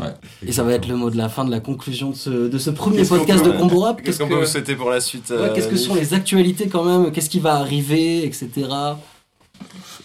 Ouais. 0.00 0.14
Et 0.46 0.52
ça 0.52 0.62
va 0.62 0.72
être 0.72 0.88
le 0.88 0.96
mot 0.96 1.10
de 1.10 1.18
la 1.18 1.28
fin 1.28 1.44
de 1.44 1.50
la 1.50 1.60
conclusion 1.60 2.08
de 2.10 2.14
ce, 2.16 2.30
de 2.48 2.56
ce 2.58 2.70
premier 2.70 3.04
podcast 3.04 3.44
peut- 3.44 3.52
de 3.52 3.58
Combo 3.58 3.80
Rap. 3.80 4.00
Qu'est-ce 4.02 4.18
qu'on 4.20 4.28
peut 4.28 4.40
vous 4.40 4.46
souhaiter 4.46 4.74
pour 4.74 4.88
la 4.88 5.00
suite 5.00 5.30
euh, 5.30 5.52
qu'est-ce 5.54 5.68
que 5.68 5.74
Nick 5.74 5.84
sont 5.86 5.94
les 5.94 6.14
actualités 6.14 6.68
quand 6.68 6.82
même? 6.82 7.12
Qu'est-ce 7.12 7.28
qui 7.28 7.40
va 7.40 7.56
arriver, 7.56 8.24
etc. 8.24 8.48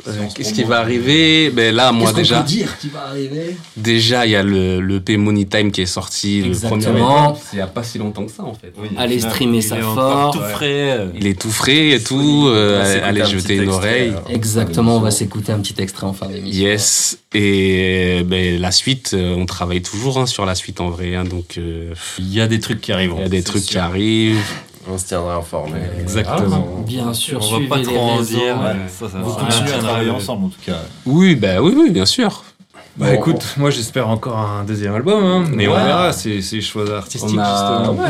Euh, 0.07 0.11
Qu'est-ce 0.33 0.53
qui 0.53 0.63
va 0.63 0.79
arriver 0.79 1.49
Ben 1.49 1.73
là, 1.75 1.91
moi 1.91 2.13
déjà, 2.13 2.39
peut 2.41 2.47
dire 2.47 2.77
qui 2.77 2.87
va 2.89 3.07
arriver 3.09 3.57
déjà 3.75 4.25
il 4.25 4.31
y 4.31 4.35
a 4.35 4.43
le, 4.43 4.79
le 4.79 4.99
P 5.01 5.17
Money 5.17 5.45
Time 5.45 5.71
qui 5.71 5.81
est 5.81 5.85
sorti, 5.85 6.43
Exactement. 6.45 6.79
le 6.79 7.33
premier. 7.33 7.39
Il 7.53 7.57
y 7.59 7.61
a 7.61 7.67
pas 7.67 7.83
si 7.83 7.97
longtemps 7.97 8.25
que 8.25 8.31
ça 8.31 8.43
en 8.43 8.53
fait. 8.53 8.71
Oui, 8.77 8.89
Allez 8.97 9.19
streamer 9.19 9.57
Il 9.57 9.63
ça 9.63 9.75
fort. 9.81 10.33
tout 10.33 10.39
frais. 10.41 11.07
Il 11.15 11.27
est 11.27 11.39
tout 11.39 11.51
frais 11.51 11.89
et 11.89 12.01
tout. 12.01 12.45
euh, 12.47 13.01
allez 13.03 13.21
un 13.21 13.25
jeter 13.25 13.55
une 13.55 13.63
extrait, 13.63 13.75
oreille. 13.77 14.09
alors. 14.09 14.23
Exactement, 14.29 14.95
on 14.97 15.01
va 15.01 15.11
s'écouter 15.11 15.51
un 15.51 15.59
petit 15.59 15.75
extrait 15.81 16.05
en 16.07 16.13
fin 16.13 16.27
d'émission. 16.27 16.63
Yes. 16.65 17.17
Et 17.33 18.23
ben, 18.25 18.59
la 18.61 18.71
suite, 18.71 19.11
euh, 19.13 19.35
on 19.35 19.45
travaille 19.45 19.81
toujours 19.81 20.19
hein, 20.19 20.25
sur 20.25 20.45
la 20.45 20.55
suite 20.55 20.79
en 20.79 20.89
vrai. 20.89 21.15
hein, 21.15 21.25
donc 21.25 21.55
euh, 21.57 21.93
Il 22.19 22.33
y 22.33 22.39
a 22.39 22.47
des 22.47 22.59
trucs 22.59 22.79
qui 22.81 22.91
arrivent. 22.93 23.13
il 23.17 23.21
y 23.23 23.25
a 23.25 23.29
des 23.29 23.43
trucs 23.43 23.63
qui 23.63 23.77
arrivent. 23.77 24.37
On 24.89 24.97
se 24.97 25.05
tiendra 25.05 25.35
informé. 25.35 25.79
Exactement. 25.99 26.83
Bien 26.85 27.13
sûr, 27.13 27.39
On 27.41 27.59
va 27.59 27.67
pas 27.75 27.83
trop 27.83 27.97
en 27.97 28.21
dire. 28.21 28.57
Ouais. 28.59 28.75
Ça, 28.87 29.09
ça 29.09 29.17
va 29.17 29.23
continuer 29.45 29.73
à 29.73 29.79
travailler 29.79 30.09
ensemble 30.11 30.45
en 30.45 30.49
tout 30.49 30.61
cas. 30.65 30.79
Oui, 31.05 31.35
ben 31.35 31.59
oui, 31.59 31.73
oui, 31.77 31.89
bien 31.89 32.05
sûr. 32.05 32.43
Bah 32.97 33.13
écoute, 33.13 33.43
moi 33.57 33.69
j'espère 33.69 34.09
encore 34.09 34.37
un 34.39 34.63
deuxième 34.63 34.95
album, 34.95 35.23
hein, 35.23 35.43
mais 35.53 35.67
on 35.67 35.73
verra, 35.75 36.11
c'est 36.13 36.41
c'est 36.41 36.61
choix 36.61 36.89
artistiques 36.95 37.29
On 37.35 37.37
a- 37.39 37.83
justement. 37.83 38.01
ouais. 38.01 38.09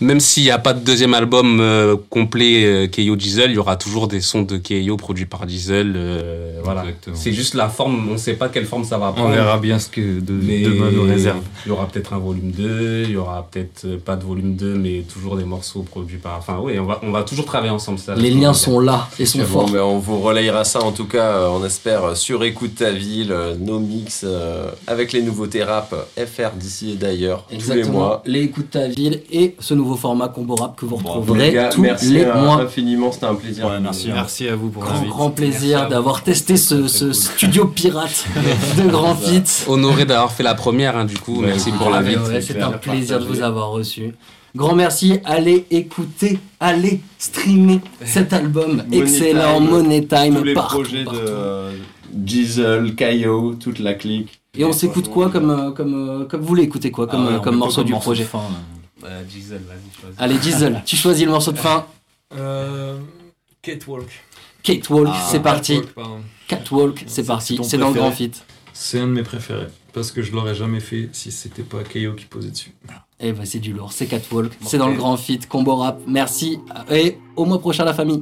Même 0.00 0.20
s'il 0.20 0.44
n'y 0.44 0.52
a 0.52 0.58
pas 0.58 0.74
de 0.74 0.78
deuxième 0.80 1.12
album 1.14 1.58
euh, 1.60 1.96
complet 2.08 2.64
euh, 2.64 2.86
Keio 2.86 3.16
Diesel, 3.16 3.50
il 3.50 3.54
y 3.54 3.58
aura 3.58 3.74
toujours 3.76 4.06
des 4.06 4.20
sons 4.20 4.42
de 4.42 4.56
Keio 4.56 4.96
produits 4.96 5.26
par 5.26 5.44
Diesel. 5.44 5.94
euh, 5.96 6.60
voilà. 6.62 6.84
C'est 7.14 7.32
juste 7.32 7.54
la 7.54 7.68
forme, 7.68 8.08
on 8.08 8.12
ne 8.12 8.16
sait 8.18 8.34
pas 8.34 8.48
quelle 8.48 8.66
forme 8.66 8.84
ça 8.84 8.96
va 8.98 9.10
prendre. 9.10 9.28
On 9.30 9.32
verra 9.32 9.58
bien 9.58 9.78
ce 9.80 9.88
que 9.88 10.20
de, 10.20 10.32
Mais 10.32 10.60
demain 10.62 10.90
nous 10.92 11.02
réserve. 11.02 11.38
Il 11.66 11.70
y 11.70 11.72
aura 11.72 11.86
peut-être 11.88 12.12
un 12.12 12.18
volume 12.18 12.52
2, 12.52 13.04
il 13.06 13.10
y 13.10 13.16
aura 13.16 13.48
peut-être 13.50 13.86
euh, 13.86 13.98
pas 13.98 14.14
de 14.14 14.24
volume 14.24 14.54
2, 14.54 14.74
mais 14.74 15.02
toujours 15.12 15.36
des 15.36 15.44
morceaux 15.44 15.82
produits 15.82 16.18
par. 16.18 16.36
Enfin, 16.38 16.58
oui, 16.62 16.78
on 16.78 16.84
va, 16.84 17.00
on 17.02 17.10
va 17.10 17.22
toujours 17.22 17.44
travailler 17.46 17.72
ensemble. 17.72 17.98
Ça, 17.98 18.14
Les 18.14 18.30
liens 18.30 18.52
sont 18.52 18.78
là 18.78 19.08
et 19.18 19.26
sont 19.26 19.38
Bon, 19.40 19.44
forts. 19.46 19.70
ben, 19.70 19.80
on 19.80 19.98
vous 19.98 20.20
relayera 20.20 20.62
ça 20.62 20.80
en 20.82 20.92
tout 20.92 21.06
cas, 21.06 21.48
on 21.50 21.64
espère, 21.64 22.16
sur 22.16 22.44
Écoute 22.44 22.76
ta 22.76 22.92
ville, 22.92 23.34
nos 23.58 23.80
mix 23.80 24.24
euh, 24.28 24.70
avec 24.86 25.12
les 25.12 25.22
nouveautés 25.22 25.62
rap 25.64 25.94
FR 26.16 26.50
d'ici 26.56 26.92
et 26.92 26.94
d'ailleurs, 26.96 27.44
tous 27.44 27.50
les 27.50 27.56
Exactement. 27.56 27.92
mois. 27.98 28.22
Les 28.26 28.42
écoutes 28.42 28.70
ta 28.70 28.86
ville 28.88 29.22
et 29.32 29.54
ce 29.58 29.74
nouveau 29.74 29.96
format 29.96 30.28
combo 30.28 30.54
rap 30.54 30.76
que 30.76 30.84
vous 30.86 30.96
Bon, 30.98 31.08
retrouverez 31.12 31.48
Les 31.48 31.52
gars, 31.52 31.68
tous 31.70 31.80
merci 31.80 32.12
les 32.14 32.24
mois. 32.26 32.60
infiniment, 32.62 33.10
c'était 33.12 33.26
un 33.26 33.34
plaisir. 33.34 33.66
Ouais, 33.66 33.80
merci. 33.80 34.08
Merci 34.12 34.48
à 34.48 34.56
vous 34.56 34.68
pour 34.70 34.82
Grand, 34.84 35.02
grand 35.06 35.30
plaisir 35.30 35.84
vous. 35.84 35.90
d'avoir 35.90 36.22
testé 36.22 36.56
ce, 36.56 36.86
ce 36.88 37.12
studio 37.12 37.66
pirate 37.66 38.24
de 38.78 38.88
Grand 38.88 39.14
Fit. 39.14 39.42
Honoré 39.66 40.04
d'avoir 40.04 40.32
fait 40.32 40.42
la 40.42 40.54
première, 40.54 40.96
hein, 40.96 41.04
du 41.04 41.16
coup. 41.18 41.40
Merci 41.40 41.72
pour 41.72 41.90
l'invite. 41.90 42.18
ouais, 42.28 42.40
C'est 42.40 42.60
un 42.60 42.72
plaisir 42.72 43.20
de 43.20 43.24
vous 43.26 43.42
avoir 43.42 43.70
reçu. 43.70 44.14
Grand 44.56 44.74
merci, 44.74 45.20
allez 45.26 45.66
écouter, 45.70 46.38
allez 46.58 47.00
streamer 47.18 47.80
cet 48.04 48.32
album 48.32 48.76
Money 48.88 48.98
excellent, 49.02 49.58
Time. 49.60 49.68
Money 49.68 50.06
Time, 50.06 50.36
Tous 50.38 50.44
les 50.44 50.54
partout, 50.54 50.76
projets 50.82 51.04
partout. 51.04 51.18
de 51.20 51.24
euh, 51.28 51.70
Diesel, 52.12 52.94
Kaio, 52.94 53.54
toute 53.54 53.78
la 53.78 53.94
clique. 53.94 54.40
Et 54.56 54.64
on 54.64 54.72
s'écoute 54.72 55.08
quoi 55.08 55.30
comme, 55.30 55.50
euh, 55.50 55.70
comme, 55.70 55.94
euh, 55.94 56.24
comme 56.24 56.40
vous 56.40 56.48
voulez 56.48 56.64
écouter 56.64 56.90
quoi 56.90 57.06
comme, 57.06 57.26
Ah 57.26 57.30
ouais, 57.30 57.36
euh, 57.36 57.40
comme 57.40 57.56
morceau 57.56 57.84
du 57.84 57.92
de 57.92 57.98
projet 57.98 58.24
fin, 58.24 58.42
Diesel, 59.28 59.60
vas-y. 59.68 60.14
Allez, 60.18 60.38
Diesel, 60.38 60.82
tu 60.84 60.96
choisis 60.96 61.24
le 61.24 61.30
morceau 61.30 61.52
de 61.52 61.58
fin. 61.58 61.86
Euh, 62.34 62.98
Catwalk. 63.62 64.08
Catwalk, 64.62 65.08
Ah, 65.12 65.26
c'est 65.30 65.40
parti. 65.40 65.80
Catwalk, 66.48 67.04
c'est 67.06 67.22
C'est 67.22 67.24
parti. 67.24 67.58
C'est 67.62 67.78
dans 67.78 67.88
le 67.88 67.94
grand 67.94 68.10
fit. 68.10 68.32
C'est 68.72 69.00
un 69.00 69.06
de 69.06 69.12
mes 69.12 69.22
préférés. 69.22 69.68
Parce 69.92 70.12
que 70.12 70.22
je 70.22 70.32
l'aurais 70.32 70.54
jamais 70.54 70.80
fait 70.80 71.08
si 71.12 71.32
c'était 71.32 71.62
pas 71.62 71.82
Kayo 71.82 72.14
qui 72.14 72.26
posait 72.26 72.50
dessus. 72.50 72.72
Eh 73.20 73.32
ben 73.32 73.44
c'est 73.44 73.58
du 73.58 73.72
lourd, 73.72 73.92
c'est 73.92 74.06
Catwalk, 74.06 74.52
c'est 74.60 74.78
dans 74.78 74.88
le 74.88 74.94
grand 74.96 75.16
fit, 75.16 75.40
combo 75.40 75.74
rap. 75.76 76.00
Merci 76.06 76.60
et 76.90 77.18
au 77.34 77.44
mois 77.46 77.58
prochain 77.58 77.84
la 77.84 77.94
famille. 77.94 78.20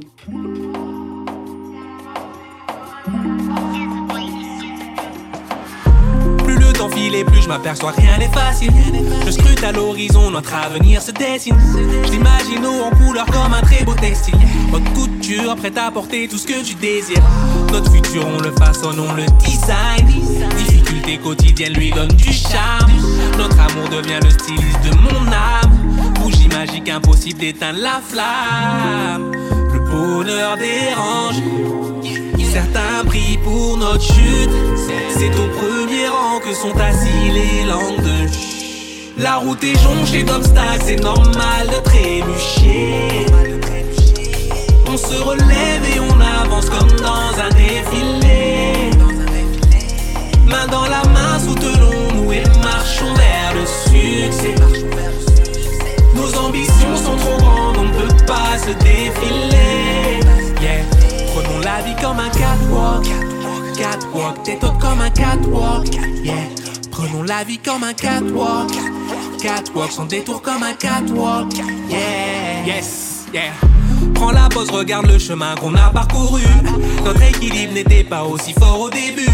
Et 6.99 7.23
plus 7.23 7.43
je 7.43 7.47
m'aperçois 7.47 7.91
rien 7.91 8.17
n'est 8.17 8.27
facile. 8.27 8.71
Je 9.25 9.31
scrute 9.31 9.63
à 9.63 9.71
l'horizon, 9.71 10.31
notre 10.31 10.53
avenir 10.53 10.99
se 10.99 11.11
dessine. 11.11 11.55
L'imagine 12.11 12.65
haut 12.65 12.85
en 12.85 12.89
couleur 12.89 13.25
comme 13.27 13.53
un 13.53 13.61
très 13.61 13.85
beau 13.85 13.93
textile. 13.93 14.35
Haute 14.73 14.83
couture, 14.93 15.55
prête 15.55 15.77
à 15.77 15.91
porter 15.91 16.27
tout 16.27 16.37
ce 16.37 16.47
que 16.47 16.63
tu 16.63 16.73
désires. 16.73 17.21
Notre 17.71 17.91
futur, 17.91 18.25
on 18.27 18.41
le 18.41 18.51
façonne, 18.51 18.99
on 18.99 19.13
le 19.13 19.25
design. 19.45 20.07
Difficulté 20.57 21.17
quotidienne 21.19 21.73
lui 21.73 21.91
donne 21.91 22.09
du 22.09 22.33
charme. 22.33 22.91
Notre 23.37 23.59
amour 23.59 23.89
devient 23.89 24.19
le 24.23 24.31
styliste 24.31 24.81
de 24.83 24.95
mon 24.95 25.27
âme. 25.27 26.13
Bougie 26.15 26.47
magique, 26.47 26.89
impossible 26.89 27.39
d'éteindre 27.39 27.79
la 27.79 28.01
flamme. 28.05 29.31
Le 29.71 29.79
bonheur 29.79 30.57
dérange. 30.57 31.96
Certains 32.51 33.05
prient 33.05 33.37
pour 33.43 33.77
notre 33.77 34.01
chute. 34.01 34.49
C'est 35.17 35.33
au 35.35 35.47
premier 35.59 36.07
rang 36.07 36.39
que 36.39 36.53
sont 36.53 36.77
assis 36.79 37.31
les 37.31 37.65
langues 37.65 38.01
de. 38.03 39.21
La 39.21 39.37
route 39.37 39.63
est 39.63 39.77
jonchée 39.81 40.23
d'obstacles, 40.23 40.83
c'est 40.85 41.01
normal 41.01 41.67
de 41.67 41.83
trébucher. 41.83 43.25
On 44.87 44.97
se 44.97 45.21
relève 45.21 45.83
et 45.95 45.99
on 45.99 46.19
avance 46.43 46.69
comme 46.69 46.91
dans 47.01 47.33
un 47.41 47.49
défilé. 47.49 48.91
Main 50.45 50.67
dans 50.67 50.85
la 50.85 51.03
main, 51.09 51.39
soutenons-nous 51.39 52.31
et 52.31 52.43
marchons 52.63 53.13
vers 53.15 53.53
le 53.55 53.65
succès. 53.65 54.55
Nos 56.15 56.37
ambitions 56.39 56.95
sont 56.95 57.17
trop 57.17 57.37
grandes, 57.37 57.77
on 57.77 57.83
ne 57.83 58.07
peut 58.07 58.25
pas 58.25 58.57
se 58.57 58.71
défiler. 58.83 59.57
Yeah. 60.61 60.96
La 61.67 61.81
vie 61.81 61.95
comme 62.01 62.17
un 62.17 62.29
catwalk. 62.29 63.05
Catwalk, 63.77 64.41
t'es 64.43 64.57
haute 64.63 64.79
comme 64.79 65.01
un 65.01 65.09
catwalk. 65.09 65.93
Yeah. 66.23 66.33
Prenons 66.91 67.23
la 67.23 67.43
vie 67.43 67.57
comme 67.57 67.83
un 67.83 67.93
catwalk. 67.93 68.71
Catwalk, 69.37 69.91
sans 69.91 70.05
détour 70.05 70.41
comme 70.41 70.63
un 70.63 70.73
catwalk. 70.75 71.51
Yeah. 71.89 72.65
Yes, 72.65 73.25
yeah. 73.33 73.51
Prends 74.15 74.31
la 74.31 74.49
pause, 74.49 74.69
regarde 74.69 75.07
le 75.07 75.19
chemin 75.19 75.55
qu'on 75.55 75.75
a 75.75 75.89
parcouru. 75.89 76.41
Notre 77.05 77.21
équilibre 77.23 77.73
n'était 77.73 78.03
pas 78.03 78.23
aussi 78.23 78.53
fort 78.53 78.81
au 78.81 78.89
début. 78.89 79.29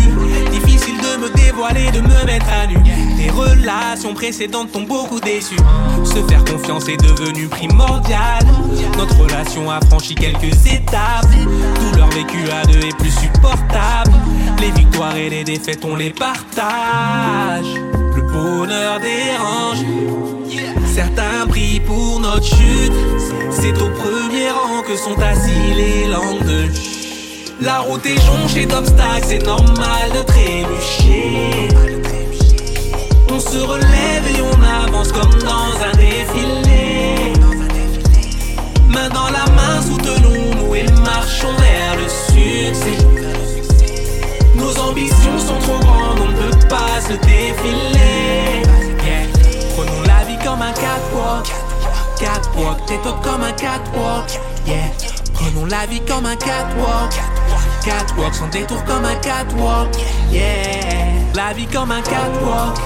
Difficile 0.52 0.98
de 0.98 1.22
me 1.22 1.30
dévoiler, 1.36 1.92
de 1.92 2.02
me 2.02 2.26
mettre 2.26 2.46
à 2.50 2.68
nu. 2.68 2.78
Tes 3.18 3.30
relations 3.30 4.14
précédentes 4.14 4.72
t'ont 4.72 4.84
beaucoup 4.84 5.20
déçu. 5.20 5.56
Se 6.04 6.22
faire 6.30 6.44
confiance 6.46 6.88
est 6.88 6.98
devenu 6.98 7.48
primordial. 7.48 8.46
Notre 8.98 9.18
relation 9.20 9.70
a 9.72 9.80
franchi 9.90 10.16
quelques 10.16 10.66
étapes. 10.68 11.28
Tout 11.76 11.98
leur 11.98 12.10
vécu 12.10 12.50
à 12.52 12.66
deux 12.66 12.86
est 12.86 12.98
plus 12.98 13.12
supportable. 13.12 14.12
Les 14.60 14.72
victoires 14.72 15.16
et 15.16 15.30
les 15.30 15.44
défaites, 15.44 15.84
on 15.84 15.96
les 15.96 16.12
partage. 16.12 17.66
Le 18.16 18.22
bonheur 18.22 19.00
dérange. 19.00 19.84
Certains 20.94 21.48
prient 21.48 21.80
pour 21.80 22.20
notre 22.20 22.46
chute. 22.46 22.94
C'est 23.50 23.74
au 23.82 23.90
premier 23.90 24.52
rang 24.52 24.84
que 24.88 24.96
sont 24.96 25.20
assis 25.20 25.74
les 25.76 26.08
langues 26.08 26.46
de. 26.46 26.68
La 27.62 27.80
route 27.80 28.06
est 28.06 28.22
jonchée 28.22 28.68
d'obstacles, 28.68 29.26
c'est 29.28 29.44
normal 29.44 30.12
de 30.16 30.22
trébucher. 30.22 31.70
On 33.32 33.40
se 33.40 33.58
relève 33.58 34.24
et 34.38 34.42
on 34.42 34.88
avance 34.88 35.12
comme 35.12 35.34
dans 35.42 35.74
un 35.84 35.98
défilé. 35.98 37.34
Main 38.90 39.10
dans 39.10 39.32
la 39.32 39.52
main, 39.56 39.82
soutenons-nous 39.82 40.76
et 40.76 40.84
marchons 41.04 41.54
vers 41.58 41.96
le 41.98 42.08
succès. 42.08 43.04
Nos 44.56 44.80
ambitions 44.80 45.40
sont 45.40 45.58
trop 45.58 45.80
grandes, 45.80 46.20
on 46.22 46.28
ne 46.28 46.52
peut 46.52 46.68
pas 46.68 47.02
se 47.02 47.14
défiler. 47.14 48.04
Comme 50.44 50.62
un 50.62 50.74
catwalk. 50.74 51.48
Catwalk, 52.20 52.86
t'es 52.86 52.98
haute 53.06 53.22
comme 53.22 53.44
un 53.44 53.52
catwalk. 53.54 54.30
Yeah. 54.66 54.92
Prenons 55.34 55.66
la 55.66 55.86
vie 55.86 56.02
comme 56.02 56.26
un 56.26 56.36
catwalk. 56.36 57.14
Catwalk, 57.84 58.34
sans 58.34 58.48
détour 58.50 58.84
comme 58.86 59.06
un 59.06 59.16
catwalk. 59.16 59.90
Yeah. 60.32 60.44
La 61.36 61.54
vie 61.54 61.68
comme 61.68 61.92
un 61.92 62.02
catwalk. 62.02 62.78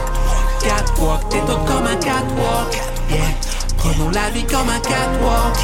Catwalk, 0.62 1.30
t'es 1.30 1.39
haute 1.39 1.66
comme 1.66 1.88
un 1.88 1.95
catwalk. 1.95 2.74
Yeah. 3.10 3.20
Prenons 3.78 4.10
la 4.12 4.30
vie 4.30 4.45
comme 4.45 4.70
un 4.70 4.80
catwalk. 4.80 5.58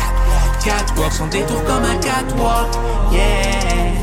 Catwalk, 0.63 1.11
sans 1.11 1.27
détour 1.27 1.63
comme 1.65 1.85
un 1.85 1.97
catwalk. 1.97 2.67
Yeah. 3.11 4.02